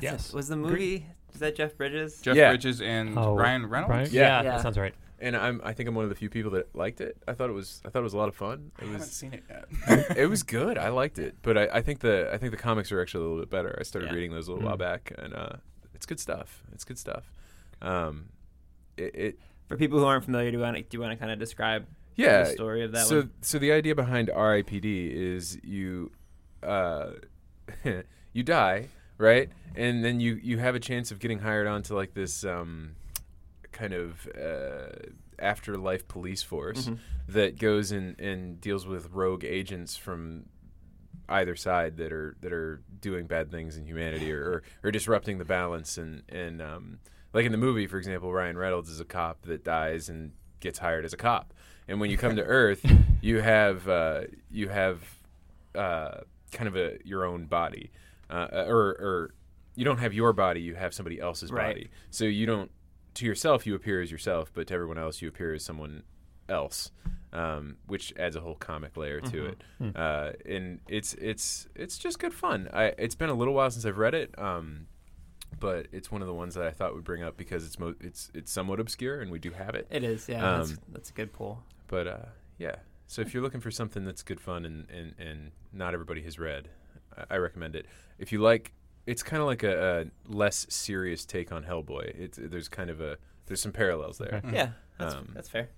Yes. 0.00 0.32
Was 0.32 0.48
the 0.48 0.56
movie? 0.56 1.06
Is 1.34 1.40
that 1.40 1.56
Jeff 1.56 1.76
Bridges? 1.76 2.20
Jeff 2.20 2.36
Yeah. 2.36 2.50
Bridges 2.50 2.80
and 2.80 3.18
Oh, 3.18 3.34
Ryan 3.34 3.66
Reynolds. 3.66 3.88
Brian? 3.90 4.08
Yeah. 4.12 4.20
Yeah, 4.22 4.42
Yeah. 4.42 4.50
that 4.52 4.62
sounds 4.62 4.78
right. 4.78 4.94
And 5.20 5.36
I'm 5.36 5.60
I 5.64 5.72
think 5.72 5.88
I'm 5.88 5.96
one 5.96 6.04
of 6.04 6.10
the 6.10 6.14
few 6.16 6.30
people 6.30 6.52
that 6.52 6.74
liked 6.76 7.00
it. 7.00 7.16
I 7.26 7.34
thought 7.34 7.50
it 7.50 7.52
was 7.52 7.82
I 7.84 7.90
thought 7.90 7.98
it 8.00 8.04
was 8.04 8.14
a 8.14 8.18
lot 8.18 8.28
of 8.28 8.36
fun. 8.36 8.70
I 8.78 8.82
It 8.82 8.84
haven't 8.86 9.00
was 9.00 9.10
seen 9.10 9.34
it 9.34 9.42
yet. 9.50 10.16
it 10.16 10.26
was 10.26 10.44
good. 10.44 10.78
I 10.78 10.90
liked 10.90 11.18
it, 11.18 11.34
but 11.42 11.58
I, 11.58 11.68
I 11.78 11.82
think 11.82 11.98
the 12.00 12.30
I 12.32 12.38
think 12.38 12.52
the 12.52 12.56
comics 12.58 12.92
are 12.92 13.00
actually 13.02 13.24
a 13.24 13.28
little 13.28 13.42
bit 13.42 13.50
better. 13.50 13.76
I 13.80 13.82
started 13.82 14.08
Yeah. 14.10 14.14
reading 14.14 14.30
those 14.30 14.46
a 14.46 14.52
little 14.52 14.64
while 14.66 14.76
Mm. 14.76 14.80
back, 14.90 15.12
and 15.18 15.34
uh, 15.34 15.48
it's 15.56 15.77
good 16.08 16.18
stuff. 16.20 16.62
It's 16.72 16.84
good 16.84 16.98
stuff. 16.98 17.30
Um, 17.80 18.30
it, 18.96 19.14
it 19.14 19.38
For 19.68 19.76
people 19.76 19.98
who 20.00 20.04
aren't 20.04 20.24
familiar, 20.24 20.50
do 20.50 20.56
you 20.56 20.62
want 20.62 20.76
to, 20.76 20.82
do 20.82 20.96
you 20.96 21.00
want 21.00 21.12
to 21.12 21.16
kind 21.16 21.30
of 21.30 21.38
describe 21.38 21.86
yeah. 22.16 22.42
the 22.44 22.50
story 22.50 22.82
of 22.82 22.90
that 22.92 23.06
so 23.06 23.18
one? 23.20 23.30
so 23.42 23.58
the 23.60 23.70
idea 23.70 23.94
behind 23.94 24.28
RIPD 24.28 25.12
is 25.12 25.58
you 25.62 26.10
uh, 26.64 27.10
you 28.32 28.42
die 28.42 28.88
right, 29.18 29.48
and 29.76 30.04
then 30.04 30.18
you 30.20 30.34
you 30.42 30.58
have 30.58 30.74
a 30.74 30.80
chance 30.80 31.10
of 31.12 31.20
getting 31.20 31.38
hired 31.38 31.66
onto 31.68 31.94
like 31.94 32.14
this 32.14 32.44
um, 32.44 32.96
kind 33.70 33.92
of 33.92 34.28
uh, 34.36 34.88
afterlife 35.38 36.08
police 36.08 36.42
force 36.42 36.86
Mhm. 36.88 36.98
that 37.28 37.58
goes 37.58 37.92
and, 37.92 38.18
and 38.18 38.60
deals 38.60 38.86
with 38.86 39.10
rogue 39.12 39.44
agents 39.44 39.96
from 39.96 40.46
either 41.28 41.54
side 41.56 41.96
that 41.98 42.12
are 42.12 42.36
that 42.40 42.52
are 42.52 42.80
doing 43.00 43.26
bad 43.26 43.50
things 43.50 43.76
in 43.76 43.84
humanity 43.84 44.32
or, 44.32 44.40
or, 44.42 44.62
or 44.84 44.90
disrupting 44.90 45.38
the 45.38 45.44
balance. 45.44 45.98
And 45.98 46.22
and 46.28 46.60
um, 46.62 46.98
like 47.32 47.44
in 47.44 47.52
the 47.52 47.58
movie 47.58 47.86
for 47.86 47.98
example 47.98 48.32
Ryan 48.32 48.56
Reynolds 48.56 48.88
is 48.90 49.00
a 49.00 49.04
cop 49.04 49.42
that 49.42 49.64
dies 49.64 50.08
and 50.08 50.32
gets 50.60 50.78
hired 50.78 51.04
as 51.04 51.12
a 51.12 51.16
cop. 51.16 51.52
And 51.86 52.00
when 52.00 52.10
you 52.10 52.16
come 52.16 52.36
to 52.36 52.42
Earth 52.44 52.84
you 53.20 53.40
have 53.40 53.88
uh, 53.88 54.22
you 54.50 54.68
have 54.68 55.02
uh, 55.74 56.20
kind 56.52 56.68
of 56.68 56.76
a 56.76 56.98
your 57.04 57.24
own 57.24 57.44
body 57.46 57.90
uh, 58.30 58.48
or 58.66 58.78
or 58.88 59.34
you 59.74 59.84
don't 59.84 59.98
have 59.98 60.12
your 60.14 60.32
body 60.32 60.60
you 60.60 60.74
have 60.74 60.92
somebody 60.94 61.20
else's 61.20 61.52
Right. 61.52 61.74
body. 61.74 61.90
So 62.10 62.24
you 62.24 62.46
don't 62.46 62.70
to 63.14 63.26
yourself 63.26 63.66
you 63.66 63.74
appear 63.74 64.00
as 64.00 64.10
yourself 64.10 64.50
but 64.54 64.66
to 64.68 64.74
everyone 64.74 64.98
else 64.98 65.20
you 65.22 65.28
appear 65.28 65.52
as 65.54 65.64
someone 65.64 66.02
else 66.48 66.90
um, 67.32 67.76
which 67.86 68.14
adds 68.18 68.36
a 68.36 68.40
whole 68.40 68.54
comic 68.54 68.96
layer 68.96 69.20
to 69.20 69.46
it 69.46 69.62
uh, 69.96 70.32
and 70.46 70.80
it's 70.88 71.14
it's 71.14 71.68
it's 71.74 71.98
just 71.98 72.18
good 72.18 72.32
fun 72.32 72.68
I, 72.72 72.94
it's 72.98 73.14
been 73.14 73.28
a 73.28 73.34
little 73.34 73.54
while 73.54 73.70
since 73.70 73.84
I've 73.84 73.98
read 73.98 74.14
it 74.14 74.34
um, 74.38 74.86
but 75.60 75.86
it's 75.92 76.10
one 76.10 76.22
of 76.22 76.28
the 76.28 76.34
ones 76.34 76.54
that 76.54 76.64
I 76.66 76.70
thought 76.70 76.94
would 76.94 77.04
bring 77.04 77.22
up 77.22 77.36
because 77.36 77.66
it's 77.66 77.78
mo- 77.78 77.94
it's 78.00 78.30
it's 78.34 78.50
somewhat 78.52 78.80
obscure 78.80 79.20
and 79.20 79.30
we 79.30 79.38
do 79.38 79.50
have 79.50 79.74
it 79.74 79.86
It 79.90 80.04
is. 80.04 80.28
Yeah. 80.28 80.40
that's, 80.58 80.70
Um, 80.70 80.78
that's 80.92 81.10
a 81.10 81.12
good 81.12 81.32
pull. 81.32 81.62
but 81.86 82.06
uh, 82.06 82.26
yeah 82.58 82.76
so 83.06 83.22
if 83.22 83.32
you're 83.34 83.42
looking 83.42 83.60
for 83.60 83.70
something 83.70 84.04
that's 84.04 84.22
good 84.22 84.40
fun 84.40 84.64
and, 84.64 84.86
and, 84.90 85.14
and 85.18 85.50
not 85.72 85.92
everybody 85.94 86.22
has 86.22 86.38
read 86.38 86.68
I, 87.16 87.34
I 87.34 87.36
recommend 87.36 87.76
it 87.76 87.86
if 88.18 88.32
you 88.32 88.38
like 88.40 88.72
it's 89.06 89.22
kind 89.22 89.40
of 89.40 89.46
like 89.46 89.62
a, 89.62 90.00
a 90.02 90.32
less 90.32 90.66
serious 90.70 91.24
take 91.24 91.52
on 91.52 91.64
Hellboy 91.64 92.18
it's 92.18 92.38
there's 92.40 92.68
kind 92.68 92.88
of 92.90 93.00
a 93.02 93.18
there's 93.46 93.60
some 93.60 93.72
parallels 93.72 94.16
there 94.18 94.40
Okay. 94.44 94.50
Yeah. 94.54 94.70
That's, 94.98 95.14
Um, 95.14 95.28
that's 95.34 95.48
fair. 95.48 95.68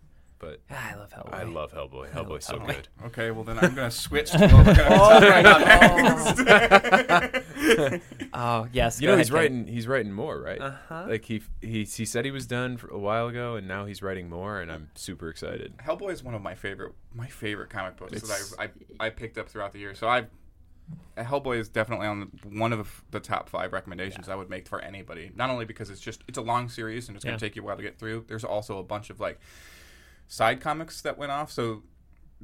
But 0.41 0.61
Ah, 0.71 0.91
I 0.93 0.95
love 0.97 1.11
Hellboy. 1.13 1.33
I 1.35 1.43
love 1.45 1.73
Hellboy 1.73 2.11
Hellboy's 2.11 2.45
so 2.47 2.59
Hellboy. 2.59 2.67
good 2.67 2.89
Okay, 3.07 3.31
well 3.31 3.45
then 3.45 3.59
I'm 3.61 3.75
gonna 3.75 3.91
switch 3.91 4.33
to 4.33 4.39
what 4.39 4.53
we're 4.67 4.75
gonna 4.75 4.97
talk 4.97 5.23
about 5.23 7.21
next. 7.21 8.03
Oh 8.33 8.67
yes. 8.73 9.01
you 9.01 9.07
go 9.07 9.11
know 9.11 9.15
ahead, 9.15 9.27
he's 9.27 9.31
Kate. 9.31 9.37
writing 9.37 9.67
he's 9.67 9.87
writing 9.87 10.13
more 10.13 10.41
right 10.41 10.61
Uh-huh. 10.61 11.07
like 11.09 11.25
he 11.25 11.43
he 11.61 11.85
he 11.85 12.05
said 12.05 12.25
he 12.25 12.31
was 12.31 12.47
done 12.47 12.77
for 12.77 12.89
a 12.89 12.99
while 12.99 13.27
ago 13.29 13.57
and 13.57 13.67
now 13.69 13.85
he's 13.85 14.03
writing 14.03 14.29
more 14.29 14.61
and 14.61 14.71
I'm 14.73 14.91
super 14.95 15.29
excited 15.29 15.75
Hellboy 15.79 16.13
is 16.13 16.23
one 16.23 16.35
of 16.35 16.43
my 16.43 16.55
favorite 16.55 16.93
my 17.15 17.27
favorite 17.29 17.71
comic 17.71 17.97
books 17.97 18.13
It's- 18.13 18.51
that 18.51 18.61
I, 18.61 18.65
I 19.05 19.07
I 19.07 19.11
picked 19.11 19.37
up 19.39 19.49
throughout 19.49 19.73
the 19.73 19.79
year. 19.79 19.95
So 19.95 20.09
I 20.09 20.27
Hellboy 21.17 21.59
is 21.59 21.69
definitely 21.69 22.09
on 22.09 22.21
the, 22.21 22.27
one 22.59 22.73
of 22.73 23.05
the 23.13 23.21
top 23.21 23.49
five 23.49 23.73
recommendations 23.73 24.29
I 24.29 24.35
would 24.35 24.51
make 24.51 24.67
for 24.67 24.81
anybody. 24.81 25.31
Not 25.37 25.49
only 25.49 25.65
because 25.65 25.89
it's 25.89 26.01
just 26.01 26.23
it's 26.27 26.39
a 26.39 26.43
long 26.43 26.69
series 26.69 27.07
and 27.09 27.15
it's 27.17 27.25
going 27.25 27.39
to 27.39 27.45
take 27.45 27.55
you 27.55 27.63
a 27.63 27.65
while 27.65 27.77
to 27.77 27.83
get 27.83 27.97
through. 27.99 28.25
There's 28.27 28.43
also 28.43 28.79
a 28.79 28.83
bunch 28.83 29.09
of 29.09 29.21
like 29.21 29.39
side 30.31 30.61
comics 30.61 31.03
that 31.03 31.19
went 31.19 31.33
off. 31.33 31.51
So 31.51 31.83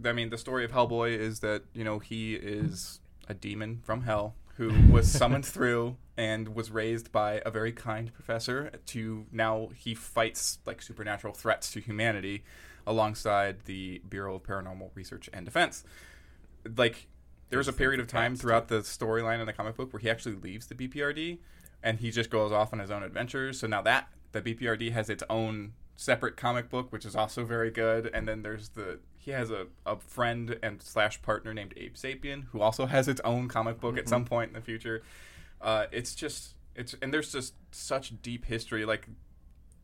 I 0.05 0.13
mean, 0.13 0.29
the 0.29 0.37
story 0.37 0.65
of 0.65 0.73
Hellboy 0.73 1.17
is 1.17 1.41
that 1.41 1.63
you 1.73 1.85
know 1.85 2.01
he 2.01 2.35
is 2.35 3.01
a 3.29 3.33
demon 3.33 3.81
from 3.85 4.03
hell 4.03 4.35
who 4.57 4.73
was 4.91 5.11
summoned 5.21 5.47
through 5.47 5.97
and 6.17 6.55
was 6.55 6.71
raised 6.71 7.13
by 7.13 7.41
a 7.47 7.51
very 7.51 7.73
kind 7.73 8.13
professor 8.13 8.71
to 8.87 9.27
now 9.33 9.69
he 9.75 9.95
fights 9.95 10.59
like 10.67 10.83
supernatural 10.83 11.33
threats 11.33 11.71
to 11.73 11.81
humanity 11.81 12.45
alongside 12.87 13.65
the 13.65 14.01
Bureau 14.09 14.37
of 14.37 14.43
Paranormal 14.43 14.91
Research 14.95 15.31
and 15.33 15.45
Defense. 15.45 15.85
Like 16.77 17.07
there's 17.51 17.69
a 17.69 17.73
period 17.73 18.01
of 18.01 18.09
time 18.09 18.35
throughout 18.35 18.69
the 18.69 18.81
storyline 18.81 19.41
in 19.41 19.47
the 19.47 19.53
comic 19.53 19.77
book 19.77 19.93
where 19.93 20.01
he 20.01 20.11
actually 20.11 20.37
leaves 20.37 20.67
the 20.67 20.75
BPRD 20.75 21.39
and 21.83 22.01
he 22.01 22.11
just 22.11 22.31
goes 22.31 22.51
off 22.51 22.73
on 22.73 22.81
his 22.81 22.91
own 22.91 23.03
adventures. 23.03 23.61
So 23.61 23.67
now 23.67 23.83
that 23.83 24.09
the 24.33 24.41
BPRD 24.43 24.93
has 24.93 25.09
its 25.09 25.23
own 25.31 25.73
separate 25.97 26.37
comic 26.37 26.69
book, 26.71 26.93
which 26.93 27.05
is 27.05 27.17
also 27.17 27.45
very 27.45 27.71
good. 27.71 28.11
And 28.13 28.29
then 28.29 28.43
there's 28.43 28.71
the 28.71 29.01
he 29.19 29.33
has 29.33 29.51
a, 29.51 29.67
a 29.85 29.97
friend 29.97 30.57
and 30.63 30.81
slash 30.81 31.21
partner 31.23 31.53
named 31.53 31.75
Abe 31.77 31.95
Sapien 31.95 32.45
who 32.53 32.61
also 32.61 32.87
has 32.87 33.09
its 33.09 33.21
own 33.25 33.49
comic 33.49 33.81
book 33.81 33.99
at 33.99 34.09
some 34.09 34.25
point 34.25 34.51
in 34.51 34.55
the 34.55 34.61
future. 34.61 35.03
Uh, 35.61 35.87
it's 35.91 36.15
just 36.15 36.55
it's 36.75 36.95
and 37.03 37.13
there's 37.13 37.33
just 37.33 37.55
such 37.73 38.23
deep 38.23 38.45
history. 38.45 38.85
Like 38.85 39.09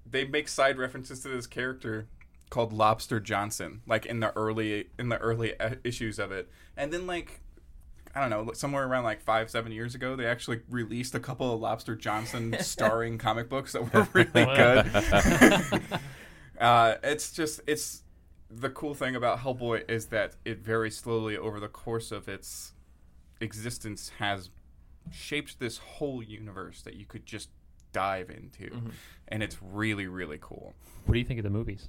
they 0.08 0.24
make 0.24 0.48
side 0.48 0.78
references 0.78 1.20
to 1.20 1.28
this 1.28 1.46
character 1.46 2.06
called 2.50 2.72
Lobster 2.72 3.18
Johnson, 3.18 3.80
like 3.86 4.06
in 4.06 4.20
the 4.20 4.30
early 4.36 4.88
in 4.98 5.08
the 5.08 5.18
early 5.18 5.54
issues 5.84 6.18
of 6.18 6.30
it, 6.30 6.50
and 6.76 6.92
then 6.92 7.06
like 7.06 7.41
I 8.14 8.20
don't 8.20 8.30
know, 8.30 8.52
somewhere 8.52 8.86
around 8.86 9.04
like 9.04 9.22
five 9.22 9.50
seven 9.50 9.72
years 9.72 9.94
ago, 9.94 10.16
they 10.16 10.26
actually 10.26 10.60
released 10.68 11.14
a 11.14 11.20
couple 11.20 11.54
of 11.54 11.60
Lobster 11.60 11.96
Johnson 11.96 12.54
starring 12.60 13.16
comic 13.16 13.48
books 13.48 13.72
that 13.72 13.92
were 13.92 14.06
really 14.12 14.44
good. 14.44 15.82
uh, 16.60 16.96
it's 17.02 17.32
just 17.32 17.60
it's 17.66 18.02
the 18.50 18.68
cool 18.68 18.94
thing 18.94 19.16
about 19.16 19.38
Hellboy 19.38 19.88
is 19.90 20.06
that 20.06 20.36
it 20.44 20.58
very 20.58 20.90
slowly 20.90 21.38
over 21.38 21.58
the 21.58 21.68
course 21.68 22.12
of 22.12 22.28
its 22.28 22.74
existence 23.40 24.12
has 24.18 24.50
shaped 25.10 25.58
this 25.58 25.78
whole 25.78 26.22
universe 26.22 26.82
that 26.82 26.94
you 26.94 27.06
could 27.06 27.24
just 27.24 27.48
dive 27.92 28.30
into, 28.30 28.90
and 29.28 29.42
it's 29.42 29.56
really 29.62 30.06
really 30.06 30.38
cool. 30.40 30.74
What 31.06 31.14
do 31.14 31.18
you 31.18 31.24
think 31.24 31.38
of 31.38 31.44
the 31.44 31.50
movies? 31.50 31.88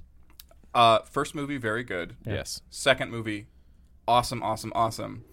Uh, 0.74 1.00
first 1.00 1.34
movie 1.34 1.58
very 1.58 1.84
good. 1.84 2.16
Yeah. 2.26 2.34
yes 2.34 2.62
Second 2.70 3.10
movie, 3.10 3.46
awesome, 4.08 4.42
awesome, 4.42 4.72
awesome. 4.74 5.24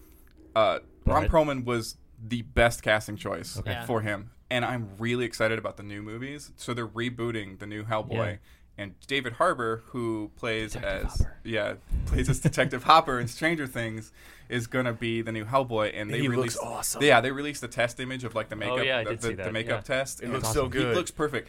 Uh, 0.55 0.79
Ron 1.05 1.17
ahead. 1.17 1.31
Perlman 1.31 1.65
was 1.65 1.97
the 2.23 2.41
best 2.43 2.83
casting 2.83 3.15
choice 3.17 3.57
Okay. 3.57 3.71
Yeah. 3.71 3.85
for 3.85 4.01
him, 4.01 4.31
and 4.49 4.63
I'm 4.63 4.89
really 4.99 5.25
excited 5.25 5.57
about 5.57 5.77
the 5.77 5.83
new 5.83 6.01
movies. 6.01 6.51
So 6.55 6.73
they're 6.73 6.87
rebooting 6.87 7.59
the 7.59 7.65
new 7.65 7.83
Hellboy, 7.83 8.39
and 8.77 8.99
David 9.07 9.33
Harbour, 9.33 9.83
who 9.87 10.31
plays 10.35 10.73
Detective 10.73 11.05
as 11.05 11.17
Hopper. 11.19 11.37
yeah 11.43 11.73
plays 12.05 12.29
as 12.29 12.39
Detective 12.39 12.83
Hopper 12.83 13.19
in 13.19 13.27
Stranger 13.27 13.67
Things, 13.67 14.11
is 14.49 14.67
gonna 14.67 14.93
be 14.93 15.21
the 15.21 15.31
new 15.31 15.45
Hellboy. 15.45 15.91
And 15.93 16.09
they 16.09 16.19
He 16.19 16.27
looks 16.27 16.37
released 16.37 16.59
awesome. 16.61 17.03
Yeah, 17.03 17.21
they 17.21 17.31
released 17.31 17.61
the 17.61 17.67
test 17.67 17.99
image 17.99 18.23
of 18.23 18.35
like 18.35 18.49
the 18.49 18.55
makeup. 18.55 18.79
Oh, 18.79 18.81
yeah, 18.81 18.99
I 18.99 19.03
the, 19.03 19.09
did 19.11 19.21
the, 19.21 19.27
see 19.29 19.33
the 19.33 19.51
makeup 19.51 19.79
yeah. 19.87 19.95
test. 19.95 20.21
It 20.21 20.25
and 20.25 20.33
looks 20.33 20.45
it's 20.45 20.53
so 20.53 20.67
good. 20.67 20.89
He 20.89 20.93
looks 20.95 21.11
perfect. 21.11 21.47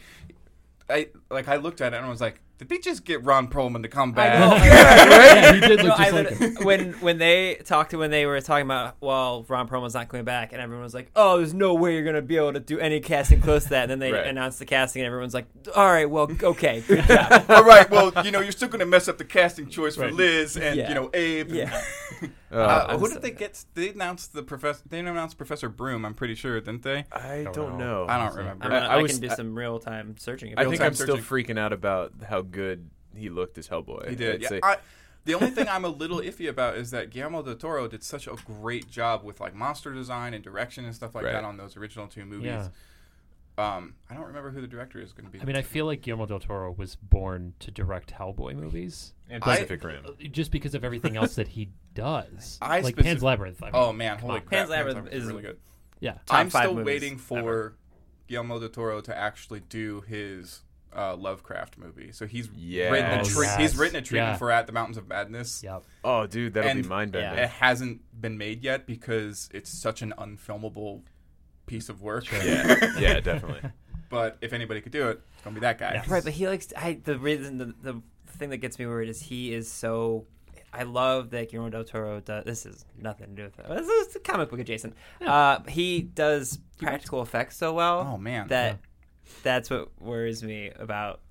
I 0.89 1.09
like 1.29 1.47
I 1.47 1.57
looked 1.57 1.81
at 1.81 1.93
it 1.93 1.97
and 1.97 2.05
I 2.05 2.09
was 2.09 2.21
like, 2.21 2.41
did 2.59 2.69
they 2.69 2.77
just 2.77 3.03
get 3.03 3.23
Ron 3.23 3.47
Perlman 3.47 3.81
to 3.83 3.89
come 3.89 4.11
back? 4.13 4.39
know. 4.39 4.55
yeah, 4.63 5.53
he 5.53 5.59
did 5.59 5.77
No, 5.79 5.83
look 5.85 5.99
I 5.99 6.09
like 6.11 6.29
him. 6.29 6.55
when 6.63 6.93
when 6.93 7.17
they 7.17 7.55
talked 7.65 7.91
to 7.91 7.97
when 7.97 8.11
they 8.11 8.25
were 8.25 8.39
talking 8.41 8.65
about 8.65 8.95
well 9.01 9.43
Ron 9.49 9.67
Perlman's 9.67 9.93
not 9.95 10.07
coming 10.07 10.23
back 10.23 10.53
and 10.53 10.61
everyone 10.61 10.83
was 10.83 10.93
like 10.93 11.09
oh 11.15 11.37
there's 11.37 11.53
no 11.53 11.73
way 11.73 11.93
you're 11.93 12.03
gonna 12.05 12.21
be 12.21 12.37
able 12.37 12.53
to 12.53 12.59
do 12.59 12.79
any 12.79 12.99
casting 12.99 13.41
close 13.41 13.63
to 13.63 13.69
that 13.71 13.83
and 13.83 13.91
then 13.91 13.99
they 13.99 14.11
Right. 14.11 14.27
announced 14.27 14.59
the 14.59 14.65
casting 14.65 15.01
and 15.01 15.07
everyone's 15.07 15.33
like 15.33 15.45
all 15.75 15.85
right 15.87 16.09
well 16.09 16.29
okay 16.43 16.81
good 16.87 17.03
job 17.07 17.45
All 17.49 17.63
right, 17.63 17.89
well, 17.89 18.11
you 18.23 18.31
know, 18.31 18.39
you're 18.39 18.51
still 18.51 18.69
going 18.69 18.79
to 18.79 18.85
mess 18.85 19.07
up 19.07 19.17
the 19.17 19.25
casting 19.25 19.67
choice 19.69 19.95
for 19.95 20.03
Right. 20.03 20.13
Liz 20.13 20.55
and 20.55 20.75
Yeah. 20.77 20.89
you 20.89 20.95
know 20.95 21.09
Abe. 21.13 21.47
and- 21.47 21.55
yeah 21.57 21.81
Uh, 22.51 22.55
Uh, 22.57 22.97
who 22.99 23.09
did 23.09 23.23
they 23.23 23.31
get? 23.31 23.65
They 23.73 23.89
announced 23.89 24.31
the 24.33 24.43
professor. 24.43 24.83
They 24.87 24.99
announced 24.99 25.37
Professor 25.37 25.69
Broom. 25.69 26.05
I'm 26.05 26.13
pretty 26.13 26.35
sure, 26.35 26.61
didn't 26.61 26.83
they? 26.83 27.03
I 27.11 27.45
Don't 27.45 27.53
don't 27.55 27.77
know. 27.79 28.05
know. 28.05 28.07
I 28.07 28.19
don't 28.19 28.35
remember. 28.37 28.65
I'm 28.65 28.71
I- 28.71 28.79
not- 28.79 28.89
I 28.91 28.93
I, 28.93 29.01
was- 29.01 29.11
can 29.13 29.21
do 29.21 29.29
I- 29.31 29.35
some 29.35 29.55
real 29.57 29.79
time 29.79 30.15
searching 30.19 30.53
I 30.55 30.65
think 30.65 30.79
I'm 30.79 30.93
still 30.93 31.17
freaking 31.17 31.57
out 31.57 31.73
about 31.73 32.11
how 32.29 32.42
good 32.43 32.89
he 33.15 33.29
looked 33.29 33.57
as 33.57 33.67
Hellboy. 33.67 34.09
He 34.09 34.15
did. 34.15 34.43
I'd 34.45 34.51
Yeah. 34.51 34.59
I, 34.63 34.77
the 35.25 35.35
only 35.35 35.51
thing 35.51 35.67
I'm 35.69 35.85
a 35.85 35.89
little 35.89 36.19
iffy 36.19 36.49
about 36.49 36.77
is 36.77 36.91
that 36.91 37.09
Guillermo 37.11 37.43
del 37.43 37.55
Toro 37.55 37.87
did 37.87 38.03
such 38.03 38.27
a 38.27 38.35
great 38.45 38.89
job 38.89 39.23
with 39.23 39.39
like 39.39 39.53
monster 39.55 39.93
design 39.93 40.33
and 40.33 40.43
direction 40.43 40.83
and 40.85 40.93
stuff 40.95 41.13
like 41.15 41.23
Right. 41.25 41.33
that 41.33 41.43
on 41.43 41.57
those 41.57 41.77
original 41.77 42.07
two 42.07 42.25
movies. 42.25 42.45
Yeah. 42.47 42.67
Um, 43.55 43.93
I 44.09 44.15
don't 44.15 44.25
remember 44.25 44.49
who 44.49 44.61
the 44.61 44.67
director 44.67 44.99
is 44.99 45.13
going 45.13 45.25
to 45.27 45.31
be. 45.31 45.39
I 45.39 45.43
mean, 45.45 45.55
I 45.55 45.61
feel 45.61 45.85
like 45.85 46.01
Guillermo 46.01 46.25
del 46.25 46.39
Toro 46.39 46.71
was 46.71 46.95
born 46.95 47.53
to 47.59 47.69
direct 47.69 48.11
Hellboy 48.11 48.55
movies, 48.55 49.13
and 49.29 49.43
I- 49.43 49.57
Pacific 49.57 49.83
Rim. 49.83 50.03
just 50.31 50.49
because 50.49 50.73
of 50.73 50.83
everything 50.83 51.15
else 51.17 51.35
that 51.35 51.49
he 51.49 51.69
does. 51.93 52.57
I 52.63 52.79
like 52.81 52.95
specif- 52.95 53.03
Pan's 53.03 53.21
Labyrinth. 53.21 53.61
I 53.61 53.67
mean, 53.67 53.71
oh 53.75 53.93
man, 53.93 54.17
come 54.17 54.29
holy 54.29 54.39
on. 54.39 54.45
crap! 54.47 54.57
Pan's 54.57 54.69
Labyrinth 54.71 55.13
is- 55.13 55.25
really 55.25 55.43
good. 55.43 55.59
Yeah. 55.99 56.13
Top 56.25 56.39
I'm 56.39 56.49
five 56.49 56.63
still 56.71 56.83
waiting 56.83 57.19
for 57.19 57.37
ever. 57.37 57.73
Guillermo 58.27 58.59
del 58.59 58.69
Toro 58.69 59.01
to 59.01 59.15
actually 59.15 59.59
do 59.69 60.01
his 60.01 60.61
uh, 60.95 61.15
Lovecraft 61.15 61.77
movie. 61.77 62.11
So 62.11 62.25
he's 62.27 62.49
Yes. 62.55 62.91
written 62.91 63.19
a 63.19 63.23
tre- 63.23 63.45
Yes. 63.45 63.59
he's 63.59 63.77
written 63.77 63.95
a 63.97 64.01
treatment 64.01 64.33
Yeah. 64.33 64.37
for 64.37 64.51
At 64.51 64.67
the 64.67 64.73
Mountains 64.73 64.97
of 64.97 65.07
Madness. 65.07 65.63
Yep. 65.63 65.83
Oh, 66.03 66.27
dude, 66.27 66.53
that'll 66.53 66.73
be 66.81 66.83
mind 66.87 67.11
bending. 67.11 67.43
It 67.43 67.49
hasn't 67.49 68.01
been 68.19 68.37
made 68.37 68.63
yet 68.63 68.85
because 68.85 69.49
it's 69.53 69.69
such 69.69 70.01
an 70.01 70.13
unfilmable 70.17 71.01
piece 71.65 71.89
of 71.89 72.01
work. 72.01 72.31
Yeah, 72.31 72.91
yeah, 72.99 73.19
definitely. 73.19 73.69
but 74.09 74.37
if 74.41 74.53
anybody 74.53 74.81
could 74.81 74.91
do 74.91 75.09
it, 75.09 75.21
it's 75.33 75.43
gonna 75.43 75.53
be 75.55 75.61
that 75.61 75.77
guy. 75.77 76.03
Right, 76.07 76.23
but 76.23 76.33
he 76.33 76.47
likes. 76.47 76.71
I 76.75 76.99
the 77.03 77.17
reason 77.17 77.57
the, 77.57 77.73
the 77.81 78.01
thing 78.27 78.49
that 78.49 78.57
gets 78.57 78.77
me 78.79 78.85
worried 78.85 79.09
is 79.09 79.21
he 79.21 79.53
is 79.53 79.71
so. 79.71 80.25
I 80.75 80.83
love 80.83 81.29
that 81.29 81.51
Guillermo 81.51 81.69
del 81.69 81.83
Toro 81.83 82.19
does. 82.19 82.45
This 82.45 82.65
is 82.65 82.83
nothing 82.97 83.27
to 83.27 83.33
do 83.35 83.43
with 83.43 83.59
it. 83.59 83.67
This 83.69 83.87
is 84.07 84.15
a 84.15 84.19
comic 84.19 84.49
book 84.49 84.59
adjacent. 84.59 84.95
Uh, 85.21 85.59
he 85.67 86.01
does 86.01 86.57
practical 86.79 87.21
effects 87.21 87.57
so 87.57 87.73
well. 87.73 87.99
Oh, 88.13 88.17
man. 88.17 88.47
that 88.47 88.79
that's 89.43 89.69
what 89.69 89.89
worries 90.01 90.43
me 90.43 90.71
about 90.77 91.21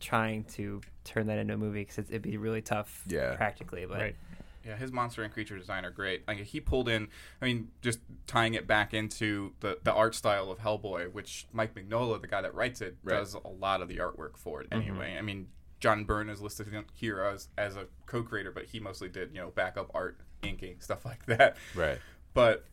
trying 0.00 0.44
to 0.44 0.80
turn 1.04 1.26
that 1.26 1.38
into 1.38 1.54
a 1.54 1.56
movie 1.56 1.80
because 1.80 1.98
it'd 1.98 2.22
be 2.22 2.36
really 2.36 2.62
tough 2.62 3.02
Yeah. 3.06 3.34
practically. 3.36 3.86
But 3.86 3.98
Right. 3.98 4.16
Yeah, 4.64 4.76
his 4.76 4.92
monster 4.92 5.22
and 5.22 5.32
creature 5.32 5.58
design 5.58 5.84
are 5.84 5.90
great. 5.90 6.26
Like 6.26 6.38
he 6.38 6.58
pulled 6.60 6.88
in, 6.88 7.08
I 7.42 7.44
mean, 7.44 7.70
just 7.82 8.00
tying 8.26 8.54
it 8.54 8.66
back 8.66 8.94
into 8.94 9.52
the, 9.60 9.78
the 9.82 9.92
art 9.92 10.14
style 10.14 10.50
of 10.50 10.58
Hellboy, 10.58 11.12
which 11.12 11.46
Mike 11.52 11.74
Mignola, 11.74 12.20
the 12.20 12.26
guy 12.26 12.40
that 12.40 12.54
writes 12.54 12.80
it, 12.80 12.96
Right. 13.02 13.16
does 13.16 13.34
a 13.34 13.48
lot 13.48 13.82
of 13.82 13.88
the 13.88 13.98
artwork 13.98 14.36
for 14.38 14.62
it 14.62 14.70
mm-hmm. 14.70 14.88
anyway. 14.88 15.16
I 15.18 15.22
mean, 15.22 15.48
John 15.80 16.04
Byrne 16.04 16.30
is 16.30 16.40
listed 16.40 16.66
here 16.94 17.20
as, 17.20 17.48
as 17.58 17.76
a 17.76 17.86
co-creator, 18.06 18.52
but 18.52 18.64
he 18.64 18.80
mostly 18.80 19.10
did, 19.10 19.34
you 19.34 19.40
know, 19.40 19.50
backup 19.50 19.90
art, 19.94 20.18
inking, 20.42 20.80
stuff 20.80 21.04
like 21.04 21.26
that. 21.26 21.56
Right. 21.74 21.98
But 22.32 22.64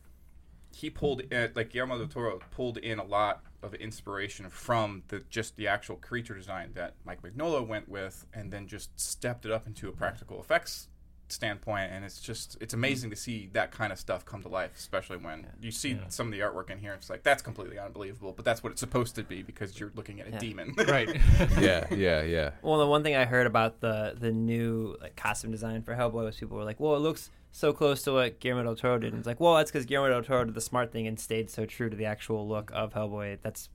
he 0.74 0.88
pulled 0.88 1.20
in, 1.20 1.52
like 1.54 1.70
Guillermo 1.70 1.98
del 1.98 2.08
Toro 2.08 2.40
pulled 2.52 2.78
in 2.78 2.98
a 2.98 3.04
lot 3.04 3.42
of 3.62 3.74
inspiration 3.74 4.48
from 4.50 5.02
the 5.08 5.20
just 5.30 5.56
the 5.56 5.68
actual 5.68 5.96
creature 5.96 6.34
design 6.34 6.72
that 6.74 6.94
Mike 7.04 7.22
Mignola 7.22 7.66
went 7.66 7.88
with, 7.88 8.26
and 8.32 8.52
then 8.52 8.66
just 8.66 8.98
stepped 8.98 9.44
it 9.44 9.52
up 9.52 9.66
into 9.66 9.88
a 9.88 9.92
practical 9.92 10.40
effects 10.40 10.88
standpoint. 11.32 11.90
And 11.92 12.04
it's 12.04 12.20
just 12.20 12.56
it's 12.60 12.74
hmm. 12.74 12.80
amazing 12.80 13.10
to 13.10 13.16
see 13.16 13.50
that 13.52 13.70
kind 13.72 13.92
of 13.92 13.98
stuff 13.98 14.24
come 14.24 14.42
to 14.42 14.48
life, 14.48 14.72
especially 14.76 15.16
when 15.16 15.46
you 15.60 15.70
see 15.70 15.98
some 16.08 16.26
of 16.26 16.32
the 16.32 16.40
artwork 16.40 16.70
in 16.70 16.78
here. 16.78 16.92
It's 16.94 17.10
like 17.10 17.22
that's 17.22 17.42
completely 17.42 17.78
unbelievable, 17.78 18.32
but 18.32 18.44
that's 18.44 18.62
what 18.62 18.72
it's 18.72 18.80
supposed 18.80 19.14
to 19.16 19.22
be 19.22 19.42
because 19.42 19.78
you're 19.80 19.92
looking 19.94 20.20
at 20.20 20.28
a 20.28 20.30
Yeah. 20.32 20.38
demon. 20.38 20.74
Right. 20.92 21.08
Yeah, 21.58 21.86
yeah, 21.94 22.22
yeah. 22.22 22.50
Well, 22.62 22.78
the 22.78 22.86
one 22.86 23.02
thing 23.02 23.14
I 23.16 23.24
heard 23.24 23.46
about 23.46 23.80
the 23.80 24.14
the 24.18 24.30
new 24.30 24.96
like 25.00 25.16
costume 25.16 25.50
design 25.50 25.82
for 25.82 25.94
Hellboy 25.94 26.24
was 26.24 26.36
people 26.36 26.56
were 26.56 26.64
like, 26.64 26.80
"Well, 26.80 26.96
it 26.96 27.00
looks 27.00 27.30
so 27.52 27.72
close 27.72 28.02
to 28.02 28.12
what 28.12 28.40
Guillermo 28.40 28.64
del 28.64 28.76
Toro 28.76 28.98
did." 28.98 29.12
And 29.12 29.18
it's 29.18 29.26
like, 29.26 29.40
"Well, 29.40 29.56
that's 29.56 29.70
because 29.70 29.86
Guillermo 29.86 30.12
del 30.12 30.22
Toro 30.22 30.44
did 30.44 30.54
the 30.54 30.60
smart 30.60 30.92
thing 30.92 31.06
and 31.06 31.18
stayed 31.18 31.50
so 31.50 31.64
true 31.66 31.88
to 31.88 31.96
the 31.96 32.04
actual 32.04 32.46
look 32.48 32.70
of 32.74 32.92
Hellboy." 32.94 33.38
That's 33.42 33.68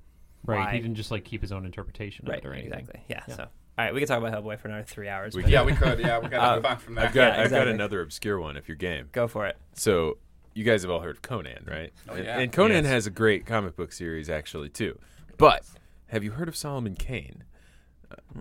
right. 0.45 0.59
why. 0.65 0.71
He 0.73 0.79
didn't 0.79 0.95
just 0.95 1.11
like 1.11 1.23
keep 1.23 1.41
his 1.41 1.51
own 1.51 1.65
interpretation 1.65 2.25
right, 2.27 2.39
of 2.39 2.45
it 2.45 2.47
or 2.47 2.53
anything. 2.53 2.79
exactly. 2.79 3.01
Yeah, 3.07 3.23
Yeah. 3.27 3.35
So, 3.35 3.47
all 3.77 3.85
right, 3.85 3.93
we 3.93 3.99
can 4.01 4.07
talk 4.07 4.17
about 4.19 4.33
Hellboy 4.33 4.59
for 4.59 4.67
another 4.69 4.83
three 4.83 5.07
hours. 5.07 5.35
We 5.35 5.45
yeah, 5.45 5.63
we 5.63 5.73
could. 5.73 5.99
Yeah, 5.99 6.19
we 6.19 6.29
got 6.29 6.37
to 6.37 6.51
Uh, 6.51 6.55
move 6.55 6.65
on 6.65 6.77
from 6.77 6.95
that. 6.95 7.05
I've 7.09 7.13
got 7.13 7.37
Yeah, 7.37 7.43
I've 7.43 7.49
got 7.51 7.67
another 7.67 8.01
obscure 8.01 8.39
one 8.39 8.57
if 8.57 8.67
you're 8.67 8.77
game. 8.77 9.09
go 9.11 9.27
for 9.27 9.45
it. 9.47 9.57
So 9.73 10.17
you 10.55 10.63
guys 10.63 10.81
have 10.81 10.89
all 10.91 11.01
heard 11.01 11.15
of 11.15 11.21
Conan, 11.21 11.65
right? 11.69 11.93
Oh, 12.09 12.13
and, 12.15 12.25
yeah. 12.25 12.39
and 12.39 12.51
Conan 12.51 12.83
Yes. 12.83 12.93
has 12.93 13.07
a 13.07 13.11
great 13.11 13.45
comic 13.45 13.75
book 13.75 13.91
series 13.91 14.29
actually 14.29 14.69
too. 14.69 14.97
But 15.37 15.63
have 16.07 16.23
you 16.23 16.31
heard 16.31 16.47
of 16.47 16.55
Solomon 16.55 16.95
Kane? 16.95 17.43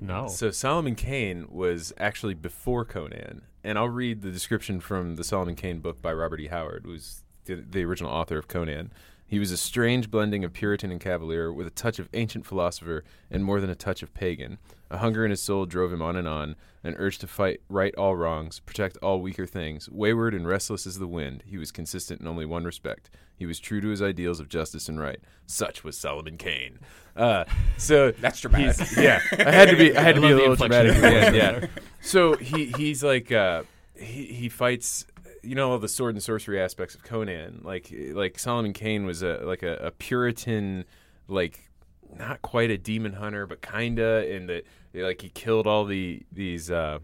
No. 0.01 0.29
So 0.29 0.51
Solomon 0.51 0.95
Kane 0.95 1.47
was 1.51 1.93
actually 1.99 2.35
before 2.35 2.85
Conan, 2.85 3.43
and 3.65 3.77
I'll 3.79 3.89
read 3.89 4.23
the 4.23 4.31
description 4.31 4.81
from 4.81 5.17
the 5.17 5.25
Solomon 5.25 5.57
Kane 5.57 5.81
book 5.81 6.01
by 6.01 6.13
Robert 6.13 6.41
E. 6.41 6.47
Howard, 6.47 6.83
who's 6.87 7.25
the, 7.47 7.57
the 7.57 7.85
original 7.85 8.11
author 8.13 8.39
of 8.39 8.47
Conan. 8.49 8.93
He 9.27 9.41
was 9.41 9.51
a 9.51 9.57
strange 9.57 10.09
blending 10.09 10.45
of 10.45 10.53
Puritan 10.53 10.93
and 10.93 11.01
Cavalier, 11.01 11.53
with 11.53 11.67
a 11.67 11.71
touch 11.71 11.99
of 11.99 12.09
ancient 12.15 12.47
philosopher 12.47 13.03
and 13.29 13.45
more 13.45 13.61
than 13.61 13.69
a 13.69 13.75
touch 13.75 14.05
of 14.05 14.15
pagan. 14.15 14.59
A 14.91 14.99
hunger 14.99 15.25
in 15.25 15.31
his 15.31 15.43
soul 15.43 15.67
drove 15.67 15.93
him 15.93 16.01
on 16.01 16.17
and 16.17 16.29
on, 16.29 16.55
an 16.85 16.95
urge 16.99 17.19
to 17.19 17.27
fight, 17.27 17.61
right 17.69 17.95
all 17.97 18.15
wrongs, 18.15 18.61
protect 18.61 18.97
all 18.99 19.21
weaker 19.21 19.47
things. 19.47 19.89
Wayward 19.91 20.33
and 20.35 20.47
restless 20.47 20.87
as 20.87 20.99
the 20.99 21.09
wind, 21.09 21.43
he 21.47 21.59
was 21.59 21.73
consistent 21.73 22.21
in 22.21 22.29
only 22.29 22.47
one 22.47 22.65
respect. 22.65 23.11
He 23.37 23.47
was 23.47 23.59
true 23.59 23.81
to 23.81 23.89
his 23.89 24.01
ideals 24.01 24.39
of 24.41 24.49
justice 24.49 24.89
and 24.89 24.99
right. 25.01 25.19
Such 25.47 25.83
was 25.85 25.99
Solomon 25.99 26.37
Kane. 26.39 26.79
Uh, 27.17 27.45
so 27.77 28.11
That's 28.21 28.41
dramatic. 28.41 28.87
Yeah, 28.97 29.21
I 29.33 29.51
had 29.51 29.69
to 29.71 29.77
be. 29.77 29.97
I 29.97 30.03
had 30.03 30.15
to 30.15 30.21
I 30.23 30.29
be 30.29 30.33
a 30.33 30.37
little 30.37 30.57
dramatic. 30.57 30.93
of 30.93 30.99
your 30.99 31.07
at 31.07 31.13
the 31.13 31.19
voice 31.19 31.27
end, 31.27 31.35
there. 31.35 31.61
yeah. 31.77 31.83
So 32.01 32.37
he 32.37 32.67
he's 32.77 33.03
like 33.03 33.33
uh, 33.33 33.65
he 33.95 34.27
he 34.27 34.49
fights. 34.49 35.07
You 35.43 35.55
know 35.55 35.71
all 35.71 35.79
the 35.79 35.89
sword 35.89 36.15
and 36.15 36.23
sorcery 36.23 36.61
aspects 36.61 36.95
of 36.95 37.03
Conan. 37.03 37.61
Like 37.63 37.93
like 38.13 38.39
Solomon 38.39 38.73
Kane 38.73 39.07
was 39.07 39.23
a 39.23 39.39
like 39.45 39.63
a, 39.63 39.77
a 39.77 39.91
Puritan, 39.91 40.85
like 41.29 41.71
not 42.17 42.43
quite 42.43 42.71
a 42.71 42.79
demon 42.79 43.15
hunter, 43.15 43.47
but 43.47 43.63
kinda. 43.63 44.27
In 44.31 44.47
that 44.47 44.65
like 44.95 45.23
he 45.23 45.29
killed 45.29 45.67
all 45.67 45.85
the 45.85 46.23
these. 46.33 46.71
Uh, 46.71 46.99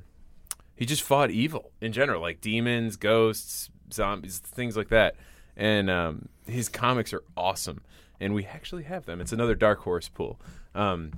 he 0.76 0.86
just 0.86 1.02
fought 1.02 1.30
evil 1.30 1.70
in 1.80 1.92
general, 1.92 2.20
like 2.20 2.40
demons, 2.40 2.96
ghosts, 2.96 3.70
zombies, 3.92 4.38
things 4.38 4.76
like 4.76 4.88
that. 4.88 5.14
And 5.56 5.90
um, 5.90 6.28
his 6.46 6.68
comics 6.68 7.12
are 7.12 7.22
awesome, 7.36 7.82
and 8.20 8.34
we 8.34 8.46
actually 8.46 8.84
have 8.84 9.04
them. 9.06 9.20
It's 9.20 9.32
another 9.32 9.54
Dark 9.54 9.80
Horse 9.80 10.08
pool. 10.08 10.40
Um, 10.74 11.12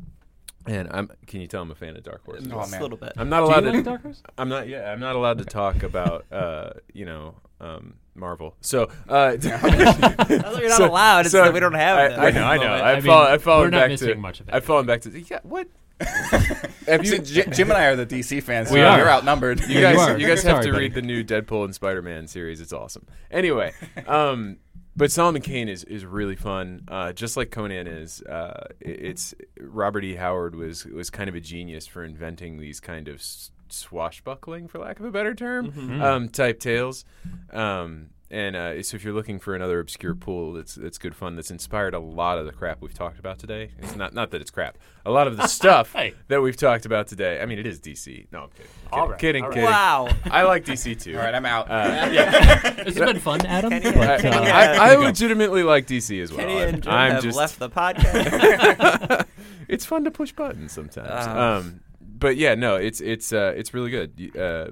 and 0.66 0.88
I'm. 0.90 1.10
Can 1.26 1.40
you 1.40 1.46
tell 1.46 1.62
I'm 1.62 1.70
a 1.70 1.74
fan 1.74 1.96
of 1.96 2.02
Dark 2.02 2.24
Horse? 2.24 2.42
Oh, 2.46 2.56
Just 2.60 2.74
a 2.76 2.80
little 2.80 2.96
bit. 2.98 3.12
I'm 3.16 3.28
not 3.28 3.40
Do 3.40 3.46
allowed 3.46 3.64
you 3.64 3.70
to. 3.70 3.76
like 3.76 3.84
Dark 3.84 4.02
Horse? 4.02 4.22
I'm 4.36 4.48
not. 4.48 4.66
Yeah, 4.68 4.90
I'm 4.90 5.00
not 5.00 5.14
allowed 5.14 5.38
to 5.38 5.44
talk 5.44 5.82
about. 5.82 6.24
Uh, 6.32 6.70
you 6.92 7.04
know, 7.04 7.36
um, 7.60 7.94
Marvel. 8.14 8.56
So. 8.60 8.90
Uh, 9.08 9.36
You're 9.42 10.68
not 10.68 10.80
allowed. 10.80 11.26
It's 11.26 11.32
that 11.32 11.52
we 11.52 11.60
don't 11.60 11.74
have 11.74 11.98
I, 11.98 12.08
them. 12.08 12.20
I 12.20 12.30
know. 12.30 12.44
I 12.44 12.56
know. 12.58 12.64
I 12.84 12.92
I've 12.92 13.04
mean, 13.04 13.12
fallen. 13.12 13.32
I've 13.32 13.42
fallen 13.42 13.70
back 13.70 13.96
to. 13.98 14.14
much 14.16 14.40
of 14.40 14.48
it. 14.48 14.54
I've 14.54 14.64
fallen 14.64 14.86
back 14.86 15.00
to. 15.02 15.20
Yeah. 15.20 15.40
What? 15.42 15.68
have 16.00 17.06
So 17.06 17.14
you? 17.14 17.18
J- 17.20 17.46
Jim 17.52 17.70
and 17.70 17.78
I 17.78 17.86
are 17.86 17.96
the 17.96 18.06
DC 18.06 18.42
fans. 18.42 18.70
We 18.70 18.78
so 18.80 18.84
are. 18.86 18.98
You're 18.98 19.08
outnumbered. 19.10 19.60
You 19.60 19.80
Yeah, 19.80 19.92
guys, 19.94 20.08
you 20.08 20.26
you 20.26 20.26
guys 20.28 20.42
have 20.42 20.56
Sorry, 20.56 20.64
to 20.66 20.72
buddy. 20.72 20.82
read 20.84 20.94
the 20.94 21.02
new 21.02 21.22
Deadpool 21.24 21.64
and 21.64 21.74
Spider-Man 21.74 22.26
series. 22.26 22.60
It's 22.60 22.72
awesome. 22.72 23.06
Anyway, 23.30 23.72
um, 24.06 24.58
but 24.96 25.10
Solomon 25.12 25.40
Kane 25.42 25.68
is, 25.68 25.84
is 25.84 26.04
really 26.04 26.36
fun, 26.36 26.84
uh, 26.88 27.12
just 27.12 27.36
like 27.36 27.50
Conan 27.52 27.86
is. 27.86 28.22
Uh, 28.22 28.66
it's 28.80 29.34
Robert 29.60 30.04
E. 30.04 30.16
Howard 30.16 30.56
was 30.56 30.84
was 30.84 31.10
kind 31.10 31.28
of 31.28 31.36
a 31.36 31.40
genius 31.40 31.86
for 31.86 32.04
inventing 32.04 32.58
these 32.58 32.80
kind 32.80 33.06
of 33.08 33.16
s- 33.16 33.50
swashbuckling, 33.74 34.68
for 34.68 34.78
lack 34.78 34.98
of 35.00 35.06
a 35.06 35.10
better 35.10 35.34
term, 35.34 35.72
Mm-hmm. 35.72 36.02
um, 36.02 36.28
type 36.28 36.60
tales. 36.60 37.04
Um, 37.52 38.10
and 38.30 38.56
uh, 38.56 38.82
so, 38.82 38.96
if 38.96 39.04
you're 39.04 39.12
looking 39.14 39.38
for 39.38 39.54
another 39.54 39.78
obscure 39.78 40.14
pool 40.14 40.54
that's 40.54 40.74
that's 40.74 40.98
good 40.98 41.14
fun, 41.14 41.36
that's 41.36 41.52
inspired 41.52 41.94
a 41.94 42.00
lot 42.00 42.38
of 42.38 42.46
the 42.46 42.52
crap 42.52 42.80
we've 42.80 42.94
talked 42.94 43.18
about 43.20 43.38
today. 43.38 43.70
It's 43.78 43.94
not 43.94 44.12
not 44.12 44.30
that 44.32 44.40
it's 44.40 44.50
crap. 44.50 44.76
A 45.06 45.10
lot 45.12 45.28
of 45.28 45.36
the 45.36 45.46
stuff 45.58 45.92
Hey. 45.92 46.14
that 46.28 46.40
we've 46.42 46.56
talked 46.56 46.84
about 46.84 47.06
today. 47.06 47.40
I 47.40 47.46
mean, 47.46 47.58
it 47.60 47.66
is 47.66 47.78
DC. 47.80 48.26
No, 48.32 48.44
I'm 48.44 48.48
kidding. 48.50 48.66
Kidding, 48.88 48.98
All 49.00 49.08
right, 49.08 49.18
kidding, 49.18 49.42
all 49.44 49.50
right. 49.50 49.54
kidding. 49.54 49.70
Wow. 49.70 50.08
I 50.24 50.42
like 50.44 50.64
DC 50.64 51.00
too. 51.00 51.16
All 51.16 51.22
right, 51.22 51.34
I'm 51.34 51.46
out. 51.46 51.70
Uh, 51.70 51.74
yeah, 52.12 52.74
It's 52.78 52.98
been 52.98 53.20
fun, 53.20 53.44
Adam. 53.46 53.70
Kenny- 53.70 53.92
but, 53.92 53.98
I, 53.98 54.14
uh, 54.14 54.18
has- 54.42 54.78
I, 54.78 54.84
I 54.84 54.88
here 54.88 54.98
we 54.98 55.02
go. 55.04 55.08
legitimately 55.10 55.62
like 55.62 55.86
DC 55.86 56.20
as 56.20 56.32
well. 56.32 56.40
Kenny 56.40 56.60
I'm, 56.62 56.68
and 56.74 56.82
Jim 56.82 56.92
I'm 56.92 57.12
have 57.12 57.22
just 57.22 57.36
left 57.36 57.58
the 57.60 57.70
podcast. 57.70 59.26
it's 59.68 59.84
fun 59.84 60.02
to 60.04 60.10
push 60.10 60.32
buttons 60.32 60.72
sometimes. 60.72 61.08
Ah. 61.10 61.56
um, 61.58 61.80
but 62.14 62.36
yeah, 62.36 62.54
no, 62.54 62.76
it's 62.76 63.00
it's 63.00 63.32
uh, 63.32 63.52
it's 63.56 63.74
really 63.74 63.90
good. 63.90 64.36
Uh, 64.38 64.70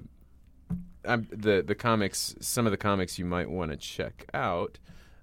I'm, 1.05 1.27
the 1.31 1.63
the 1.67 1.75
comics, 1.75 2.35
some 2.41 2.67
of 2.67 2.71
the 2.71 2.77
comics 2.77 3.19
you 3.19 3.25
might 3.25 3.51
want 3.51 3.73
to 3.73 3.77
check 3.77 4.27
out. 4.33 4.79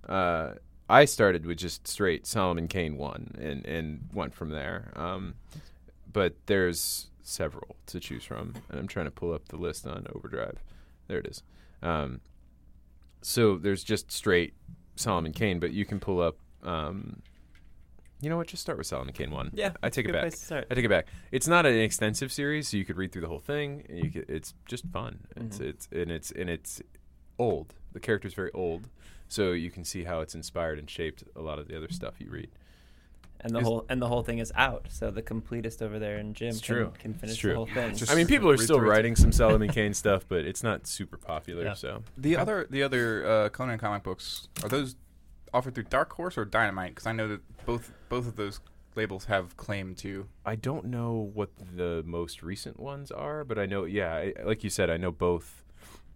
Uh, 0.07 0.53
I 0.89 1.05
started 1.05 1.45
with 1.45 1.57
just 1.57 1.87
straight 1.87 2.27
Solomon 2.27 2.67
Kane 2.67 2.97
one 2.97 3.35
and 3.39 3.65
and 3.65 4.09
went 4.13 4.33
from 4.33 4.49
there. 4.49 4.91
Um, 4.95 5.35
but 6.11 6.35
there's 6.47 7.07
several 7.21 7.75
to 7.87 7.99
choose 7.99 8.25
from, 8.25 8.55
and 8.69 8.79
I'm 8.79 8.87
trying 8.87 9.05
to 9.05 9.11
pull 9.11 9.33
up 9.33 9.47
the 9.47 9.57
list 9.57 9.87
on 9.87 10.05
Overdrive. 10.13 10.61
There 11.07 11.19
it 11.19 11.27
is. 11.27 11.43
Um, 11.81 12.21
so 13.21 13.57
there's 13.57 13.83
just 13.83 14.11
straight 14.11 14.53
Solomon 14.95 15.31
Kane, 15.31 15.59
but 15.59 15.71
you 15.71 15.85
can 15.85 15.99
pull 15.99 16.21
up. 16.21 16.37
Um, 16.63 17.21
you 18.21 18.29
know 18.29 18.37
what? 18.37 18.47
Just 18.47 18.61
start 18.61 18.77
with 18.77 18.87
Solomon 18.87 19.13
Kane 19.13 19.31
one. 19.31 19.51
Yeah, 19.53 19.71
I 19.81 19.89
take 19.89 20.05
it 20.07 20.11
back. 20.13 20.21
place 20.21 20.39
to 20.39 20.45
start. 20.45 20.67
I 20.69 20.75
take 20.75 20.85
it 20.85 20.89
back. 20.89 21.07
It's 21.31 21.47
not 21.47 21.65
an 21.65 21.75
extensive 21.77 22.31
series, 22.31 22.67
so 22.67 22.77
you 22.77 22.85
could 22.85 22.97
read 22.97 23.11
through 23.11 23.21
the 23.21 23.27
whole 23.27 23.39
thing. 23.39 23.85
And 23.89 23.99
you 24.03 24.09
could, 24.11 24.29
it's 24.29 24.53
just 24.67 24.85
fun. 24.87 25.19
It's 25.35 25.57
Mhm. 25.59 25.65
it's 25.69 25.87
and 25.91 26.11
it's 26.11 26.31
and 26.31 26.49
it's 26.49 26.81
old. 27.37 27.75
The 27.93 27.99
character's 27.99 28.33
very 28.33 28.51
old, 28.53 28.89
so 29.27 29.51
you 29.53 29.71
can 29.71 29.83
see 29.85 30.03
how 30.03 30.19
it's 30.21 30.35
inspired 30.35 30.79
and 30.79 30.89
shaped 30.89 31.23
a 31.35 31.41
lot 31.41 31.59
of 31.59 31.67
the 31.67 31.77
other 31.77 31.89
stuff 31.89 32.15
you 32.19 32.29
read. 32.29 32.49
And 33.41 33.55
the 33.55 33.59
Is- 33.59 33.65
whole 33.65 33.85
and 33.87 34.01
the 34.01 34.07
whole 34.09 34.21
thing 34.21 34.39
is 34.39 34.51
out, 34.55 34.87
so 34.89 35.11
the 35.11 35.21
completist 35.21 35.81
over 35.81 35.97
there 35.97 36.17
and 36.17 36.35
Jim 36.35 36.49
It's 36.49 36.59
can, 36.59 36.91
can 36.91 37.13
finish 37.13 37.37
true. 37.37 37.51
the 37.51 37.55
whole 37.55 37.65
thing. 37.67 37.95
Just- 37.95 38.11
I 38.11 38.15
mean, 38.15 38.27
people 38.27 38.49
are 38.49 38.57
still 38.57 38.81
writing 38.81 39.15
some 39.15 39.31
Solomon 39.31 39.69
Kane 39.73 39.93
stuff, 39.93 40.25
but 40.27 40.43
it's 40.43 40.61
not 40.61 40.85
super 40.87 41.15
popular. 41.17 41.63
Yeah. 41.63 41.73
So 41.73 42.03
The 42.17 42.35
other 42.35 42.67
the 42.69 42.83
other 42.83 43.25
uh, 43.25 43.49
Conan 43.49 43.79
comic 43.79 44.03
books 44.03 44.49
are 44.61 44.67
those 44.67 44.97
offered 45.53 45.75
through 45.75 45.85
Dark 45.85 46.13
Horse 46.13 46.37
or 46.37 46.45
Dynamite? 46.45 46.91
Because 46.91 47.07
I 47.07 47.11
know 47.11 47.27
that 47.27 47.65
both 47.65 47.91
both 48.09 48.27
of 48.27 48.35
those 48.35 48.59
labels 48.95 49.25
have 49.25 49.55
claim 49.57 49.95
to. 49.95 50.27
I 50.45 50.55
don't 50.55 50.85
know 50.85 51.31
what 51.33 51.49
the 51.75 52.03
most 52.05 52.41
recent 52.43 52.79
ones 52.79 53.11
are, 53.11 53.43
but 53.43 53.57
I 53.57 53.65
know, 53.65 53.85
yeah, 53.85 54.13
I, 54.13 54.33
like 54.43 54.63
you 54.63 54.69
said, 54.69 54.89
I 54.89 54.97
know 54.97 55.11
both. 55.11 55.63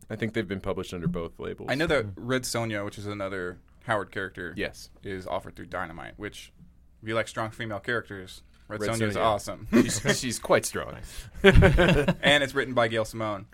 I 0.10 0.16
think 0.16 0.34
they've 0.34 0.48
been 0.48 0.60
published 0.60 0.94
under 0.94 1.08
both 1.08 1.40
labels. 1.40 1.70
I 1.72 1.76
know 1.76 1.88
that 1.88 2.08
Red 2.16 2.44
Sonja, 2.44 2.84
which 2.84 2.98
is 2.98 3.06
another 3.08 3.60
Howard 3.86 4.12
character, 4.12 4.54
Yes. 4.58 4.90
is 5.04 5.26
offered 5.26 5.56
through 5.56 5.68
Dynamite. 5.68 6.14
Which, 6.18 6.52
if 7.02 7.08
you 7.08 7.16
like 7.16 7.28
strong 7.28 7.52
female 7.52 7.80
characters, 7.80 8.44
Red, 8.68 8.82
Red 8.82 8.90
Sonja 8.92 9.08
is 9.08 9.18
awesome, 9.18 9.68
she's, 9.72 10.20
she's 10.20 10.40
quite 10.40 10.66
strong. 10.66 10.96
and 11.44 12.44
it's 12.44 12.54
written 12.54 12.74
by 12.74 12.90
Gail 12.90 13.06
Simone, 13.06 13.46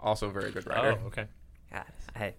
also 0.00 0.28
a 0.28 0.32
very 0.32 0.50
good 0.50 0.66
writer. 0.66 0.98
Oh, 1.02 1.06
okay. 1.08 1.26
God, 1.72 1.84
I, 2.16 2.34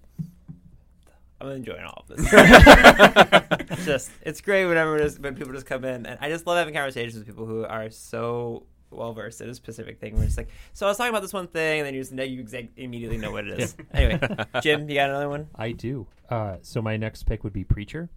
I'm 1.41 1.49
enjoying 1.49 1.83
all 1.83 2.05
of 2.09 2.17
this. 2.17 2.31
It's 3.71 3.85
just 3.85 4.11
it's 4.23 4.41
great 4.41 4.65
whenever 4.65 4.97
it 4.97 5.05
is, 5.05 5.19
when 5.19 5.35
people 5.35 5.53
just 5.53 5.65
come 5.65 5.85
in, 5.85 6.05
and 6.05 6.17
I 6.21 6.29
just 6.29 6.45
love 6.47 6.57
having 6.57 6.73
conversations 6.73 7.15
with 7.15 7.25
people 7.27 7.45
who 7.45 7.63
are 7.65 7.89
so 7.91 8.63
well 8.91 9.13
versed 9.13 9.41
in 9.41 9.49
a 9.49 9.53
specific 9.53 9.99
thing. 9.99 10.17
We're 10.17 10.25
just 10.25 10.37
like, 10.37 10.49
so 10.73 10.85
I 10.87 10.89
was 10.89 10.97
talking 10.97 11.11
about 11.11 11.21
this 11.21 11.33
one 11.33 11.47
thing, 11.47 11.79
and 11.79 11.87
then 11.87 11.93
you 11.93 12.01
just 12.01 12.11
know 12.11 12.23
you 12.23 12.39
exact, 12.39 12.77
immediately 12.77 13.17
know 13.17 13.31
what 13.31 13.47
it 13.47 13.59
is. 13.59 13.75
Anyway, 13.93 14.19
Jim, 14.61 14.89
you 14.89 14.95
got 14.95 15.09
another 15.09 15.29
one? 15.29 15.47
I 15.55 15.71
do. 15.71 16.07
Uh, 16.29 16.57
so 16.63 16.81
my 16.81 16.97
next 16.97 17.23
pick 17.23 17.43
would 17.43 17.53
be 17.53 17.63
Preacher. 17.63 18.09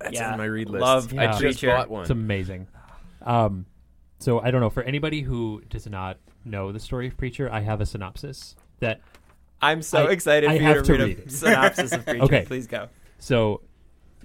That's 0.00 0.14
Yeah. 0.14 0.32
on 0.32 0.38
my 0.38 0.46
read 0.46 0.70
list. 0.70 0.80
Love 0.82 1.14
I 1.18 1.26
just 1.26 1.40
Preacher. 1.40 1.66
bought 1.68 1.90
one. 1.90 2.02
It's 2.02 2.10
amazing. 2.10 2.66
Um, 3.22 3.66
so 4.18 4.40
I 4.40 4.50
don't 4.50 4.60
know 4.62 4.70
for 4.70 4.82
anybody 4.82 5.20
who 5.20 5.62
does 5.68 5.86
not 5.86 6.16
know 6.44 6.72
the 6.72 6.80
story 6.80 7.06
of 7.06 7.16
Preacher, 7.16 7.50
I 7.52 7.60
have 7.60 7.80
a 7.82 7.86
synopsis 7.86 8.56
that 8.80 9.00
I'm 9.64 9.82
so 9.82 10.06
I- 10.06 10.10
excited 10.12 10.50
I 10.50 10.56
for 10.56 10.62
you 10.62 10.68
have 10.68 10.76
to 10.78 10.82
to 10.84 10.92
read, 10.92 11.00
read 11.00 11.18
a 11.18 11.22
it. 11.22 11.32
synopsis 11.32 11.92
of 11.92 12.04
Preacher. 12.06 12.22
Okay. 12.24 12.44
Please 12.46 12.66
go. 12.66 12.88
So, 13.18 13.62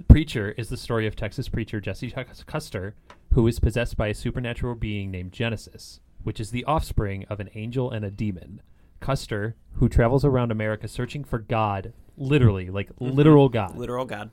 Preacher 0.08 0.52
is 0.58 0.70
the 0.70 0.78
story 0.78 1.08
of 1.08 1.16
Texas 1.16 1.50
preacher 1.50 1.82
Jesse 1.82 2.14
Custer, 2.46 2.96
who 3.34 3.46
is 3.48 3.60
possessed 3.60 3.98
by 3.98 4.08
a 4.08 4.14
supernatural 4.14 4.76
being 4.76 5.12
named 5.12 5.34
Genesis, 5.34 6.00
which 6.24 6.40
is 6.40 6.52
the 6.52 6.64
offspring 6.66 7.26
of 7.30 7.40
an 7.40 7.50
angel 7.54 7.92
and 7.92 8.06
a 8.06 8.12
demon. 8.12 8.62
Custer, 9.02 9.56
who 9.74 9.90
travels 9.90 10.24
around 10.26 10.52
America 10.52 10.88
searching 10.88 11.24
for 11.24 11.40
God, 11.40 11.94
literally, 12.18 12.70
like 12.70 12.90
mm-hmm. 12.96 13.14
literal 13.16 13.50
God, 13.50 13.78
Literal 13.78 14.06
God. 14.06 14.32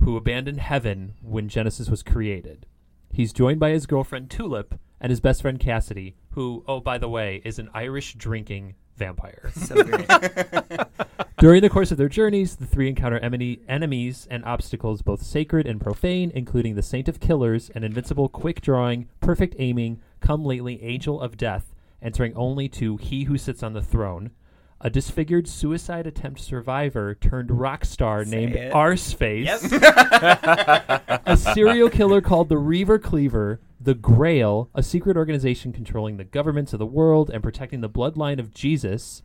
who 0.00 0.16
abandoned 0.16 0.60
heaven 0.60 1.14
when 1.22 1.48
Genesis 1.48 1.88
was 1.88 2.02
created. 2.02 2.66
He's 3.12 3.32
joined 3.32 3.60
by 3.60 3.70
his 3.70 3.86
girlfriend 3.86 4.30
Tulip 4.30 4.78
and 5.00 5.10
his 5.10 5.20
best 5.20 5.42
friend 5.42 5.58
Cassidy, 5.58 6.14
who, 6.30 6.64
oh, 6.68 6.80
by 6.80 6.98
the 6.98 7.08
way, 7.08 7.40
is 7.44 7.58
an 7.58 7.70
Irish 7.74 8.14
drinking 8.14 8.74
vampire. 8.96 9.50
So 9.54 9.82
great. 9.82 10.08
During 11.38 11.62
the 11.62 11.70
course 11.70 11.90
of 11.90 11.96
their 11.96 12.08
journeys, 12.08 12.56
the 12.56 12.66
three 12.66 12.88
encounter 12.88 13.18
emini- 13.18 13.60
enemies 13.66 14.28
and 14.30 14.44
obstacles, 14.44 15.00
both 15.00 15.22
sacred 15.22 15.66
and 15.66 15.80
profane, 15.80 16.30
including 16.34 16.74
the 16.74 16.82
Saint 16.82 17.08
of 17.08 17.18
Killers, 17.18 17.70
an 17.74 17.82
invincible, 17.82 18.28
quick 18.28 18.60
drawing, 18.60 19.08
perfect 19.20 19.56
aiming, 19.58 20.00
come 20.20 20.44
lately 20.44 20.82
angel 20.82 21.18
of 21.18 21.38
death, 21.38 21.74
answering 22.02 22.34
only 22.36 22.68
to 22.68 22.98
He 22.98 23.24
who 23.24 23.38
sits 23.38 23.62
on 23.62 23.72
the 23.72 23.82
throne, 23.82 24.32
a 24.80 24.88
disfigured 24.88 25.46
suicide 25.46 26.06
attempt 26.06 26.40
survivor 26.40 27.14
turned 27.14 27.50
rock 27.50 27.84
star 27.84 28.24
Say 28.24 28.30
named 28.30 28.56
it. 28.56 28.72
Arseface, 28.72 29.70
yep. 29.70 31.22
a 31.26 31.36
serial 31.36 31.90
killer 31.90 32.20
called 32.20 32.48
the 32.48 32.56
Reaver 32.56 32.98
Cleaver, 32.98 33.60
the 33.78 33.94
Grail, 33.94 34.70
a 34.74 34.82
secret 34.82 35.16
organization 35.16 35.72
controlling 35.72 36.16
the 36.16 36.24
governments 36.24 36.72
of 36.72 36.78
the 36.78 36.86
world 36.86 37.30
and 37.30 37.42
protecting 37.42 37.82
the 37.82 37.90
bloodline 37.90 38.38
of 38.38 38.54
Jesus, 38.54 39.22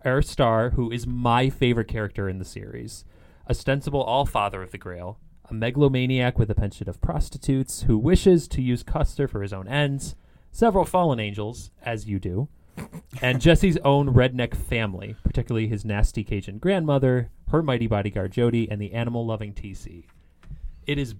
Herr 0.00 0.22
Starr, 0.22 0.70
who 0.70 0.90
is 0.90 1.06
my 1.06 1.50
favorite 1.50 1.88
character 1.88 2.28
in 2.28 2.38
the 2.38 2.44
series, 2.44 3.04
ostensible 3.48 4.02
all 4.02 4.26
father 4.26 4.62
of 4.62 4.72
the 4.72 4.78
Grail, 4.78 5.18
a 5.48 5.54
megalomaniac 5.54 6.38
with 6.38 6.50
a 6.50 6.54
penchant 6.54 6.88
of 6.88 7.00
prostitutes 7.00 7.82
who 7.82 7.96
wishes 7.96 8.48
to 8.48 8.62
use 8.62 8.82
Custer 8.82 9.28
for 9.28 9.42
his 9.42 9.52
own 9.52 9.68
ends, 9.68 10.16
several 10.50 10.84
fallen 10.84 11.20
angels, 11.20 11.70
as 11.84 12.08
you 12.08 12.18
do, 12.18 12.48
and 13.22 13.40
Jesse's 13.40 13.76
own 13.78 14.12
redneck 14.14 14.54
family, 14.56 15.16
particularly 15.24 15.68
his 15.68 15.84
nasty 15.84 16.22
Cajun 16.24 16.58
grandmother, 16.58 17.30
her 17.48 17.62
mighty 17.62 17.86
bodyguard 17.86 18.32
Jody, 18.32 18.70
and 18.70 18.80
the 18.80 18.92
animal 18.92 19.24
loving 19.26 19.52
TC. 19.52 20.04
It 20.86 20.98
is 20.98 21.14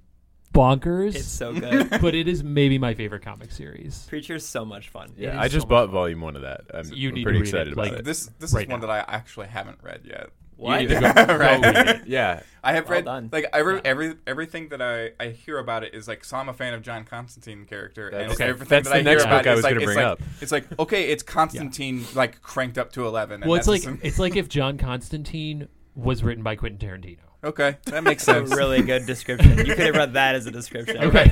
bonkers, 0.55 1.15
It's 1.15 1.27
so 1.27 1.53
good. 1.59 1.91
but 2.01 2.15
it 2.15 2.29
is 2.29 2.43
maybe 2.45 2.79
my 2.79 2.95
favorite 2.95 3.23
comic 3.23 3.51
series. 3.51 4.07
Preacher's 4.09 4.45
so 4.47 4.65
much 4.65 4.89
fun. 4.89 5.13
Yeah, 5.17 5.41
I 5.41 5.49
just 5.49 5.65
so 5.65 5.69
bought 5.69 5.87
fun. 5.87 5.95
volume 5.95 6.21
one 6.21 6.37
of 6.37 6.43
that. 6.43 6.63
I'm, 6.73 6.91
You 6.93 7.09
I'm 7.11 7.15
need 7.15 7.21
to 7.21 7.25
pretty 7.25 7.39
read 7.41 7.47
it, 7.47 7.49
excited 7.49 7.73
about 7.73 7.85
like- 7.91 7.93
it. 8.01 8.05
This 8.05 8.31
this 8.39 8.53
Right 8.53 8.65
is 8.67 8.71
one 8.71 8.81
now. 8.81 8.87
that 8.87 9.09
I 9.09 9.17
actually 9.17 9.49
haven't 9.49 9.79
read 9.83 10.03
yet. 10.05 10.29
What? 10.57 10.81
You 10.83 10.89
need 10.89 10.95
to 10.95 11.01
go, 11.01 11.13
go 11.27 11.37
Right. 11.39 11.61
read 11.63 11.89
it. 11.89 12.07
Yeah, 12.07 12.41
I 12.65 12.73
have 12.73 12.85
Well 12.87 12.95
read 12.97 13.05
done. 13.05 13.29
like 13.33 13.47
every 13.53 13.81
every 13.85 14.15
everything 14.27 14.71
that 14.71 14.81
I, 14.81 15.11
I 15.23 15.29
hear 15.29 15.59
about 15.59 15.85
it 15.85 15.95
is 15.95 16.09
like 16.09 16.25
so 16.25 16.37
I'm 16.39 16.49
a 16.49 16.55
fan 16.55 16.73
of 16.75 16.83
John 16.83 17.05
Constantine 17.05 17.65
character 17.67 18.09
and 18.09 18.15
That's- 18.15 18.33
it's 18.33 18.41
okay. 18.41 18.51
everything 18.51 18.69
That's 18.71 18.89
that 18.89 18.95
the 18.95 19.01
I 19.01 19.03
next 19.03 19.23
hear 19.25 19.33
about 19.33 19.45
book 19.45 19.47
I 19.47 19.53
is 19.53 19.57
was 19.57 19.65
like, 19.65 19.75
gonna 19.75 19.83
it's 19.85 19.95
bring 19.95 19.97
like, 20.05 20.13
up. 20.13 20.23
It's 20.41 20.53
like 20.53 20.79
okay, 20.81 21.11
it's 21.11 21.23
Constantine 21.23 22.05
like 22.15 22.41
cranked 22.43 22.79
up 22.79 22.93
to 22.93 23.07
eleven. 23.07 23.43
And 23.43 23.51
Well, 23.51 23.59
it's 23.59 23.67
that's 23.67 23.85
like 23.87 23.95
just- 23.95 24.05
it's 24.07 24.19
like 24.19 24.37
if 24.37 24.49
John 24.49 24.79
Constantine 24.79 25.69
was 25.95 26.23
written 26.23 26.43
by 26.43 26.57
Quentin 26.57 26.79
Tarantino. 26.89 27.19
okay, 27.45 27.77
that 27.85 28.03
makes 28.05 28.25
That's 28.27 28.45
a 28.45 28.47
sense. 28.49 28.59
really 28.59 28.83
good 28.83 29.07
description. 29.07 29.59
You 29.59 29.65
could 29.75 29.79
have 29.87 29.95
read 29.97 30.15
that 30.15 30.35
as 30.35 30.47
a 30.47 30.51
description. 30.51 30.99
Okay. 31.05 31.31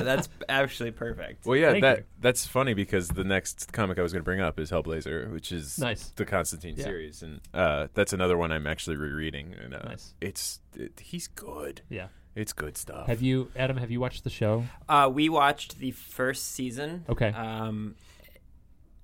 That's 0.04 0.28
actually 0.48 0.90
perfect. 0.90 1.46
Well, 1.46 1.56
yeah, 1.56 1.70
Thank 1.72 1.82
that 1.82 1.98
you. 1.98 2.04
that's 2.20 2.46
funny 2.46 2.74
because 2.74 3.08
the 3.08 3.24
next 3.24 3.72
comic 3.72 3.98
I 3.98 4.02
was 4.02 4.12
going 4.12 4.20
to 4.20 4.24
bring 4.24 4.40
up 4.40 4.58
is 4.60 4.70
Hellblazer, 4.70 5.32
which 5.32 5.52
is 5.52 5.78
Nice. 5.78 6.10
the 6.16 6.24
Constantine 6.24 6.74
Yeah. 6.76 6.84
series, 6.84 7.22
and 7.22 7.40
uh, 7.54 7.88
that's 7.94 8.12
another 8.12 8.36
one 8.36 8.52
I'm 8.52 8.66
actually 8.66 8.96
rereading. 8.96 9.54
And 9.62 9.74
uh, 9.74 9.80
Nice. 9.84 10.14
it's 10.20 10.60
it, 10.76 11.00
he's 11.00 11.26
good. 11.28 11.82
Yeah. 11.88 12.08
It's 12.36 12.52
good 12.52 12.76
stuff. 12.78 13.08
Have 13.08 13.22
you, 13.22 13.50
Adam? 13.56 13.76
Have 13.76 13.90
you 13.90 13.98
watched 14.00 14.22
the 14.24 14.30
show? 14.30 14.64
Uh, 14.88 15.10
we 15.12 15.28
watched 15.28 15.78
the 15.78 15.90
first 15.90 16.52
season. 16.52 17.04
Okay. 17.08 17.28
Um, 17.28 17.96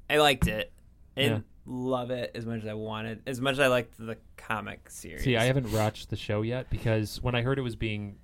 I 0.08 0.18
liked 0.18 0.46
it. 0.46 0.72
I 1.16 1.22
didn't 1.22 1.46
love 1.64 2.10
it 2.12 2.30
as 2.36 2.46
much 2.46 2.60
as 2.62 2.68
I 2.68 2.74
wanted, 2.74 3.22
as 3.26 3.40
much 3.40 3.54
as 3.54 3.60
I 3.60 3.66
liked 3.66 3.98
the 3.98 4.16
comic 4.36 4.88
series. 4.90 5.24
See, 5.24 5.36
I 5.36 5.44
haven't 5.44 5.72
watched 5.72 6.10
the 6.10 6.16
show 6.16 6.42
yet 6.42 6.70
because 6.70 7.20
when 7.20 7.34
I 7.34 7.42
heard 7.42 7.58
it 7.58 7.62
was 7.62 7.74
being 7.74 8.16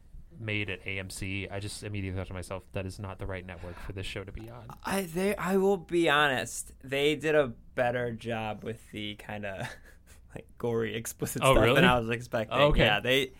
made 0.42 0.68
at 0.70 0.84
AMC, 0.84 1.50
I 1.52 1.60
just 1.60 1.82
immediately 1.82 2.18
thought 2.18 2.26
to 2.28 2.34
myself, 2.34 2.62
that 2.72 2.84
is 2.86 2.98
not 2.98 3.18
the 3.18 3.26
right 3.26 3.46
network 3.46 3.78
for 3.86 3.92
this 3.92 4.06
show 4.06 4.24
to 4.24 4.32
be 4.32 4.50
on. 4.50 4.66
I 4.84 5.02
they 5.02 5.34
I 5.36 5.56
will 5.56 5.76
be 5.76 6.08
honest, 6.10 6.72
they 6.84 7.14
did 7.14 7.34
a 7.34 7.52
better 7.74 8.10
job 8.12 8.64
with 8.64 8.80
the 8.90 9.14
kind 9.16 9.46
of 9.46 9.66
like 10.34 10.46
gory, 10.58 10.94
explicit 10.94 11.42
Oh, 11.44 11.52
stuff 11.54 11.64
really? 11.64 11.76
than 11.76 11.84
I 11.84 11.98
was 11.98 12.10
expecting. 12.10 12.58
Oh, 12.58 12.66
okay. 12.68 12.84
Yeah, 12.84 13.00
they. 13.00 13.32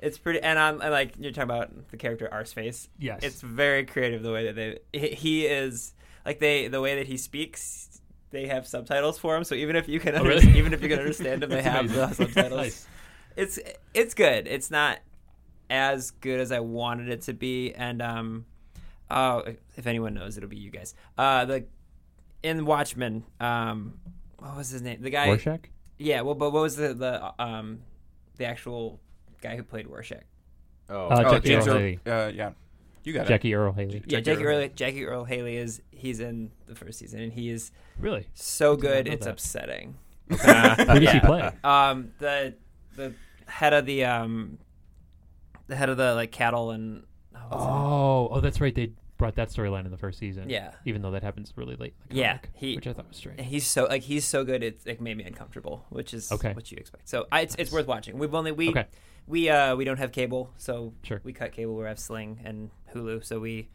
It's 0.00 0.18
pretty, 0.18 0.40
and 0.40 0.58
I'm 0.58 0.80
and 0.82 0.90
like 0.90 1.14
you're 1.18 1.32
talking 1.32 1.44
about 1.50 1.90
the 1.90 1.96
character 1.96 2.28
Arseface. 2.30 2.88
Yes. 2.98 3.20
it's 3.22 3.40
very 3.40 3.84
creative 3.86 4.22
the 4.22 4.32
way 4.32 4.46
that 4.50 4.54
they 4.56 4.78
he- 4.92 5.14
he 5.14 5.46
is 5.46 5.94
like 6.26 6.38
they 6.40 6.68
the 6.68 6.80
way 6.80 6.96
that 6.96 7.06
he 7.06 7.16
speaks. 7.16 7.90
They 8.30 8.48
have 8.48 8.66
subtitles 8.66 9.16
for 9.18 9.36
him, 9.36 9.44
so 9.44 9.54
even 9.54 9.76
if 9.76 9.88
you 9.88 10.00
can 10.00 10.14
Oh, 10.16 10.18
under- 10.18 10.30
really? 10.30 10.58
even 10.58 10.72
if 10.74 10.82
you 10.82 10.88
can 10.88 10.98
understand 10.98 11.42
him, 11.44 11.50
they 11.50 11.62
have 11.72 11.90
the 11.90 12.12
subtitles. 12.12 12.60
Nice. 12.60 12.86
It's 13.36 13.58
it's 13.94 14.12
good. 14.12 14.46
It's 14.46 14.70
not 14.70 14.98
as 15.74 16.10
good 16.12 16.40
as 16.40 16.52
I 16.52 16.60
wanted 16.60 17.08
it 17.08 17.22
to 17.22 17.32
be, 17.34 17.72
and 17.74 18.00
um, 18.00 18.46
uh, 19.10 19.42
if 19.76 19.86
anyone 19.86 20.14
knows, 20.14 20.36
it'll 20.36 20.48
be 20.48 20.56
you 20.56 20.70
guys. 20.70 20.94
Uh, 21.18 21.44
the 21.44 21.64
in 22.42 22.64
Watchmen, 22.66 23.24
um, 23.40 23.94
what 24.38 24.56
was 24.56 24.70
his 24.70 24.82
name? 24.82 25.00
The 25.02 25.10
guy. 25.10 25.26
Rorschach? 25.28 25.68
Yeah. 25.98 26.20
Well, 26.22 26.34
but 26.34 26.50
what 26.52 26.62
was 26.62 26.76
the 26.76 26.94
the 26.94 27.42
um, 27.42 27.80
the 28.36 28.44
actual 28.46 29.00
guy 29.42 29.56
who 29.56 29.62
played 29.62 29.86
Rorschach? 29.86 30.22
oh, 30.90 31.08
Uh, 31.08 31.22
oh, 31.26 31.30
Jackie 31.32 31.48
James 31.48 31.66
Earl 31.66 31.74
Earl- 31.74 31.80
Haley. 31.80 31.98
uh, 32.06 32.26
yeah, 32.28 32.50
you 33.04 33.12
got 33.12 33.26
it. 33.26 33.28
Jackie 33.28 33.54
Earle 33.54 33.72
Haley. 33.72 34.02
Yeah, 34.06 34.20
Jackie 34.20 34.22
Jackie 34.22 34.44
Earl. 34.44 34.58
Earl 34.62 34.68
Jackie 34.74 35.04
Earle 35.06 35.24
Haley 35.24 35.56
is 35.56 35.82
he's 35.90 36.20
in 36.20 36.50
the 36.66 36.74
first 36.74 36.98
season, 36.98 37.20
and 37.20 37.32
he 37.32 37.48
is 37.50 37.70
Really? 37.98 38.26
so 38.34 38.76
good. 38.76 39.08
It's 39.08 39.24
that. 39.24 39.32
upsetting. 39.32 39.96
Who 40.30 40.36
does 40.38 41.12
he 41.12 41.20
play? 41.20 41.50
Um, 41.62 42.12
the 42.18 42.54
the 42.96 43.12
head 43.46 43.72
of 43.74 43.84
the 43.86 44.04
um, 44.04 44.58
the 45.66 45.76
head 45.76 45.88
of 45.88 45.96
the 45.96 46.14
like 46.14 46.32
cattle 46.32 46.70
and 46.70 47.04
oh, 47.34 47.38
what's 47.48 47.62
his 47.62 47.68
name? 47.68 47.76
Oh, 47.76 48.28
oh, 48.32 48.40
that's 48.40 48.60
right. 48.60 48.74
They 48.74 48.92
brought 49.16 49.36
that 49.36 49.48
storyline 49.48 49.84
in 49.84 49.90
the 49.90 49.96
first 49.96 50.18
season. 50.18 50.50
Yeah. 50.50 50.72
Even 50.84 51.00
though 51.02 51.12
that 51.12 51.22
happens 51.22 51.52
really 51.56 51.76
late 51.76 51.94
in 52.10 52.16
the 52.16 52.20
Yeah, 52.22 52.32
comic, 52.38 52.50
he- 52.54 52.74
which 52.76 52.86
I 52.86 52.92
thought 52.92 53.08
was 53.08 53.16
strange. 53.16 53.40
he's 53.40 53.66
so 53.66 53.84
like 53.84 54.02
he's 54.02 54.24
so 54.24 54.44
good 54.44 54.62
it's 54.62 54.84
like 54.86 55.00
made 55.00 55.16
me 55.16 55.24
uncomfortable 55.24 55.84
which 55.90 56.12
is 56.12 56.30
Okay. 56.32 56.52
what 56.52 56.70
you 56.72 56.76
expect 56.78 57.08
so 57.08 57.26
I, 57.30 57.42
it's, 57.42 57.54
it's 57.56 57.70
worth 57.72 57.86
watching 57.86 58.18
we've 58.18 58.34
only 58.34 58.50
we 58.52 58.70
Okay. 58.70 58.86
we 59.28 59.48
uh 59.48 59.76
we 59.76 59.84
don't 59.84 59.98
have 59.98 60.10
cable 60.12 60.52
so 60.56 60.92
Sure. 61.04 61.20
we 61.22 61.32
cut 61.32 61.52
cable 61.52 61.76
we 61.76 61.84
have 61.84 61.98
sling 61.98 62.40
and 62.44 62.70
hulu 62.92 63.24
so 63.24 63.38
we 63.38 63.68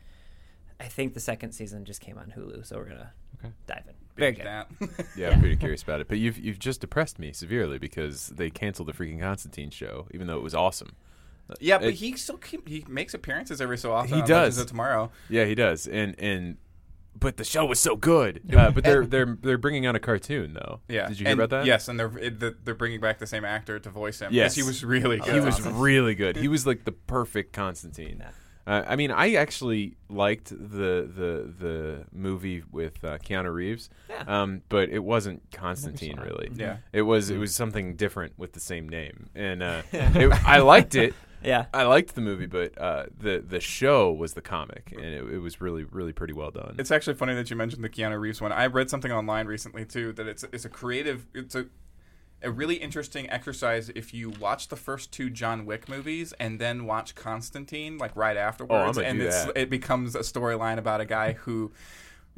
i 0.79 0.85
think 0.85 1.13
the 1.13 1.19
second 1.21 1.53
season 1.53 1.85
just 1.85 2.01
came 2.01 2.17
on 2.17 2.33
hulu 2.35 2.65
so 2.65 2.75
we're 2.77 2.89
gonna 2.89 3.13
Okay. 3.39 3.53
dive 3.67 3.83
in 3.87 3.93
very 4.17 4.31
Big 4.33 4.37
good 4.37 4.45
that. 4.47 4.67
yeah, 5.15 5.29
I'm 5.29 5.39
pretty 5.39 5.55
curious 5.55 5.81
about 5.81 6.01
it. 6.01 6.09
But 6.09 6.17
you've 6.17 6.37
you've 6.37 6.59
just 6.59 6.81
depressed 6.81 7.17
me 7.19 7.31
severely 7.31 7.77
because 7.77 8.27
they 8.35 8.49
canceled 8.49 8.89
the 8.89 8.91
freaking 8.91 9.21
Constantine 9.21 9.69
show, 9.69 10.07
even 10.13 10.27
though 10.27 10.35
it 10.35 10.43
was 10.43 10.53
awesome. 10.53 10.97
Yeah, 11.59 11.77
but 11.77 11.87
It- 11.89 11.95
he 11.95 12.15
still 12.17 12.37
keep, 12.37 12.67
he 12.67 12.85
makes 12.87 13.13
appearances 13.13 13.61
every 13.61 13.77
so 13.77 13.91
often. 13.93 14.09
He 14.15 14.21
on 14.21 14.27
does. 14.27 14.29
Legends 14.29 14.57
of 14.59 14.67
Tomorrow. 14.67 15.11
Yeah, 15.29 15.45
he 15.45 15.55
does, 15.55 15.87
and 15.87 16.15
and 16.19 16.57
but 17.19 17.35
the 17.37 17.43
show 17.43 17.65
was 17.65 17.79
so 17.79 17.95
good. 17.97 18.41
Uh, 18.55 18.71
but 18.71 18.83
they're 18.83 19.05
they're 19.05 19.37
they're 19.41 19.57
bringing 19.57 19.85
out 19.85 19.95
a 19.95 19.99
cartoon 19.99 20.53
though. 20.53 20.79
Yeah. 20.87 21.07
did 21.09 21.19
you 21.19 21.25
hear 21.25 21.31
And- 21.33 21.41
about 21.41 21.49
that? 21.49 21.65
Yes, 21.65 21.87
and 21.87 21.99
they're 21.99 22.17
it, 22.17 22.63
they're 22.65 22.75
bringing 22.75 23.01
back 23.01 23.19
the 23.19 23.27
same 23.27 23.43
actor 23.45 23.79
to 23.79 23.89
voice 23.89 24.19
him. 24.19 24.31
Yes. 24.31 24.55
he 24.55 24.63
was 24.63 24.83
really 24.85 25.17
good. 25.19 25.33
he 25.33 25.39
was 25.39 25.61
really 25.65 26.15
good. 26.15 26.37
He 26.37 26.47
was 26.47 26.65
like 26.67 26.85
the 26.85 26.91
perfect 26.93 27.51
Constantine. 27.53 28.23
Uh, 28.67 28.83
I 28.87 28.95
mean, 28.97 29.09
I 29.09 29.33
actually 29.33 29.97
liked 30.09 30.49
the 30.49 31.09
the 31.13 31.51
the 31.59 32.05
movie 32.13 32.61
with 32.71 33.03
uh, 33.03 33.17
Keanu 33.17 33.51
Reeves, 33.51 33.89
Yeah. 34.07 34.23
um, 34.27 34.61
but 34.69 34.89
it 34.89 34.99
wasn't 35.03 35.41
Constantine 35.51 36.19
it. 36.19 36.23
really. 36.23 36.51
Yeah. 36.53 36.77
It 36.93 37.01
was 37.01 37.31
it 37.31 37.37
was 37.39 37.55
something 37.55 37.95
different 37.95 38.37
with 38.37 38.53
the 38.53 38.59
same 38.59 38.87
name, 38.87 39.29
and 39.33 39.63
uh, 39.63 39.81
it, 39.91 40.31
I 40.47 40.59
liked 40.59 40.93
it. 40.93 41.15
Yeah. 41.43 41.65
I 41.73 41.83
liked 41.83 42.15
the 42.15 42.21
movie, 42.21 42.45
but 42.45 42.77
uh, 42.77 43.05
the 43.17 43.39
the 43.39 43.59
show 43.59 44.11
was 44.11 44.33
the 44.33 44.41
comic, 44.41 44.91
and 44.95 45.05
it, 45.05 45.23
it 45.33 45.39
was 45.39 45.61
really 45.61 45.83
really 45.83 46.13
pretty 46.13 46.33
well 46.33 46.51
done. 46.51 46.75
It's 46.77 46.91
actually 46.91 47.15
funny 47.15 47.33
that 47.35 47.49
you 47.49 47.55
mentioned 47.55 47.83
the 47.83 47.89
Keanu 47.89 48.19
Reeves 48.19 48.41
one. 48.41 48.51
I 48.51 48.67
read 48.67 48.89
something 48.89 49.11
online 49.11 49.47
recently 49.47 49.85
too 49.85 50.13
that 50.13 50.27
it's 50.27 50.43
it's 50.51 50.65
a 50.65 50.69
creative 50.69 51.25
it's 51.33 51.55
a 51.55 51.65
a 52.41 52.51
really 52.51 52.75
interesting 52.75 53.29
exercise 53.29 53.89
if 53.95 54.13
you 54.13 54.29
watch 54.29 54.69
the 54.69 54.75
first 54.75 55.11
two 55.11 55.29
John 55.29 55.65
Wick 55.65 55.89
movies 55.89 56.33
and 56.39 56.59
then 56.59 56.85
watch 56.85 57.15
Constantine 57.15 57.97
like 57.97 58.15
right 58.15 58.37
afterwards 58.37 58.97
gonna 58.97 59.09
and 59.09 59.19
do 59.19 59.27
it's 59.27 59.45
that. 59.45 59.57
it 59.57 59.69
becomes 59.69 60.15
a 60.15 60.19
storyline 60.19 60.77
about 60.77 61.01
a 61.01 61.05
guy 61.05 61.33
who 61.33 61.71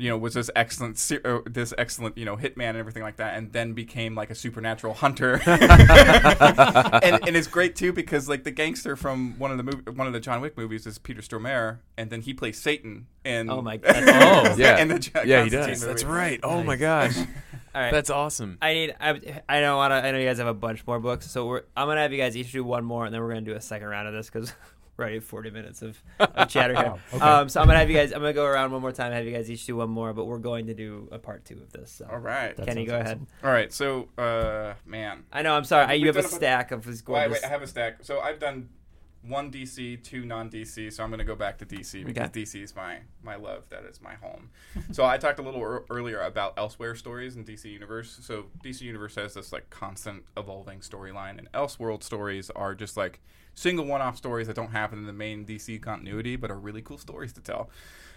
you 0.02 0.10
know 0.10 0.18
was 0.18 0.34
this 0.34 0.50
excellent 0.56 1.00
uh, 1.24 1.40
this 1.46 1.74
excellent 1.78 2.18
you 2.18 2.26
know 2.26 2.36
hitman 2.36 2.70
and 2.70 2.78
everything 2.78 3.04
like 3.04 3.18
that 3.18 3.38
and 3.38 3.54
then 3.54 3.74
became 3.74 4.16
like 4.16 4.32
a 4.32 4.36
supernatural 4.36 4.94
hunter 4.96 5.40
and, 5.46 7.20
and 7.28 7.36
it's 7.36 7.48
great 7.48 7.76
too 7.76 7.94
because 7.94 8.28
like 8.28 8.44
the 8.44 8.52
gangster 8.52 8.96
from 8.96 9.38
one 9.38 9.52
of 9.52 9.58
the 9.58 9.64
movie, 9.64 9.92
one 9.92 10.08
of 10.08 10.14
the 10.14 10.20
John 10.20 10.42
Wick 10.42 10.58
movies 10.58 10.88
is 10.88 10.98
Peter 10.98 11.22
Stormare 11.22 11.80
and 11.98 12.10
then 12.10 12.22
he 12.22 12.34
plays 12.34 12.60
Satan 12.60 13.06
and 13.24 13.52
Oh 13.52 13.62
my 13.62 13.78
god. 13.78 13.96
oh 13.96 14.56
yeah, 14.58 14.80
in 14.80 14.88
the 14.88 15.00
John 15.00 15.28
yeah, 15.28 15.44
he 15.44 15.50
does. 15.50 15.68
movie. 15.82 15.86
That's 15.86 16.04
right. 16.04 16.40
Oh 16.42 16.64
my 16.64 16.76
gosh, 16.76 17.16
All 17.76 17.82
right. 17.82 17.92
that's 17.92 18.10
awesome. 18.10 18.58
I 18.62 18.74
need. 18.74 18.96
I, 19.00 19.20
I 19.48 19.62
don't 19.62 19.78
want 19.78 19.92
to. 19.92 19.96
I 19.96 20.12
know 20.12 20.18
you 20.18 20.26
guys 20.26 20.40
have 20.40 20.48
a 20.48 20.54
bunch 20.54 20.86
more 20.88 21.00
books, 21.00 21.30
so 21.30 21.46
we're. 21.46 21.62
I'm 21.78 21.88
gonna 21.88 22.02
have 22.02 22.12
you 22.12 22.18
guys 22.18 22.36
each 22.36 22.52
do 22.52 22.64
one 22.64 22.84
more, 22.84 23.06
and 23.06 23.14
then 23.14 23.22
we're 23.22 23.30
gonna 23.30 23.42
do 23.42 23.54
a 23.54 23.62
second 23.62 23.88
round 23.88 24.08
of 24.08 24.14
this 24.14 24.30
because 24.30 24.54
we're 24.98 25.04
already 25.06 25.18
at 25.18 25.24
40 25.24 25.52
minutes 25.52 25.82
of, 25.82 26.02
of 26.20 26.48
chatter 26.48 26.76
here. 26.76 26.86
Wow, 26.86 27.00
okay. 27.14 27.26
Um, 27.26 27.50
so 27.50 27.62
I'm 27.62 27.68
gonna 27.68 27.80
have 27.80 27.90
you 27.90 27.96
guys. 27.96 28.12
I'm 28.12 28.20
gonna 28.20 28.34
go 28.34 28.46
around 28.46 28.72
one 28.72 28.82
more 28.82 28.92
time. 28.92 29.12
Have 29.14 29.26
you 29.26 29.32
guys 29.32 29.50
each 29.50 29.66
do 29.66 29.76
one 29.78 29.90
more, 29.90 30.14
but 30.14 30.26
we're 30.26 30.38
going 30.38 30.68
to 30.68 30.74
do 30.74 31.08
a 31.12 31.18
part 31.20 31.46
two 31.46 31.56
of 31.56 31.72
this. 31.72 31.92
So. 31.92 32.08
All 32.12 32.20
right. 32.20 32.56
That 32.56 32.68
Kenny, 32.68 32.86
go 32.86 32.96
awesome. 32.96 33.06
ahead. 33.06 33.28
All 33.44 33.52
right. 33.52 33.72
So, 33.74 34.10
uh, 34.18 34.74
man. 34.86 35.24
I 35.32 35.42
know. 35.42 35.54
I'm 35.56 35.64
sorry. 35.64 35.86
I, 35.86 35.94
you 35.94 36.06
We've 36.06 36.16
a 36.18 36.20
a 36.20 36.24
stack 36.24 36.72
of 36.72 36.84
these 36.86 37.02
Wait, 37.02 37.06
gorgeous. 37.06 37.32
wait, 37.42 37.44
I 37.46 37.50
have 37.50 37.62
a 37.62 37.68
stack. 37.68 38.00
So 38.04 38.20
I've 38.20 38.40
done 38.40 38.70
one 39.24 39.52
DC, 39.52 40.04
two 40.04 40.26
non-DC. 40.26 40.92
So 40.94 41.04
I'm 41.04 41.10
going 41.10 41.20
to 41.20 41.26
go 41.26 41.36
back 41.36 41.58
to 41.60 41.66
DC 41.66 42.06
because 42.06 42.30
Okay. 42.30 42.42
DC 42.42 42.64
is 42.64 42.76
my 42.76 42.98
my 43.24 43.36
love. 43.36 43.64
That 43.70 43.84
is 43.86 44.02
my 44.02 44.16
home. 44.16 44.50
so 44.92 45.06
I 45.06 45.18
talked 45.18 45.40
a 45.40 45.44
little 45.44 45.62
ear 45.62 45.84
earlier 45.90 46.20
about 46.22 46.56
Elseworld 46.58 46.98
stories 46.98 47.36
in 47.36 47.46
DC 47.46 47.66
Universe. 47.66 48.20
So 48.22 48.46
DC 48.64 48.82
Universe 48.82 49.16
has 49.16 49.34
this 49.36 49.52
like 49.54 49.70
constant 49.70 50.24
evolving 50.38 50.80
storyline, 50.80 51.38
and 51.38 51.52
Elseworld 51.54 52.04
stories 52.04 52.50
are 52.52 52.74
just 52.76 52.98
like 52.98 53.20
single 53.62 53.86
one-off 53.86 54.18
stories 54.18 54.48
that 54.48 54.56
don't 54.56 54.72
happen 54.72 54.98
in 54.98 55.06
the 55.06 55.14
main 55.14 55.46
DC 55.46 55.82
continuity, 55.82 56.36
but 56.36 56.50
are 56.50 56.58
really 56.58 56.82
cool 56.82 56.98
stories 56.98 57.32
to 57.34 57.42
tell. 57.42 57.70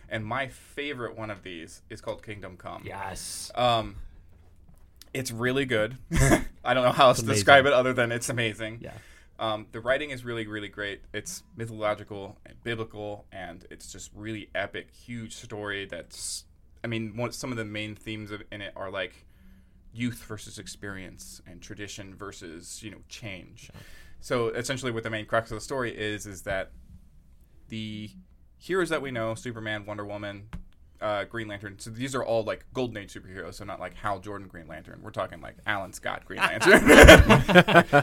And 0.09 0.25
my 0.25 0.49
favorite 0.49 1.17
one 1.17 1.31
of 1.31 1.43
these 1.43 1.83
is 1.91 2.01
called 2.01 2.23
Kingdom 2.23 2.57
Come. 2.57 2.83
Yes. 2.85 3.53
Um, 3.55 3.97
it's 5.13 5.31
really 5.31 5.67
good. 5.67 5.99
I 6.65 6.73
don't 6.75 6.85
know 6.85 6.93
how 6.93 7.09
else 7.09 7.21
to 7.21 7.27
describe 7.27 7.67
it 7.67 7.73
other 7.73 7.93
than 7.93 8.11
it's 8.11 8.31
amazing. 8.31 8.79
Yeah. 8.81 8.93
Um, 9.39 9.67
the 9.73 9.81
writing 9.81 10.11
is 10.11 10.25
really, 10.25 10.47
really 10.47 10.69
great. 10.69 11.03
It's 11.13 11.43
mythological 11.57 12.39
and 12.47 12.63
biblical, 12.63 13.27
and 13.33 13.67
it's 13.71 13.93
just 13.93 14.11
really 14.15 14.49
epic, 14.55 14.89
huge 14.93 15.35
story. 15.35 15.87
That's, 15.87 16.45
I 16.83 16.87
mean, 16.87 17.17
one, 17.17 17.33
some 17.33 17.51
of 17.51 17.59
the 17.59 17.65
main 17.65 17.97
themes 17.97 18.31
of, 18.31 18.43
in 18.51 18.63
it 18.63 18.73
are 18.77 18.91
like 18.91 19.27
youth 19.93 20.25
versus 20.25 20.59
experience 20.59 21.41
and 21.47 21.61
tradition 21.61 22.15
versus 22.15 22.83
you 22.83 22.91
know 22.91 22.99
change. 23.09 23.71
So 24.25 24.49
essentially, 24.49 24.91
what 24.91 25.03
the 25.03 25.11
main 25.11 25.27
crux 25.27 25.51
of 25.51 25.57
the 25.57 25.61
story 25.61 25.95
is 25.95 26.25
is 26.25 26.45
that 26.45 26.71
the 27.69 28.09
heroes 28.57 28.89
that 28.89 29.03
we 29.03 29.11
know, 29.11 29.35
Superman, 29.35 29.85
Wonder 29.85 30.07
Woman, 30.07 30.49
uh, 30.99 31.25
Green 31.25 31.47
Lantern. 31.47 31.79
So 31.79 31.91
these 31.91 32.15
are 32.15 32.25
all 32.25 32.43
like 32.43 32.65
Golden 32.73 32.97
Age 32.97 33.13
superheroes. 33.13 33.57
So 33.57 33.67
not 33.67 33.81
like 33.81 33.93
Hal 33.93 34.21
Jordan 34.21 34.49
Green 34.49 34.67
Lantern. 34.67 35.01
We're 35.03 35.11
talking 35.11 35.43
like 35.43 35.57
Alan 35.67 35.93
Scott 35.93 36.25
Green 36.25 36.41
Lantern, 36.41 36.87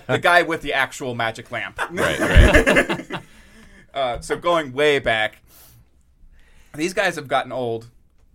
the 0.05 0.19
guy 0.21 0.43
with 0.43 0.61
the 0.61 0.73
actual 0.73 1.15
magic 1.15 1.51
lamp. 1.51 1.79
Right, 1.89 2.19
right. 2.19 3.21
Uh, 3.93 4.21
so 4.21 4.37
going 4.37 4.71
way 4.71 4.99
back, 4.99 5.39
these 6.75 6.93
guys 6.93 7.17
have 7.17 7.27
gotten 7.27 7.51
old, 7.51 7.89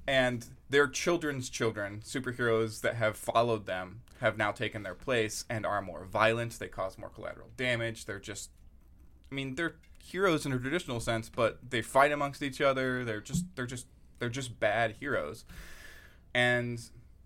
and 0.07 0.45
their 0.69 0.87
children's 0.87 1.49
children, 1.49 2.03
superheroes 2.05 2.83
that 2.83 2.97
have 2.97 3.17
followed 3.17 3.65
them, 3.65 4.03
have 4.21 4.37
now 4.37 4.53
taken 4.53 4.83
their 4.83 4.95
place 4.95 5.45
and 5.51 5.65
are 5.67 5.83
more 5.83 6.05
violent. 6.05 6.59
They 6.59 6.69
cause 6.69 6.99
more 6.99 7.09
collateral 7.11 7.49
damage. 7.57 8.05
They're 8.07 8.19
just, 8.19 8.51
I 9.31 9.35
mean, 9.35 9.55
they're 9.55 9.77
heroes 10.03 10.47
in 10.47 10.53
a 10.53 10.59
traditional 10.59 11.01
sense, 11.01 11.29
but 11.29 11.59
they 11.71 11.83
fight 11.83 12.13
amongst 12.13 12.43
each 12.43 12.61
other. 12.61 13.05
They're 13.05 13.21
just, 13.21 13.45
they're 13.57 13.67
just, 13.67 13.87
they're 14.19 14.29
just 14.29 14.59
bad 14.61 14.97
heroes. 15.01 15.45
And 16.35 16.81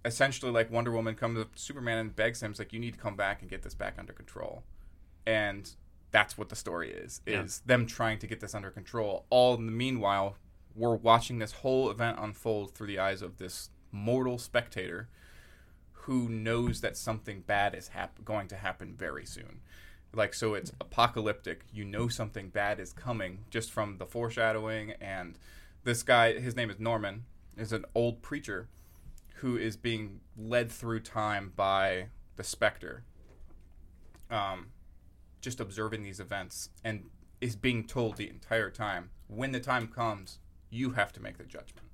essentially, 0.05 0.51
like 0.51 0.70
Wonder 0.70 0.91
Woman 0.93 1.14
comes 1.14 1.38
up 1.38 1.55
to 1.55 1.61
Superman 1.61 1.99
and 1.99 2.14
begs 2.16 2.43
him, 2.43 2.51
"It's 2.53 2.59
like 2.61 2.72
you 2.72 2.78
need 2.80 2.95
to 2.95 3.01
come 3.01 3.16
back 3.16 3.41
and 3.43 3.51
get 3.51 3.62
this 3.62 3.74
back 3.74 3.97
under 3.99 4.12
control." 4.12 4.62
And 5.26 5.70
that's 6.12 6.36
what 6.38 6.49
the 6.49 6.57
story 6.57 6.91
is 6.91 7.20
Yeah. 7.26 7.43
is 7.43 7.61
them 7.61 7.86
trying 7.86 8.18
to 8.18 8.26
get 8.26 8.41
this 8.41 8.55
under 8.55 8.70
control 8.70 9.26
all 9.30 9.55
in 9.55 9.66
the 9.66 9.70
meanwhile 9.72 10.36
we're 10.74 10.97
watching 10.97 11.38
this 11.38 11.53
whole 11.53 11.88
event 11.88 12.18
unfold 12.20 12.74
through 12.74 12.88
the 12.88 12.99
eyes 12.99 13.22
of 13.22 13.36
this 13.38 13.70
mortal 13.93 14.36
spectator 14.36 15.09
who 16.03 16.28
knows 16.28 16.80
that 16.80 16.96
something 16.96 17.42
bad 17.42 17.74
is 17.74 17.88
hap- 17.88 18.24
going 18.24 18.48
to 18.48 18.57
happen 18.57 18.94
very 18.96 19.26
soon. 19.26 19.61
Like 20.12 20.34
so 20.34 20.55
it's 20.55 20.72
apocalyptic. 20.80 21.64
You 21.72 21.84
know 21.84 22.09
something 22.09 22.48
bad 22.48 22.80
is 22.80 22.92
coming 22.92 23.44
just 23.51 23.70
from 23.70 23.98
the 23.98 24.07
foreshadowing 24.07 24.92
and 25.01 25.38
this 25.84 26.03
guy 26.03 26.38
his 26.38 26.57
name 26.57 26.70
is 26.70 26.78
norman 26.78 27.24
is 27.57 27.72
an 27.72 27.84
old 27.94 28.22
preacher 28.22 28.68
who 29.36 29.57
is 29.57 29.76
being 29.76 30.20
led 30.36 30.70
through 30.70 31.01
time 31.01 31.53
by 31.57 32.09
the 32.36 32.44
Spectre 32.44 33.05
um, 34.30 34.68
just 35.40 35.61
observing 35.61 36.03
these 36.03 36.20
events 36.20 36.70
and 36.84 37.09
is 37.40 37.57
being 37.57 37.86
told 37.86 38.16
the 38.16 38.28
entire 38.28 38.70
time 38.70 39.11
when 39.28 39.53
the 39.53 39.61
time 39.61 39.88
comes 39.88 40.38
you 40.70 40.90
have 40.90 41.12
to 41.12 41.20
make 41.20 41.38
the 41.38 41.44
judgment. 41.44 41.86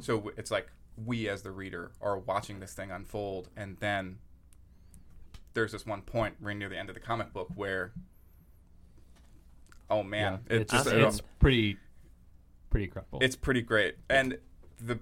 So 0.00 0.32
it's 0.36 0.50
like 0.50 0.68
we 1.04 1.28
as 1.28 1.42
the 1.42 1.50
reader 1.50 1.92
are 2.00 2.18
watching 2.18 2.60
this 2.60 2.72
thing 2.72 2.90
unfold 2.90 3.48
and 3.56 3.76
then 3.80 4.18
there's 5.54 5.72
this 5.72 5.84
one 5.86 6.02
point 6.02 6.34
right 6.40 6.56
near 6.56 6.68
the 6.68 6.78
end 6.78 6.88
of 6.88 6.94
the 6.94 7.00
comic 7.00 7.32
book 7.32 7.48
where 7.54 7.92
oh 9.90 10.02
man 10.02 10.40
Yeah. 10.50 10.56
it's, 10.58 10.72
just 10.72 10.86
it's 10.88 11.20
pretty 11.38 11.76
pretty 12.70 12.84
incredible. 12.86 13.18
it's 13.22 13.36
pretty 13.36 13.62
great 13.62 13.96
and 14.08 14.38
the 14.80 14.98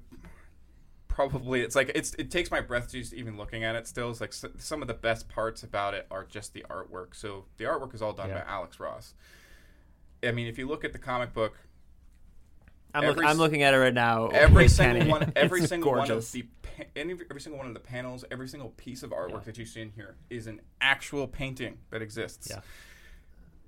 probably 1.09 1.61
it's 1.61 1.77
like 1.77 1.93
it's 1.95 2.15
it 2.15 2.31
takes 2.31 2.51
my 2.51 2.61
breath 2.61 2.91
just 2.91 3.13
even 3.15 3.37
looking 3.37 3.63
at 3.63 3.77
it 3.77 3.87
still 3.87 4.11
it's 4.11 4.21
like 4.21 4.31
s- 4.31 4.45
some 4.59 4.83
of 4.83 4.89
the 4.89 4.95
best 4.95 5.29
parts 5.29 5.63
about 5.63 5.95
it 5.95 6.07
are 6.11 6.25
just 6.25 6.53
the 6.55 6.65
artwork 6.69 7.15
so 7.15 7.45
the 7.57 7.65
artwork 7.65 7.95
is 7.95 8.03
all 8.03 8.13
done 8.13 8.29
Yeah. 8.31 8.43
by 8.43 8.51
alex 8.51 8.81
ross 8.81 9.15
i 10.25 10.33
mean 10.33 10.49
if 10.49 10.59
you 10.59 10.67
look 10.67 10.85
at 10.85 10.93
the 10.93 10.99
comic 10.99 11.33
book 11.33 11.57
I'm, 12.95 13.05
look, 13.07 13.25
I'm 13.25 13.37
looking 13.39 13.63
at 13.63 13.75
it 13.75 13.79
right 13.79 13.93
now. 13.95 14.29
every 14.29 14.69
single 14.69 14.99
Kenny. 15.01 15.11
one 15.11 15.33
every 15.37 15.61
It's 15.61 15.69
single 15.69 15.93
one 15.93 16.11
of 16.11 16.33
the 16.33 16.47
any, 16.97 17.15
every 17.31 17.41
single 17.41 17.59
one 17.59 17.67
of 17.69 17.75
the 17.75 17.81
panels 17.81 18.25
every 18.31 18.49
single 18.49 18.71
piece 18.71 19.03
of 19.03 19.11
artwork 19.11 19.31
Yeah. 19.31 19.39
that 19.47 19.59
you 19.59 19.65
see 19.65 19.81
in 19.83 19.91
here 19.91 20.17
is 20.31 20.47
an 20.47 20.61
actual 20.81 21.27
painting 21.29 21.79
that 21.91 22.03
exists 22.03 22.49
Yeah. 22.51 22.61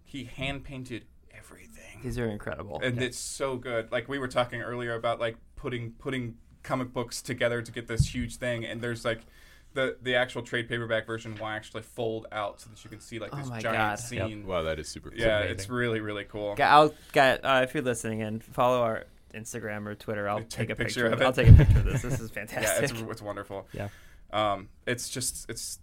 he 0.04 0.24
hand 0.24 0.64
painted 0.64 1.04
everything 1.36 2.00
These 2.02 2.18
are 2.18 2.26
incredible. 2.28 2.80
and 2.82 3.00
it's 3.02 3.18
so 3.18 3.56
good. 3.56 3.90
Like 3.92 4.08
we 4.08 4.18
were 4.18 4.28
talking 4.28 4.60
earlier 4.62 4.94
about 4.94 5.20
like 5.20 5.36
putting 5.56 5.92
putting 5.92 6.36
comic 6.62 6.92
books 6.92 7.22
together 7.22 7.62
to 7.62 7.70
get 7.72 7.86
this 7.86 8.12
huge 8.14 8.36
thing, 8.36 8.64
and 8.64 8.80
there's 8.80 9.04
like 9.04 9.20
the 9.74 9.96
the 10.02 10.14
actual 10.16 10.42
trade 10.42 10.68
paperback 10.68 11.06
version 11.06 11.36
will 11.38 11.46
actually 11.46 11.82
fold 11.82 12.26
out 12.32 12.60
so 12.60 12.68
that 12.70 12.82
you 12.82 12.90
can 12.90 12.98
see 13.00 13.18
like 13.18 13.30
Oh 13.32 13.36
this 13.36 13.48
my 13.48 13.60
giant 13.60 13.76
God. 13.78 13.98
scene. 14.00 14.46
Wow, 14.46 14.62
that 14.62 14.78
is 14.78 14.88
super 14.88 15.10
cool. 15.10 15.18
Yeah, 15.20 15.38
amazing. 15.38 15.54
it's 15.56 15.68
really 15.68 16.00
really 16.00 16.24
cool. 16.24 16.54
Ga- 16.56 16.64
I'll 16.70 16.94
get 17.12 17.44
uh, 17.44 17.60
if 17.62 17.74
you're 17.74 17.82
listening 17.84 18.22
and 18.22 18.42
follow 18.42 18.80
our 18.82 19.04
Instagram 19.36 19.86
or 19.86 19.94
Twitter. 19.94 20.28
I'll 20.28 20.38
Take 20.40 20.48
take, 20.50 20.68
a 20.70 20.72
a 20.72 20.76
picture 20.76 21.02
picture. 21.02 21.14
of 21.14 21.20
it. 21.20 21.24
I'll 21.24 21.32
take 21.32 21.48
a 21.48 21.52
picture 21.52 21.78
of 21.78 21.84
this. 21.84 22.02
This 22.02 22.20
is 22.20 22.30
Yeah, 22.36 22.46
fantastic. 22.46 22.90
it's 22.90 23.00
it's 23.00 23.22
wonderful. 23.22 23.66
Yeah. 23.72 23.88
Um, 24.32 24.68
it's 24.86 25.08
just 25.08 25.48
it's. 25.50 25.78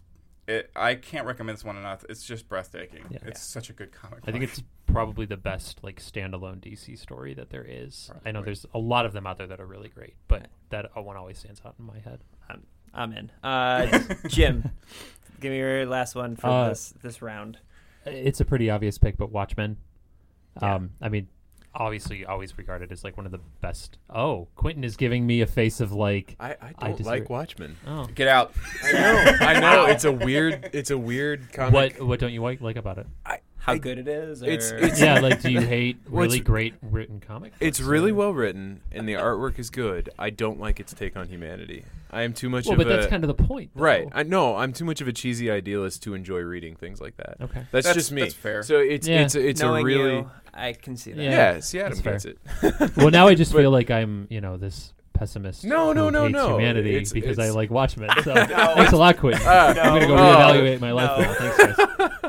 It, 0.45 0.69
I 0.75 0.95
can't 0.95 1.25
recommend 1.25 1.57
this 1.57 1.63
one 1.63 1.77
enough. 1.77 2.03
It's 2.09 2.25
just 2.25 2.49
breathtaking. 2.49 3.05
Yeah. 3.09 3.19
It's 3.27 3.41
such 3.41 3.69
a 3.69 3.73
good 3.73 3.93
comic. 3.93 4.19
I 4.27 4.31
think 4.33 4.43
it's 4.43 4.61
probably 4.87 5.25
the 5.25 5.37
best 5.37 5.79
like 5.83 6.01
standalone 6.01 6.59
DC 6.59 6.99
story 6.99 7.33
that 7.35 7.49
there 7.49 7.65
is. 7.65 8.11
I 8.25 8.31
know 8.33 8.41
there's 8.43 8.65
a 8.73 8.77
lot 8.79 9.05
of 9.05 9.13
them 9.13 9.25
out 9.25 9.37
there 9.37 9.47
that 9.47 9.61
are 9.61 9.65
really 9.65 9.87
great, 9.87 10.15
but 10.27 10.47
that 10.69 10.91
uh, 10.97 11.01
one 11.01 11.15
always 11.15 11.37
stands 11.37 11.61
out 11.65 11.75
in 11.79 11.85
my 11.85 11.97
head. 11.99 12.19
I'm, 12.49 12.63
I'm 12.93 13.13
in. 13.13 13.31
Uh, 13.41 13.99
Jim, 14.27 14.69
give 15.39 15.51
me 15.53 15.59
your 15.59 15.85
last 15.85 16.13
one 16.13 16.35
for 16.35 16.47
Uh, 16.47 16.69
this 16.69 16.93
this 17.01 17.21
round. 17.21 17.59
It's 18.05 18.41
a 18.41 18.45
pretty 18.45 18.69
obvious 18.69 18.97
pick, 18.97 19.15
but 19.15 19.31
Watchmen. 19.31 19.77
Yeah. 20.61 20.75
Um, 20.75 20.89
I 21.01 21.07
mean, 21.07 21.29
obviously, 21.75 22.25
always 22.25 22.57
regarded 22.57 22.91
as 22.91 23.03
like 23.03 23.17
one 23.17 23.25
of 23.25 23.31
the 23.31 23.39
best. 23.61 23.97
Oh, 24.09 24.47
Quentin 24.55 24.83
is 24.83 24.95
giving 24.97 25.25
me 25.25 25.41
a 25.41 25.47
face 25.47 25.79
of 25.79 25.91
like, 25.91 26.35
I, 26.39 26.49
I 26.51 26.55
I 26.77 26.87
don't 26.87 26.97
disagree. 26.97 27.19
like 27.21 27.29
Watchmen. 27.29 27.77
oh, 27.87 28.05
Get 28.15 28.27
out. 28.27 28.53
I 28.83 28.91
know. 28.91 29.25
I 29.41 29.59
know. 29.59 29.85
It's 29.85 30.05
a 30.05 30.11
weird. 30.11 30.69
It's 30.73 30.91
a 30.91 30.97
weird 30.97 31.51
comic. 31.53 31.73
what 31.73 32.01
what 32.01 32.19
don't 32.19 32.33
you 32.33 32.41
like, 32.41 32.61
like 32.61 32.75
about 32.75 32.97
it? 32.97 33.07
How 33.63 33.73
I- 33.73 33.77
good 33.77 33.97
it 33.97 34.07
is? 34.07 34.43
Or... 34.43 34.47
it's- 34.47 34.71
it's- 34.71 34.99
yeah, 35.01 35.19
like 35.19 35.41
do 35.41 35.49
you 35.51 35.61
hate 35.61 35.97
really 36.07 36.37
it's- 36.39 36.45
great 36.47 36.73
written 36.81 37.19
comic? 37.19 37.53
It's 37.59 37.79
books, 37.79 37.87
really 37.89 38.11
or- 38.11 38.15
well 38.15 38.33
written, 38.33 38.81
and 38.91 39.07
the 39.07 39.13
artwork 39.13 39.57
is 39.59 39.69
good. 39.69 40.09
I 40.19 40.29
don't 40.29 40.59
like 40.59 40.79
its 40.79 40.93
take 40.93 41.15
on 41.17 41.27
humanity. 41.27 41.85
I 42.11 42.21
am 42.21 42.33
too 42.33 42.47
much 42.49 42.65
Well, 42.65 42.73
of 42.73 42.77
but 42.79 42.87
a 42.87 42.89
that's 42.97 43.07
kind 43.07 43.23
of 43.23 43.27
the 43.35 43.43
point, 43.43 43.71
though. 43.75 43.81
right. 43.83 44.07
I 44.13 44.21
know 44.23 44.55
I'm 44.57 44.71
too 44.73 44.85
much 44.85 45.01
of 45.01 45.07
a 45.07 45.13
cheesy 45.13 45.49
idealist 45.49 46.03
to 46.03 46.13
enjoy 46.13 46.39
reading 46.41 46.75
things 46.75 47.01
like 47.01 47.17
that. 47.17 47.37
Okay. 47.41 47.61
That's, 47.71 47.85
That's- 47.87 47.95
just 47.95 48.11
me. 48.11 48.21
that's 48.21 48.33
fair. 48.35 48.61
So 48.63 48.77
it's 48.79 49.07
Yeah. 49.07 49.21
it's 49.21 49.33
it's 49.35 49.61
a 49.61 49.71
really 49.71 50.17
you, 50.17 50.29
I 50.53 50.73
can 50.73 50.95
see 50.95 51.11
that. 51.13 51.23
Yeah. 51.23 51.31
yeah. 51.31 51.59
see, 51.61 51.79
Adam 51.79 51.99
that's 52.01 52.25
gets 52.25 52.37
it. 52.83 52.91
Well, 52.97 53.09
now 53.09 53.27
I 53.27 53.33
just 53.33 53.51
But- 53.53 53.59
feel 53.61 53.71
like 53.71 53.89
I'm, 53.89 54.27
you 54.29 54.41
know, 54.41 54.57
this 54.57 54.93
pessimist. 55.13 55.63
No, 55.63 55.91
no, 55.93 56.09
no, 56.11 56.27
no. 56.27 56.49
Humanity 56.59 56.91
It's- 56.95 57.11
because 57.13 57.39
I 57.39 57.49
like 57.49 57.71
Watchmen. 57.71 58.09
So 58.23 58.33
No. 58.35 58.45
thanks 58.75 58.91
a 58.91 58.97
lot, 58.97 59.17
Quentin. 59.17 59.41
Ah, 59.45 59.69
I'm 59.69 59.75
gonna 59.75 60.05
go 60.07 60.15
reevaluate 60.15 60.81
my 60.81 60.91
life 60.91 61.17
No. 61.17 61.23
now. 61.25 61.33
Thanks, 61.33 61.77
guys. 62.21 62.22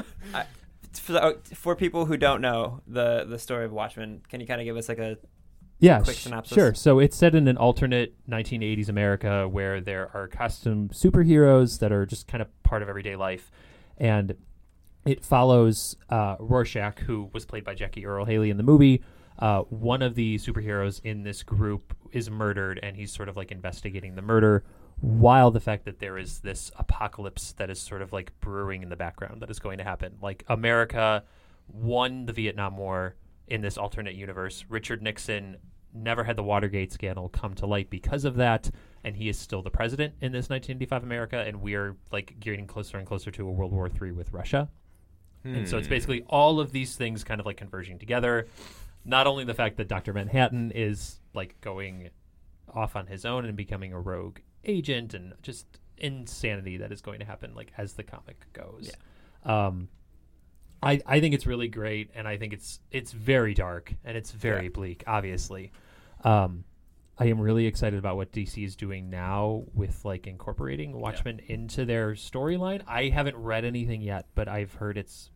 For, 0.99 1.13
the- 1.13 1.39
for 1.55 1.75
people 1.77 2.07
who 2.07 2.17
don't 2.17 2.41
know 2.41 2.81
the 2.87 3.25
the 3.29 3.39
story 3.39 3.65
of 3.65 3.73
Watchmen, 3.73 4.23
can 4.29 4.41
you 4.41 4.47
kind 4.47 4.61
of 4.61 4.65
give 4.65 4.77
us 4.77 4.89
like 4.89 4.99
a 4.99 5.17
Yeah, 5.81 6.01
Quick 6.01 6.17
synopsis. 6.17 6.55
sure. 6.55 6.75
So 6.75 6.99
it's 6.99 7.17
set 7.17 7.35
in 7.35 7.49
an 7.49 7.57
alternate 7.57 8.15
1980s 8.29 8.89
America 8.89 9.49
where 9.49 9.81
there 9.81 10.11
are 10.15 10.29
custom 10.29 10.89
superheroes 10.91 11.79
that 11.81 11.93
are 11.93 12.07
just 12.07 12.27
kind 12.29 12.41
of 12.43 12.49
part 12.63 12.83
of 12.83 12.89
everyday 12.89 13.17
life, 13.17 13.51
and 13.99 14.35
it 15.05 15.25
follows 15.25 15.97
uh, 16.09 16.37
Rorschach, 16.39 17.01
who 17.01 17.29
was 17.33 17.45
played 17.45 17.65
by 17.65 17.75
Jackie 17.75 18.07
Earle 18.07 18.25
Haley 18.25 18.51
in 18.51 18.57
the 18.57 18.63
movie. 18.63 19.03
Uh, 19.39 19.63
one 19.63 20.01
of 20.01 20.15
the 20.15 20.37
superheroes 20.37 21.01
in 21.05 21.25
this 21.25 21.43
group 21.43 21.93
is 22.13 22.31
murdered, 22.31 22.79
and 22.83 22.97
he's 22.97 23.13
sort 23.13 23.29
of 23.29 23.37
like 23.37 23.51
investigating 23.51 24.15
the 24.15 24.23
murder. 24.23 24.65
While 25.05 25.51
the 25.51 25.61
fact 25.61 25.85
that 25.85 25.99
there 25.99 26.17
is 26.17 26.41
this 26.41 26.71
apocalypse 26.79 27.53
that 27.55 27.69
is 27.71 27.79
sort 27.79 28.01
of 28.03 28.13
like 28.13 28.33
brewing 28.41 28.83
in 28.83 28.89
the 28.89 28.97
background 28.97 29.43
that 29.43 29.51
is 29.51 29.59
going 29.59 29.79
to 29.79 29.85
happen, 29.85 30.17
like 30.23 30.45
America 30.49 31.25
won 31.69 32.27
the 32.27 32.33
Vietnam 32.33 32.77
War 32.77 33.15
in 33.47 33.61
this 33.61 33.77
alternate 33.77 34.15
universe. 34.15 34.65
Richard 34.69 35.03
Nixon 35.03 35.59
never 35.93 36.25
had 36.25 36.37
the 36.37 36.43
Watergate 36.43 36.93
scandal 36.93 37.29
come 37.29 37.55
to 37.55 37.67
light 37.67 37.91
because 37.91 38.25
of 38.25 38.37
that, 38.37 38.71
and 39.05 39.15
he 39.17 39.29
is 39.29 39.39
still 39.39 39.63
the 39.63 39.71
president 39.71 40.15
in 40.21 40.33
this 40.33 40.49
1985 40.49 41.03
America, 41.03 41.45
and 41.47 41.61
we 41.61 41.75
are 41.75 41.97
like 42.11 42.41
getting 42.41 42.67
closer 42.67 42.97
and 42.99 43.07
closer 43.07 43.31
to 43.31 43.47
a 43.47 43.51
World 43.53 43.73
War 43.73 43.89
III 43.89 44.13
with 44.13 44.33
Russia. 44.33 44.71
And 45.45 45.69
so 45.69 45.77
it's 45.77 45.87
Hmm. 45.87 45.91
basically 45.93 46.23
all 46.29 46.59
of 46.59 46.73
these 46.73 46.97
things 46.97 47.23
kind 47.23 47.39
of 47.39 47.45
like 47.45 47.59
converging 47.59 47.99
together. 47.99 48.47
Not 49.05 49.27
only 49.27 49.45
the 49.45 49.53
fact 49.53 49.77
that 49.77 49.87
Dr. 49.89 50.15
Manhattan 50.15 50.71
is 50.75 51.21
like 51.35 51.61
going 51.61 52.09
off 52.75 52.97
on 52.97 53.07
his 53.09 53.27
own 53.27 53.45
and 53.45 53.55
becoming 53.55 53.93
a 53.93 54.01
rogue 54.01 54.39
agent 54.65 55.15
and 55.15 55.35
just 55.43 55.67
insanity 55.99 56.77
that 56.79 56.91
is 56.93 57.01
going 57.01 57.21
to 57.21 57.25
happen 57.25 57.55
like 57.55 57.73
as 57.79 57.93
the 57.95 58.03
comic 58.03 58.47
goes. 58.53 58.91
Yeah. 59.47 59.67
Um 59.67 59.89
I 60.83 61.01
I 61.07 61.21
think 61.21 61.35
it's 61.35 61.47
really 61.47 61.69
great 61.69 62.11
and 62.15 62.27
I 62.29 62.37
think 62.37 62.53
it's 62.53 62.81
it's 62.91 63.13
very 63.13 63.55
dark 63.55 63.95
and 64.05 64.17
it's 64.17 64.33
very 64.33 64.65
Yeah. 64.65 64.71
bleak 64.71 65.05
obviously. 65.07 65.73
Um 66.25 66.65
I 67.17 67.27
am 67.27 67.41
really 67.41 67.67
excited 67.67 67.97
about 67.97 68.17
what 68.17 68.33
DC 68.33 68.65
is 68.65 68.75
doing 68.75 69.09
now 69.09 69.63
with 69.73 70.05
like 70.05 70.27
incorporating 70.27 70.93
Watchmen 70.99 71.41
into 71.47 71.85
their 71.85 72.15
storyline. 72.15 72.83
I 72.89 73.09
haven't 73.11 73.37
read 73.37 73.65
anything 73.65 74.03
yet, 74.03 74.27
but 74.35 74.49
I've 74.49 74.75
heard 74.75 74.99
it's 74.99 75.31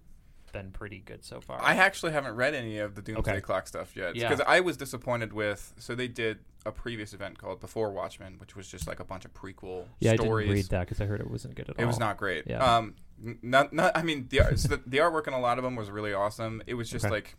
been 0.52 0.70
pretty 0.70 0.98
good 1.00 1.24
so 1.24 1.40
far. 1.40 1.60
I 1.62 1.74
actually 1.76 2.12
haven't 2.12 2.34
read 2.36 2.54
any 2.54 2.78
of 2.78 2.94
the 2.94 3.02
Doomsday 3.02 3.32
Okay. 3.32 3.40
Clock 3.40 3.66
stuff 3.68 3.96
yet 3.96 4.16
Yeah. 4.16 4.28
because 4.28 4.44
I 4.46 4.60
was 4.60 4.76
disappointed 4.76 5.32
with. 5.32 5.74
So 5.78 5.94
they 5.94 6.08
did 6.08 6.38
a 6.66 6.72
previous 6.72 7.14
event 7.14 7.38
called 7.38 7.60
Before 7.60 7.90
Watchmen, 7.92 8.34
which 8.38 8.56
was 8.56 8.68
just 8.68 8.86
like 8.86 9.00
a 9.00 9.04
bunch 9.04 9.24
of 9.24 9.32
prequel 9.34 9.86
yeah, 10.00 10.14
stories. 10.14 10.44
I 10.46 10.48
didn't 10.48 10.56
read 10.64 10.70
that 10.70 10.80
because 10.80 11.00
I 11.00 11.06
heard 11.06 11.20
it 11.20 11.30
wasn't 11.30 11.54
good 11.54 11.68
at 11.68 11.76
all. 11.78 11.82
It 11.82 11.86
was 11.86 11.98
not 11.98 12.16
great. 12.16 12.44
Yeah. 12.46 12.58
Um, 12.76 12.94
not, 13.42 13.72
not. 13.72 13.96
I 13.96 14.02
mean, 14.02 14.26
the, 14.30 14.56
so 14.56 14.68
the 14.68 14.82
the 14.86 14.98
artwork 14.98 15.26
in 15.26 15.32
a 15.34 15.40
lot 15.40 15.58
of 15.58 15.64
them 15.64 15.76
was 15.76 15.90
really 15.90 16.12
awesome. 16.12 16.62
It 16.66 16.74
was 16.74 16.88
just 16.90 17.04
Okay. 17.04 17.12
like 17.14 17.36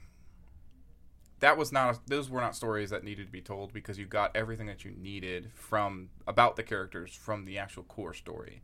that 1.39 1.57
was 1.57 1.71
not. 1.71 1.95
A, 1.95 1.99
those 2.07 2.29
were 2.29 2.41
not 2.41 2.55
stories 2.55 2.89
that 2.89 3.03
needed 3.03 3.27
to 3.27 3.31
be 3.31 3.41
told 3.41 3.71
because 3.71 3.97
you 3.97 4.05
got 4.05 4.35
everything 4.35 4.67
that 4.67 4.83
you 4.83 4.91
needed 4.91 5.51
from 5.55 6.09
about 6.27 6.55
the 6.57 6.63
characters 6.63 7.13
from 7.13 7.45
the 7.45 7.57
actual 7.57 7.83
core 7.83 8.13
story. 8.13 8.61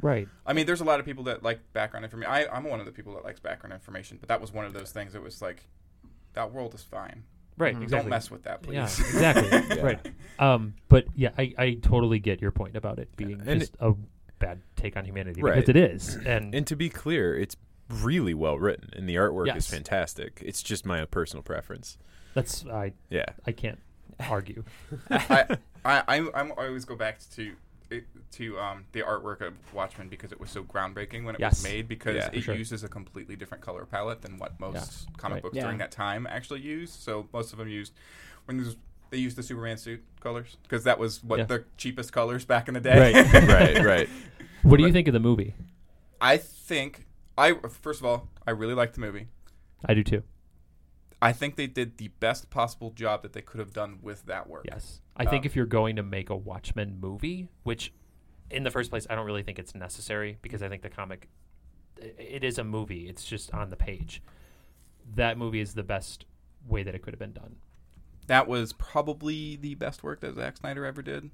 Right. 0.00 0.28
I 0.46 0.52
mean, 0.52 0.66
there's 0.66 0.80
a 0.80 0.84
lot 0.84 1.00
of 1.00 1.06
people 1.06 1.24
that 1.24 1.42
like 1.42 1.60
background 1.72 2.04
information. 2.04 2.32
I, 2.32 2.46
I'm 2.48 2.64
one 2.64 2.80
of 2.80 2.86
the 2.86 2.92
people 2.92 3.14
that 3.14 3.24
likes 3.24 3.40
background 3.40 3.72
information, 3.72 4.18
but 4.20 4.28
that 4.28 4.40
was 4.40 4.52
one 4.52 4.64
of 4.64 4.72
those 4.72 4.92
things 4.92 5.14
It 5.14 5.22
was 5.22 5.40
like, 5.42 5.64
that 6.34 6.52
world 6.52 6.74
is 6.74 6.82
fine. 6.82 7.24
Right. 7.56 7.74
Mhm. 7.76 7.82
Exactly. 7.84 8.02
Don't 8.02 8.10
mess 8.10 8.30
with 8.30 8.42
that, 8.44 8.62
please. 8.62 8.74
Yeah, 9.14 9.38
exactly. 9.38 9.80
Right. 9.82 10.06
Um, 10.38 10.74
but 10.88 11.06
yeah, 11.14 11.30
I, 11.38 11.54
I 11.56 11.74
totally 11.80 12.18
get 12.18 12.42
your 12.42 12.50
point 12.50 12.76
about 12.76 12.98
it 12.98 13.14
being 13.16 13.40
And 13.46 13.60
just 13.60 13.76
a 13.80 13.94
bad 14.40 14.60
take 14.76 14.96
on 14.96 15.04
humanity 15.04 15.40
Right. 15.40 15.54
because 15.54 15.68
it 15.68 15.76
is, 15.76 16.16
and, 16.16 16.54
And 16.54 16.66
to 16.66 16.74
be 16.76 16.88
clear, 16.88 17.38
it's 17.38 17.56
really 17.88 18.34
well 18.34 18.58
written, 18.58 18.90
and 18.96 19.08
the 19.08 19.14
artwork 19.14 19.46
Yes. 19.46 19.58
is 19.58 19.66
fantastic. 19.68 20.42
It's 20.44 20.62
just 20.62 20.84
my 20.84 21.04
personal 21.04 21.42
preference. 21.42 21.96
that's 22.34 22.66
I 22.66 22.92
Yeah. 23.10 23.26
I 23.46 23.52
can't 23.52 23.78
argue. 24.28 24.64
I, 25.10 25.56
I, 25.84 26.02
I'm, 26.08 26.30
I'm, 26.34 26.52
always 26.56 26.84
go 26.84 26.96
back 26.96 27.18
to 27.36 27.42
it- 27.42 27.56
to 28.32 28.58
um, 28.58 28.84
the 28.92 29.00
artwork 29.00 29.40
of 29.40 29.54
Watchmen 29.72 30.08
because 30.08 30.32
it 30.32 30.40
was 30.40 30.50
so 30.50 30.62
groundbreaking 30.64 31.24
when 31.24 31.34
it 31.34 31.40
Yes. 31.40 31.56
was 31.62 31.64
made 31.64 31.88
because 31.88 32.16
Yeah, 32.16 32.30
it 32.32 32.40
sure. 32.42 32.54
uses 32.54 32.82
a 32.82 32.88
completely 32.88 33.36
different 33.36 33.62
color 33.62 33.84
palette 33.84 34.22
than 34.22 34.38
what 34.38 34.58
most 34.58 35.06
comic 35.16 35.34
right. 35.36 35.42
books 35.42 35.56
Yeah. 35.56 35.62
during 35.64 35.78
that 35.78 35.90
time 35.92 36.26
actually 36.26 36.60
used. 36.60 36.94
So 36.94 37.28
most 37.32 37.52
of 37.52 37.58
them 37.58 37.68
used 37.68 37.92
when 38.46 38.56
there's 38.58 38.76
they 39.10 39.18
used 39.18 39.36
the 39.36 39.42
Superman 39.44 39.76
suit 39.76 40.02
colors 40.18 40.56
because 40.64 40.82
that 40.84 40.98
was 40.98 41.22
what 41.22 41.38
Yeah. 41.40 41.44
the 41.44 41.64
cheapest 41.76 42.12
colors 42.12 42.44
back 42.44 42.66
in 42.66 42.74
the 42.74 42.80
day. 42.80 43.12
Right. 43.12 43.32
right, 43.48 43.84
right. 43.84 44.08
What 44.62 44.78
do 44.78 44.82
you 44.82 44.88
But- 44.88 44.94
think 44.94 45.08
of 45.08 45.14
the 45.14 45.20
movie? 45.20 45.54
I 46.20 46.36
think 46.38 47.06
I 47.38 47.52
first 47.82 48.00
of 48.00 48.06
all 48.06 48.28
I 48.46 48.50
really 48.52 48.74
liked 48.74 48.94
the 48.94 49.00
movie. 49.00 49.28
I 49.84 49.94
do 49.94 50.02
too. 50.02 50.22
I 51.24 51.32
think 51.32 51.56
they 51.56 51.66
did 51.66 51.96
the 51.96 52.08
best 52.20 52.50
possible 52.50 52.90
job 52.90 53.22
that 53.22 53.32
they 53.32 53.40
could 53.42 53.58
have 53.58 53.72
done 53.72 53.98
with 54.02 54.26
that 54.26 54.48
work. 54.48 54.66
Yes, 54.70 55.00
I 55.16 55.24
think 55.24 55.44
Um, 55.44 55.46
if 55.46 55.56
you're 55.56 55.66
going 55.66 55.96
to 55.96 56.02
make 56.02 56.28
a 56.30 56.36
Watchmen 56.36 56.98
movie, 57.00 57.48
which 57.62 57.92
in 58.50 58.62
the 58.62 58.70
first 58.70 58.90
place 58.90 59.06
I 59.08 59.14
don't 59.14 59.26
really 59.26 59.42
think 59.42 59.58
it's 59.58 59.74
necessary 59.74 60.38
because 60.42 60.62
I 60.62 60.68
think 60.68 60.82
the 60.82 60.90
comic 60.90 61.28
it 61.96 62.44
is 62.44 62.58
a 62.58 62.64
movie. 62.64 63.08
It's 63.08 63.24
just 63.24 63.54
on 63.54 63.70
the 63.70 63.76
page. 63.76 64.22
That 65.14 65.38
movie 65.38 65.60
is 65.60 65.74
the 65.74 65.82
best 65.82 66.26
way 66.66 66.82
that 66.82 66.94
it 66.94 67.02
could 67.02 67.14
have 67.14 67.18
been 67.18 67.32
done. 67.32 67.56
That 68.26 68.48
was 68.48 68.72
probably 68.72 69.56
the 69.56 69.74
best 69.74 70.02
work 70.02 70.20
that 70.20 70.34
Zack 70.34 70.56
Snyder 70.56 70.84
ever 70.84 71.02
did. 71.02 71.30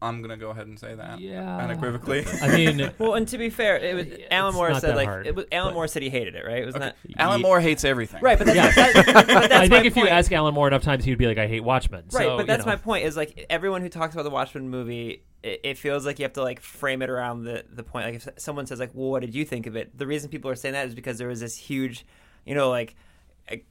I'm 0.00 0.22
gonna 0.22 0.36
go 0.36 0.50
ahead 0.50 0.68
and 0.68 0.78
say 0.78 0.94
that 0.94 1.18
Yeah. 1.20 1.56
unequivocally. 1.58 2.24
I 2.40 2.48
mean, 2.56 2.92
Well, 2.98 3.14
and 3.14 3.26
to 3.28 3.36
be 3.38 3.50
fair, 3.50 3.76
it 3.78 3.94
was 3.96 4.06
It's 4.06 4.22
Alan 4.30 4.54
Moore 4.54 4.72
said 4.78 4.94
like 4.94 5.08
hard, 5.08 5.26
it 5.26 5.34
was, 5.34 5.46
Alan 5.50 5.74
Moore 5.74 5.88
said 5.88 6.02
he 6.02 6.08
hated 6.10 6.36
it, 6.36 6.44
right? 6.46 6.62
It 6.62 6.66
was 6.66 6.76
Okay. 6.76 6.84
not 6.84 6.96
Alan 7.16 7.40
Moore 7.42 7.60
hates 7.60 7.84
everything. 7.84 8.20
right, 8.22 8.38
but 8.38 8.46
that's, 8.46 8.56
Yeah. 8.56 8.70
that, 8.92 8.94
but 9.06 9.26
that's 9.26 9.52
I 9.54 9.58
my 9.58 9.68
think 9.68 9.86
if 9.86 9.96
you 9.96 10.06
ask 10.06 10.30
Alan 10.30 10.54
Moore 10.54 10.68
enough 10.68 10.82
times, 10.82 11.04
he'd 11.04 11.18
be 11.18 11.26
like, 11.26 11.38
"I 11.38 11.48
hate 11.48 11.64
Watchmen." 11.64 12.04
Right, 12.12 12.22
So, 12.26 12.36
but 12.36 12.46
that's 12.46 12.60
you 12.60 12.66
know. 12.66 12.72
my 12.72 12.76
point. 12.76 13.04
Is 13.06 13.16
like 13.16 13.44
everyone 13.50 13.82
who 13.82 13.88
talks 13.88 14.14
about 14.14 14.22
the 14.22 14.30
Watchmen 14.30 14.68
movie, 14.70 15.24
it, 15.42 15.60
it 15.64 15.78
feels 15.78 16.06
like 16.06 16.20
you 16.20 16.24
have 16.24 16.32
to 16.34 16.42
like 16.44 16.60
frame 16.60 17.02
it 17.02 17.10
around 17.10 17.42
the 17.42 17.64
the 17.68 17.82
point. 17.82 18.06
Like 18.06 18.14
if 18.14 18.28
someone 18.40 18.66
says 18.66 18.78
like, 18.78 18.90
"Well, 18.94 19.10
what 19.10 19.22
did 19.22 19.34
you 19.34 19.44
think 19.44 19.66
of 19.66 19.74
it?" 19.74 19.98
The 19.98 20.06
reason 20.06 20.30
people 20.30 20.48
are 20.48 20.54
saying 20.54 20.74
that 20.74 20.86
is 20.86 20.94
because 20.94 21.18
there 21.18 21.26
was 21.28 21.40
this 21.40 21.56
huge, 21.56 22.06
you 22.46 22.54
know, 22.54 22.70
like 22.70 22.94
a 23.50 23.64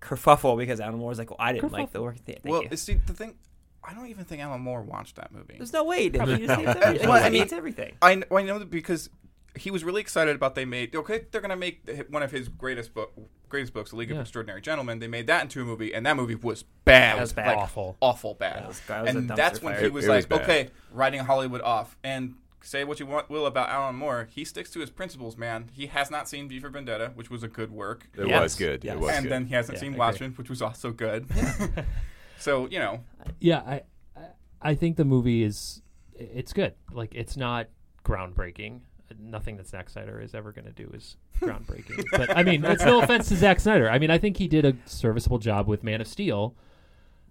kerfuffle 0.00 0.56
because 0.58 0.80
Alan 0.80 0.98
Moore 0.98 1.10
was 1.10 1.18
like, 1.18 1.30
"Well, 1.30 1.36
I 1.38 1.52
didn't 1.52 1.70
like 1.72 1.92
the 1.92 2.02
work." 2.02 2.16
Thank 2.26 2.40
Well, 2.44 2.64
you. 2.64 2.76
see, 2.76 2.94
the 2.94 3.12
thing, 3.12 3.34
I 3.82 3.94
don't 3.94 4.08
even 4.08 4.24
think 4.24 4.42
Alan 4.42 4.60
Moore 4.60 4.82
watched 4.82 5.16
that 5.16 5.32
movie. 5.32 5.54
There's 5.56 5.72
no 5.72 5.84
way 5.84 6.02
he. 6.02 6.10
He 6.10 6.18
just 6.18 6.30
hates 6.30 6.50
everything. 6.82 7.08
Well, 7.08 7.24
I 7.24 7.30
mean- 7.30 7.40
hates 7.40 7.52
everything. 7.52 7.96
I, 8.02 8.14
kn- 8.16 8.24
I 8.30 8.42
know 8.42 8.58
that 8.58 8.70
because 8.70 9.08
he 9.56 9.70
was 9.70 9.82
really 9.82 10.00
excited 10.00 10.36
about 10.36 10.54
they 10.54 10.64
made 10.64 10.94
okay 10.94 11.24
they're 11.32 11.40
gonna 11.40 11.56
make 11.56 12.06
one 12.08 12.22
of 12.22 12.30
his 12.30 12.48
greatest 12.48 12.94
book 12.94 13.12
greatest 13.48 13.72
books, 13.72 13.90
The 13.90 13.96
League 13.96 14.10
Yeah. 14.10 14.16
of 14.16 14.20
Extraordinary 14.20 14.60
Gentlemen. 14.60 15.00
They 15.00 15.08
made 15.08 15.26
that 15.26 15.42
into 15.42 15.60
a 15.62 15.64
movie, 15.64 15.92
and 15.92 16.06
that 16.06 16.16
movie 16.16 16.36
was 16.36 16.62
bad. 16.84 17.16
That 17.16 17.20
was 17.20 17.32
bad. 17.32 17.48
Like, 17.48 17.58
Awful. 17.58 17.96
awful 18.00 18.34
bad. 18.34 18.62
That 18.62 18.68
was- 18.68 18.80
that 18.86 19.02
was 19.02 19.14
and 19.16 19.28
that's 19.30 19.60
when 19.60 19.74
fire. 19.74 19.82
he 19.82 19.88
was 19.88 20.04
It- 20.04 20.08
it 20.08 20.14
was 20.14 20.22
like, 20.24 20.28
bad. 20.28 20.42
okay, 20.42 20.70
writing 20.92 21.20
Hollywood 21.20 21.60
off. 21.62 21.96
And 22.04 22.34
say 22.62 22.84
what 22.84 23.00
you 23.00 23.06
want 23.06 23.28
will 23.30 23.46
about 23.46 23.70
Alan 23.70 23.96
Moore, 23.96 24.28
he 24.30 24.44
sticks 24.44 24.70
to 24.72 24.80
his 24.80 24.90
principles, 24.90 25.36
man. 25.36 25.70
He 25.72 25.86
has 25.86 26.10
not 26.10 26.28
seen 26.28 26.48
V 26.48 26.60
for 26.60 26.68
Vendetta, 26.68 27.10
which 27.14 27.28
was 27.30 27.42
a 27.42 27.48
good 27.48 27.72
work. 27.72 28.06
It 28.16 28.28
Yes. 28.28 28.40
was 28.42 28.54
good. 28.54 28.84
Yes. 28.84 28.94
It 28.94 29.00
was 29.00 29.10
and 29.10 29.22
good. 29.24 29.32
then 29.32 29.46
he 29.46 29.54
hasn't 29.54 29.76
Yeah, 29.76 29.80
seen 29.80 29.88
agree. 29.94 29.98
Watchmen, 29.98 30.32
which 30.34 30.50
was 30.50 30.60
also 30.62 30.92
good. 30.92 31.26
so 32.40 32.66
you 32.68 32.78
know, 32.80 33.00
Yeah, 33.38 33.58
I, 33.58 33.82
I- 34.16 34.22
I 34.62 34.74
think 34.74 34.96
the 34.96 35.04
movie 35.06 35.42
is, 35.42 35.80
it's 36.14 36.52
good. 36.52 36.74
Like 36.92 37.14
it's 37.14 37.36
not 37.36 37.68
groundbreaking. 38.04 38.80
Nothing 39.18 39.56
that 39.56 39.66
Zack 39.66 39.88
Snyder 39.90 40.20
is 40.20 40.34
ever 40.34 40.52
going 40.52 40.66
to 40.66 40.70
do 40.72 40.88
is 40.94 41.16
groundbreaking. 41.40 42.04
but 42.12 42.36
I 42.36 42.42
mean, 42.42 42.64
it's 42.64 42.84
no 42.84 43.00
offense 43.02 43.28
to 43.30 43.36
Zack 43.36 43.58
Snyder. 43.60 43.88
I 43.90 43.98
mean, 43.98 44.10
I 44.10 44.18
think 44.18 44.36
he 44.36 44.46
did 44.48 44.64
a 44.64 44.76
serviceable 44.86 45.38
job 45.38 45.66
with 45.66 45.82
Man 45.82 46.00
of 46.00 46.06
Steel. 46.06 46.54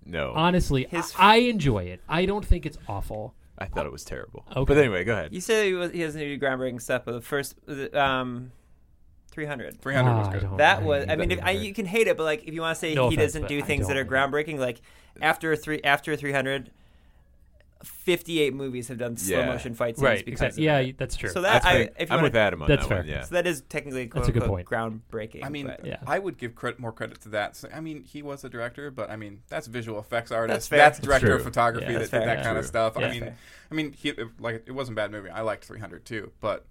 no, 0.05 0.33
Honestly, 0.35 0.87
His- 0.89 1.13
I, 1.17 1.33
I 1.33 1.35
enjoy 1.37 1.83
it. 1.83 2.01
I 2.09 2.25
don't 2.25 2.45
think 2.45 2.65
it's 2.65 2.77
awful. 2.87 3.35
I 3.57 3.65
thought 3.65 3.85
it 3.85 3.91
was 3.91 4.03
terrible. 4.03 4.45
Okay. 4.55 4.73
But 4.73 4.77
anyway, 4.77 5.03
go 5.03 5.13
ahead. 5.13 5.33
You 5.33 5.41
said 5.41 5.65
he, 5.67 5.73
was, 5.73 5.91
he 5.91 5.99
doesn't 5.99 6.19
do 6.19 6.37
groundbreaking 6.39 6.81
stuff, 6.81 7.03
but 7.05 7.11
the 7.13 7.21
first 7.21 7.55
um, 7.93 8.51
300. 9.29 9.81
300 9.81 10.11
was 10.17 10.27
Ah, 10.27 10.29
I 10.29 10.33
good. 10.39 10.57
That 10.57 10.83
was. 10.83 11.05
I 11.09 11.15
mean, 11.15 11.31
if, 11.31 11.39
I, 11.43 11.51
you 11.51 11.73
can 11.73 11.85
hate 11.85 12.07
it, 12.07 12.17
but 12.17 12.23
like, 12.23 12.43
if 12.45 12.53
you 12.53 12.61
want 12.61 12.75
to 12.75 12.79
say 12.79 12.93
No 12.93 13.09
he 13.09 13.15
offense, 13.15 13.29
doesn't 13.33 13.41
but 13.43 13.47
do 13.49 13.59
I 13.59 13.61
things 13.61 13.87
that 13.87 13.97
are 13.97 14.03
don't. 14.03 14.31
groundbreaking, 14.31 14.57
like 14.59 14.81
after 15.21 15.51
a 15.51 15.57
three 15.57 15.81
after 15.83 16.11
a 16.13 16.17
300, 16.17 16.71
58 17.83 18.53
movies 18.53 18.89
have 18.89 18.97
done 18.97 19.15
slow 19.15 19.39
Yeah. 19.39 19.45
motion 19.45 19.73
fight 19.73 19.95
scenes 19.95 20.03
right. 20.03 20.25
because 20.25 20.41
Exactly. 20.41 20.67
of 20.67 20.83
Yeah, 20.83 20.89
it. 20.89 20.97
that's 20.97 21.15
true. 21.15 21.29
So 21.29 21.41
that 21.41 21.53
That's 21.63 21.65
I, 21.65 21.71
fair. 21.71 21.81
if 21.81 21.89
you 21.97 22.05
I'm 22.09 22.09
wanna- 22.17 22.23
with 22.23 22.35
Adam 22.35 22.61
on 22.61 22.67
That's 22.67 22.85
that 22.87 22.93
one. 22.93 23.03
fair. 23.05 23.13
Yeah. 23.15 23.21
So 23.23 23.35
that 23.35 23.47
is 23.47 23.61
technically 23.69 24.07
quote 24.07 24.23
That's 24.25 24.29
a 24.29 24.31
good 24.33 24.43
unquote 24.43 24.65
point. 24.65 25.01
groundbreaking. 25.11 25.45
I 25.45 25.49
mean, 25.49 25.67
but- 25.67 25.85
Yeah. 25.85 25.97
I 26.05 26.19
would 26.19 26.37
give 26.37 26.55
credit, 26.55 26.79
more 26.81 26.91
credit 26.91 27.21
to 27.21 27.29
that. 27.29 27.55
So, 27.55 27.69
I 27.73 27.79
mean, 27.79 28.03
he 28.03 28.21
was 28.21 28.43
a 28.43 28.49
director, 28.49 28.91
but 28.91 29.09
I 29.09 29.15
mean, 29.15 29.43
that's 29.47 29.67
visual 29.67 29.97
effects 29.97 30.29
artist. 30.31 30.69
fair. 30.69 30.77
That's, 30.77 30.97
That's 30.97 31.07
director 31.07 31.31
of 31.31 31.37
true. 31.37 31.43
photography 31.45 31.85
Yeah, 31.85 31.91
that 31.93 31.99
that's 31.99 32.11
did 32.11 32.17
fair. 32.17 32.25
that 32.25 32.37
Yeah. 32.39 32.43
kind 32.43 32.57
of 32.57 32.63
True. 32.65 32.67
stuff. 32.67 32.93
Yeah. 32.99 33.07
I 33.07 33.11
mean, 33.11 33.31
I 33.71 33.73
mean, 33.75 33.93
he 33.93 34.09
it, 34.09 34.27
like 34.41 34.63
it 34.65 34.71
wasn't 34.73 34.95
a 34.95 35.01
bad 35.01 35.11
movie. 35.11 35.29
I 35.29 35.39
liked 35.41 35.63
300 35.63 36.03
too, 36.03 36.33
but 36.41 36.65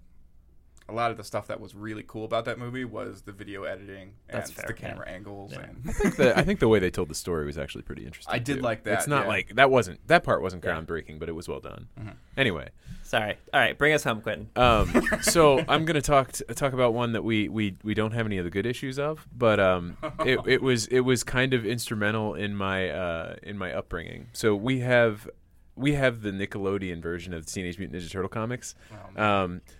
a 0.89 0.93
lot 0.93 1.11
of 1.11 1.17
the 1.17 1.23
stuff 1.23 1.47
that 1.47 1.59
was 1.59 1.75
really 1.75 2.03
cool 2.07 2.25
about 2.25 2.45
that 2.45 2.57
movie 2.59 2.83
was 2.85 3.21
the 3.21 3.31
video 3.31 3.63
editing 3.63 4.13
and 4.27 4.37
That's 4.39 4.51
fair, 4.51 4.65
the 4.67 4.73
camera 4.73 5.07
angles 5.07 5.53
Yeah. 5.53 5.59
and 5.65 5.83
the, 6.17 6.33
I 6.37 6.43
think 6.43 6.59
the 6.59 6.67
way 6.67 6.79
they 6.79 6.89
told 6.91 7.09
the 7.09 7.15
story 7.15 7.45
was 7.45 7.57
actually 7.57 7.83
pretty 7.83 8.05
interesting. 8.05 8.33
I 8.33 8.39
did 8.39 8.55
too. 8.57 8.61
like 8.61 8.83
that, 8.83 8.93
It's 8.99 9.07
not 9.07 9.23
yeah. 9.23 9.29
like 9.29 9.55
that 9.55 9.69
wasn't 9.69 10.05
that 10.07 10.23
part 10.23 10.41
wasn't 10.41 10.63
Yeah. 10.63 10.71
groundbreaking, 10.81 11.19
but 11.19 11.29
it 11.29 11.33
was 11.33 11.47
well 11.47 11.59
done. 11.59 11.87
Mhm. 11.99 12.13
Anyway, 12.37 12.69
Sorry. 13.03 13.37
All 13.53 13.59
right, 13.59 13.75
bring 13.75 13.93
us 13.93 14.03
home, 14.03 14.21
Quentin. 14.21 14.49
um, 14.55 14.91
so 15.21 15.63
I'm 15.67 15.85
gonna 15.85 16.01
talk 16.01 16.31
t- 16.31 16.43
talk 16.53 16.73
about 16.73 16.93
one 16.93 17.13
that 17.13 17.23
we, 17.23 17.49
we 17.49 17.75
we 17.83 17.93
don't 17.95 18.11
have 18.11 18.25
any 18.27 18.37
of 18.37 18.45
the 18.45 18.51
good 18.51 18.65
issues 18.67 18.99
of, 18.99 19.27
but 19.35 19.59
um, 19.59 19.97
it, 20.25 20.39
it 20.45 20.61
was 20.61 20.85
it 20.87 20.99
was 21.01 21.23
kind 21.23 21.53
of 21.55 21.65
instrumental 21.65 22.35
in 22.35 22.55
my 22.55 22.89
uh, 22.89 23.35
in 23.43 23.57
my 23.57 23.73
upbringing. 23.73 24.27
So 24.33 24.55
we 24.55 24.79
have 24.81 25.27
we 25.75 25.93
have 25.93 26.21
the 26.21 26.31
Nickelodeon 26.31 27.01
version 27.01 27.33
of 27.33 27.45
the 27.45 27.51
Teenage 27.51 27.79
Mutant 27.79 27.99
Ninja 28.01 28.11
Turtle 28.11 28.29
comics. 28.29 28.75
well, 29.15 29.25
um, 29.25 29.61
Oh 29.65 29.71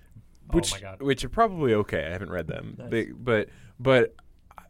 which 0.56 0.72
my 0.72 0.80
God. 0.80 1.02
which 1.02 1.24
are 1.24 1.30
probably 1.30 1.74
okay. 1.74 2.06
I 2.06 2.10
haven't 2.12 2.32
read 2.32 2.48
them, 2.48 2.76
Nice. 2.78 2.90
They- 2.92 3.06
but 3.06 3.50
but 3.80 4.16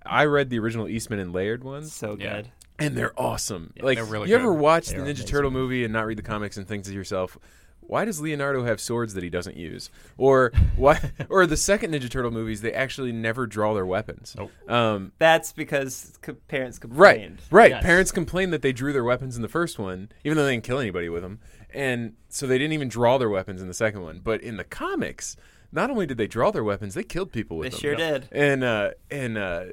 I 0.06 0.26
read 0.26 0.50
the 0.50 0.60
original 0.60 0.88
Eastman 0.88 1.20
and 1.20 1.34
Laird 1.34 1.64
ones, 1.64 1.92
So 1.94 2.16
Yeah. 2.20 2.38
good. 2.38 2.52
and 2.80 2.98
they're 2.98 3.14
awesome. 3.20 3.74
Yeah, 3.76 3.86
like 3.86 3.98
they're 3.98 4.06
really 4.06 4.30
you 4.30 4.36
ever 4.36 4.54
watch 4.54 4.88
They 4.90 4.96
the 4.96 5.02
Ninja 5.02 5.06
amazing. 5.06 5.28
Turtle 5.28 5.52
movie 5.52 5.84
and 5.84 5.92
not 5.94 6.06
read 6.06 6.18
the 6.18 6.24
comics 6.24 6.58
and 6.58 6.68
think 6.68 6.84
to 6.86 6.94
yourself, 6.94 7.38
why 7.82 8.06
does 8.06 8.22
Leonardo 8.22 8.64
have 8.66 8.80
swords 8.80 9.16
that 9.16 9.24
he 9.24 9.32
doesn't 9.32 9.58
use? 9.58 9.90
Or 10.18 10.52
why? 10.76 11.12
or 11.28 11.46
the 11.48 11.58
second 11.58 11.92
Ninja 11.94 12.10
Turtle 12.10 12.30
movies, 12.32 12.62
they 12.62 12.72
actually 12.72 13.12
never 13.12 13.48
draw 13.48 13.74
their 13.74 13.86
weapons. 13.86 14.36
Nope. 14.38 14.52
Um, 14.70 15.12
That's 15.18 15.52
because 15.54 16.18
co- 16.22 16.36
parents 16.48 16.80
Right, 16.86 17.16
complained. 17.16 17.42
right. 17.52 17.72
Yes. 17.72 17.84
Parents 17.84 18.12
complained 18.12 18.54
that 18.54 18.62
they 18.62 18.72
drew 18.72 18.94
their 18.94 19.04
weapons 19.04 19.36
in 19.36 19.42
the 19.42 19.48
first 19.50 19.80
one, 19.80 20.10
even 20.24 20.38
though 20.38 20.46
they 20.46 20.54
didn't 20.54 20.64
kill 20.66 20.80
anybody 20.80 21.10
with 21.10 21.24
them, 21.24 21.40
and 21.74 22.14
so 22.30 22.46
they 22.48 22.58
didn't 22.60 22.74
even 22.74 22.88
draw 22.90 23.18
their 23.18 23.30
weapons 23.30 23.60
in 23.62 23.68
the 23.68 23.74
second 23.74 24.04
one. 24.04 24.22
But 24.24 24.42
in 24.42 24.58
the 24.58 24.64
comics, 24.64 25.36
not 25.72 25.90
only 25.90 26.06
did 26.06 26.18
they 26.18 26.28
draw 26.28 26.52
their 26.52 26.64
weapons, 26.64 26.94
they 26.94 27.04
killed 27.04 27.32
people 27.32 27.58
with 27.58 27.66
They 27.66 27.70
them. 27.72 27.80
sure 27.80 27.96
did. 27.96 28.28
And 28.32 28.64
uh, 28.64 28.92
and 29.12 29.38
uh, 29.38 29.64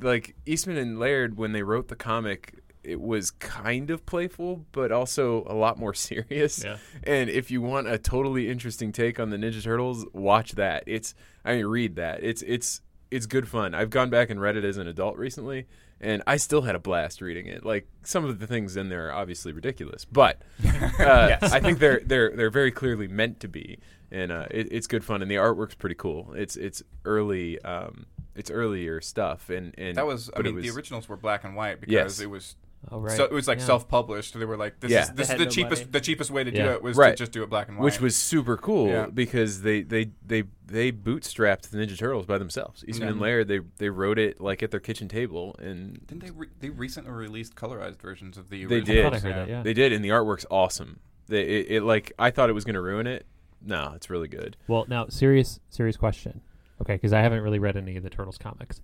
like 0.00 0.36
Eastman 0.46 0.76
and 0.76 0.98
Laird, 0.98 1.36
when 1.36 1.52
they 1.52 1.62
wrote 1.62 1.88
the 1.88 1.96
comic, 1.96 2.60
it 2.82 3.00
was 3.00 3.30
kind 3.30 3.90
of 3.90 4.04
playful, 4.06 4.66
but 4.72 4.92
also 4.92 5.44
a 5.48 5.54
lot 5.54 5.78
more 5.78 5.94
serious. 6.08 6.62
Yeah. 6.64 6.76
And 7.02 7.28
if 7.30 7.50
you 7.50 7.60
want 7.62 7.88
a 7.88 7.98
totally 7.98 8.48
interesting 8.50 8.92
take 8.92 9.18
on 9.20 9.30
the 9.30 9.36
Ninja 9.36 9.62
Turtles, 9.62 10.06
watch 10.12 10.52
that. 10.52 10.84
It's 10.86 11.14
I 11.44 11.56
mean, 11.56 11.66
read 11.66 11.96
that. 11.96 12.22
It's 12.22 12.42
it's 12.42 12.80
it's 13.10 13.26
good 13.26 13.48
fun. 13.48 13.74
I've 13.74 13.90
gone 13.90 14.10
back 14.10 14.30
and 14.30 14.40
read 14.40 14.56
it 14.56 14.64
as 14.64 14.76
an 14.76 14.88
adult 14.88 15.16
recently, 15.18 15.66
and 16.00 16.22
I 16.26 16.36
still 16.36 16.62
had 16.62 16.74
a 16.74 16.78
blast 16.80 17.20
reading 17.20 17.46
it. 17.46 17.64
Like 17.64 17.86
some 18.02 18.24
of 18.24 18.40
the 18.40 18.46
things 18.46 18.76
in 18.76 18.88
there 18.88 19.08
are 19.08 19.12
obviously 19.12 19.52
ridiculous, 19.52 20.04
but 20.04 20.42
uh, 20.98 21.36
I 21.42 21.60
think 21.60 21.78
they're 21.78 22.00
they're 22.04 22.34
they're 22.34 22.50
very 22.50 22.70
clearly 22.72 23.06
meant 23.06 23.40
to 23.40 23.48
be, 23.48 23.78
and 24.14 24.32
uh, 24.32 24.46
it, 24.50 24.68
it's 24.70 24.86
good 24.86 25.04
fun. 25.04 25.20
And 25.22 25.30
the 25.30 25.36
artwork's 25.36 25.74
pretty 25.74 25.96
cool. 25.96 26.32
It's 26.34 26.56
it's 26.56 26.82
early. 27.04 27.60
Um, 27.62 28.06
it's 28.36 28.50
earlier 28.50 29.00
stuff, 29.00 29.48
and, 29.50 29.74
and 29.78 29.96
that 29.96 30.06
was. 30.06 30.28
I 30.30 30.38
but 30.38 30.46
it 30.46 30.54
mean, 30.54 30.62
the 30.62 30.70
originals 30.70 31.08
were 31.08 31.16
black 31.16 31.44
and 31.44 31.54
white 31.54 31.80
because 31.80 31.92
Yes. 31.92 32.20
it 32.20 32.26
was. 32.30 32.56
Oh 32.90 32.98
right. 33.00 33.16
So 33.16 33.24
it 33.24 33.32
was 33.32 33.48
like 33.48 33.60
Yeah. 33.60 33.64
self-published. 33.64 34.34
So 34.34 34.38
they 34.38 34.44
were 34.44 34.58
like, 34.58 34.78
"This 34.80 34.90
Yeah. 34.90 35.04
is 35.04 35.10
this 35.12 35.30
is 35.30 35.38
the 35.38 35.44
no 35.46 35.50
cheapest. 35.50 35.82
money. 35.82 35.90
The 35.92 36.00
cheapest 36.02 36.30
way 36.30 36.44
to 36.44 36.50
do 36.50 36.64
it 36.66 36.82
was 36.82 36.96
Right. 36.98 37.12
to 37.12 37.16
just 37.16 37.32
do 37.32 37.42
it 37.42 37.48
black 37.48 37.68
and 37.68 37.78
white." 37.78 37.84
which 37.84 37.98
was 38.00 38.14
super 38.14 38.58
cool 38.58 38.88
Yeah. 38.88 39.06
because 39.06 39.62
they, 39.62 39.80
they 39.82 40.10
they 40.26 40.42
they 40.66 40.92
bootstrapped 40.92 41.70
the 41.70 41.78
Ninja 41.78 41.96
Turtles 41.96 42.26
by 42.26 42.36
themselves. 42.36 42.84
Eastman 42.86 43.08
and 43.08 43.16
Yeah. 43.18 43.22
Laird 43.22 43.48
they 43.48 43.60
they 43.78 43.88
wrote 43.88 44.18
it 44.18 44.38
like 44.40 44.62
at 44.62 44.70
their 44.70 44.80
kitchen 44.80 45.08
table, 45.08 45.56
and 45.60 46.06
Didn't 46.06 46.24
they? 46.24 46.30
Re- 46.30 46.48
they 46.60 46.68
recently 46.70 47.10
released 47.12 47.54
colorized 47.54 48.00
versions 48.02 48.36
of 48.36 48.50
the. 48.50 48.66
They 48.66 48.80
did. 48.82 49.06
I 49.06 49.16
I 49.16 49.18
heard 49.18 49.34
that. 49.34 49.48
Yeah. 49.48 49.62
they 49.62 49.72
did, 49.74 49.92
and 49.92 50.04
the 50.04 50.10
artwork's 50.10 50.44
awesome. 50.50 50.98
They 51.28 51.42
it, 51.42 51.66
it 51.76 51.82
like 51.84 52.12
I 52.18 52.30
thought 52.30 52.50
it 52.50 52.54
was 52.54 52.64
going 52.66 52.74
to 52.74 52.82
ruin 52.82 53.06
it. 53.06 53.24
No, 53.64 53.92
it's 53.94 54.10
really 54.10 54.28
good. 54.28 54.56
Well, 54.68 54.84
now 54.88 55.06
serious 55.08 55.60
serious 55.70 55.96
question. 55.96 56.40
Okay, 56.80 56.94
because 56.94 57.12
I 57.12 57.20
haven't 57.20 57.40
really 57.40 57.58
read 57.58 57.76
any 57.76 57.96
of 57.96 58.02
the 58.02 58.10
Turtles 58.10 58.38
comics. 58.38 58.80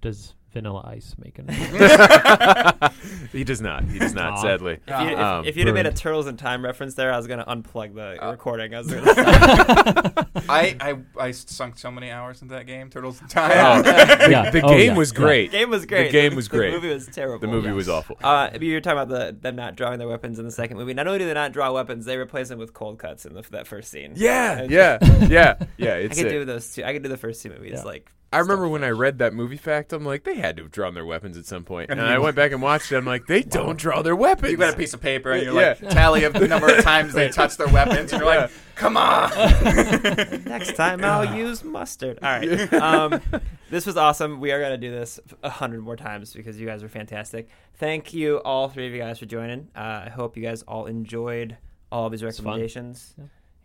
Does 0.00 0.34
Vanilla 0.52 0.82
Ice 0.88 1.14
making. 1.18 1.48
he 3.32 3.44
does 3.44 3.60
not. 3.60 3.84
He 3.84 3.98
does 3.98 4.14
not. 4.14 4.32
Aw. 4.34 4.42
sadly. 4.42 4.78
If, 4.86 5.00
you, 5.00 5.08
if, 5.08 5.18
Um, 5.18 5.44
if 5.44 5.56
you'd 5.56 5.66
have 5.66 5.74
made 5.74 5.86
a 5.86 5.90
ruined. 5.90 5.96
Turtles 5.96 6.26
in 6.26 6.36
Time 6.36 6.64
reference 6.64 6.94
there, 6.94 7.12
I 7.12 7.16
was 7.16 7.26
going 7.26 7.38
to 7.38 7.44
unplug 7.44 7.94
the 7.94 8.24
Uh, 8.24 8.30
recording. 8.32 8.74
I 8.74 8.78
was 8.78 8.88
gonna. 8.88 9.04
I, 10.48 10.76
I 10.80 10.98
I 11.18 11.30
sunk 11.30 11.78
so 11.78 11.90
many 11.90 12.10
hours 12.10 12.42
into 12.42 12.54
that 12.54 12.66
game, 12.66 12.90
Turtles 12.90 13.20
in 13.20 13.28
Time. 13.28 13.52
Oh, 13.52 13.88
Yeah. 14.28 14.50
the 14.50 14.62
Oh, 14.62 14.68
game 14.70 14.92
yeah. 14.92 14.96
was 14.96 15.12
Yeah. 15.12 15.18
great. 15.18 15.50
the 15.52 15.58
game 15.58 15.70
was 15.70 15.86
great. 15.86 16.10
game 16.12 16.34
was 16.34 16.48
great. 16.48 16.70
The 16.70 16.76
movie 16.76 16.92
was 16.94 17.06
terrible. 17.06 17.38
The 17.38 17.46
movie 17.46 17.70
was 17.72 17.88
awful. 17.88 18.16
Uh, 18.22 18.50
you 18.60 18.74
were 18.74 18.80
talking 18.80 18.98
about 19.00 19.08
the 19.08 19.36
them 19.40 19.56
not 19.56 19.76
drawing 19.76 19.98
their 19.98 20.08
weapons 20.08 20.38
in 20.38 20.44
the 20.44 20.50
second 20.50 20.76
movie. 20.76 20.94
Not 20.94 21.06
only 21.06 21.18
do 21.20 21.26
they 21.26 21.34
not 21.34 21.52
draw 21.52 21.72
weapons, 21.72 22.04
they 22.04 22.16
replace 22.16 22.48
them 22.48 22.58
with 22.58 22.74
cold 22.74 22.98
cuts 22.98 23.24
in 23.24 23.34
the, 23.34 23.42
that 23.50 23.66
first 23.66 23.90
scene. 23.90 24.12
Yeah, 24.16 24.58
I- 24.62 24.64
yeah, 24.64 24.98
yeah, 25.28 25.54
yeah. 25.76 25.92
I 25.94 25.96
It's 25.98 26.18
could 26.18 26.26
it. 26.26 26.30
do 26.30 26.44
those 26.44 26.72
two. 26.72 26.84
I 26.84 26.92
could 26.92 27.02
do 27.02 27.08
the 27.08 27.16
first 27.16 27.42
two 27.42 27.50
movies. 27.50 27.72
Yeah. 27.76 27.82
Like 27.82 28.10
I 28.32 28.38
remember 28.38 28.68
when 28.68 28.84
I 28.84 28.90
read 28.90 29.18
that 29.18 29.34
movie 29.34 29.56
fact, 29.56 29.92
I'm 29.92 30.04
like, 30.04 30.22
they 30.22 30.36
had 30.36 30.56
to 30.58 30.62
have 30.62 30.70
drawn 30.70 30.94
their 30.94 31.04
weapons 31.04 31.36
at 31.36 31.46
some 31.46 31.64
point. 31.64 31.90
And 31.90 32.00
I 32.00 32.16
went 32.20 32.36
back 32.36 32.52
and 32.52 32.62
watched 32.62 32.92
it. 32.92 32.96
I'm 32.96 33.04
like, 33.04 33.26
they 33.26 33.42
don't 33.42 33.76
draw 33.76 34.02
their 34.02 34.14
weapons. 34.14 34.52
You 34.52 34.56
got 34.56 34.74
a 34.74 34.76
piece 34.76 34.94
of 34.94 35.00
paper 35.00 35.32
and 35.32 35.42
you're 35.42 35.60
Yeah. 35.60 35.74
like 35.80 35.90
tally 35.90 36.22
of 36.22 36.32
the 36.34 36.46
number 36.46 36.72
of 36.72 36.84
times 36.84 37.12
they 37.12 37.28
touch 37.28 37.56
their 37.56 37.66
weapons, 37.68 38.12
and 38.12 38.20
you're 38.22 38.30
like, 38.32 38.50
"Come 38.76 38.96
on!" 38.96 39.30
Next 40.44 40.76
time 40.76 41.02
I'll 41.04 41.36
use 41.36 41.64
mustard. 41.64 42.18
All 42.22 42.28
right. 42.30 42.72
Um, 42.72 43.20
this 43.68 43.84
was 43.84 43.96
awesome. 43.96 44.38
We 44.40 44.52
are 44.52 44.60
going 44.60 44.72
to 44.72 44.78
do 44.78 44.90
this 44.92 45.18
a 45.42 45.50
hundred 45.50 45.80
more 45.80 45.96
times 45.96 46.32
because 46.32 46.58
you 46.60 46.66
guys 46.66 46.82
are 46.84 46.88
fantastic. 46.88 47.48
Thank 47.74 48.14
you, 48.14 48.38
all 48.38 48.68
three 48.68 48.86
of 48.86 48.92
you 48.92 48.98
guys, 49.00 49.18
for 49.18 49.26
joining. 49.26 49.68
Uh, 49.74 50.02
I 50.06 50.08
hope 50.10 50.36
you 50.36 50.42
guys 50.44 50.62
all 50.62 50.86
enjoyed 50.86 51.56
all 51.90 52.06
of 52.06 52.12
these 52.12 52.22
was 52.22 52.36
fun. 52.38 52.46
recommendations. 52.46 53.14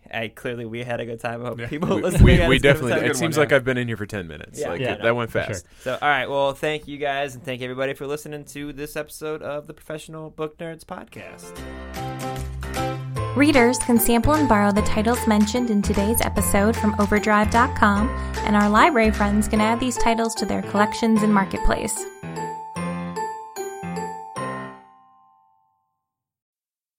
Yeah. 0.09 0.19
I 0.21 0.27
clearly 0.29 0.65
we 0.65 0.83
had 0.83 0.99
a 0.99 1.05
good 1.05 1.19
time. 1.19 1.41
I 1.43 1.49
hope 1.49 1.59
Yeah. 1.59 1.67
people 1.67 1.95
we, 1.95 2.01
listening. 2.01 2.23
we, 2.23 2.35
had 2.37 2.49
we 2.49 2.55
as 2.57 2.61
good 2.61 2.69
of 2.71 2.75
a 2.77 2.79
definitely. 2.81 3.05
It 3.05 3.09
Good 3.09 3.17
seems 3.17 3.37
one, 3.37 3.43
like 3.43 3.49
yeah. 3.51 3.55
I've 3.57 3.63
been 3.63 3.77
in 3.77 3.87
here 3.87 3.97
for 3.97 4.05
ten 4.05 4.27
minutes. 4.27 4.59
Yeah. 4.59 4.69
like 4.69 4.81
Yeah, 4.81 4.93
it- 4.93 4.97
no, 4.99 5.05
that 5.05 5.15
went 5.15 5.31
for 5.31 5.39
sure. 5.43 5.53
fast. 5.53 5.65
So, 5.81 5.97
all 6.01 6.07
right. 6.09 6.29
Well, 6.29 6.53
thank 6.53 6.87
you 6.87 6.97
guys, 6.97 7.35
and 7.35 7.43
thank 7.43 7.61
everybody 7.61 7.93
for 7.93 8.07
listening 8.07 8.45
to 8.45 8.73
this 8.73 8.95
episode 8.95 9.41
of 9.41 9.67
the 9.67 9.73
Professional 9.73 10.29
Book 10.29 10.57
Nerds 10.57 10.83
podcast. 10.85 11.53
Readers 13.35 13.77
can 13.79 13.99
sample 13.99 14.33
and 14.35 14.47
borrow 14.47 14.71
the 14.71 14.81
titles 14.83 15.27
mentioned 15.27 15.69
in 15.69 15.81
today's 15.81 16.21
episode 16.21 16.73
from 16.75 16.95
Overdrive.com, 16.99 18.07
and 18.45 18.55
our 18.55 18.69
library 18.69 19.11
friends 19.11 19.49
can 19.49 19.59
add 19.59 19.77
these 19.79 19.97
titles 19.97 20.33
to 20.35 20.45
their 20.45 20.61
collections 20.61 21.21
and 21.21 21.33
marketplace. 21.33 22.05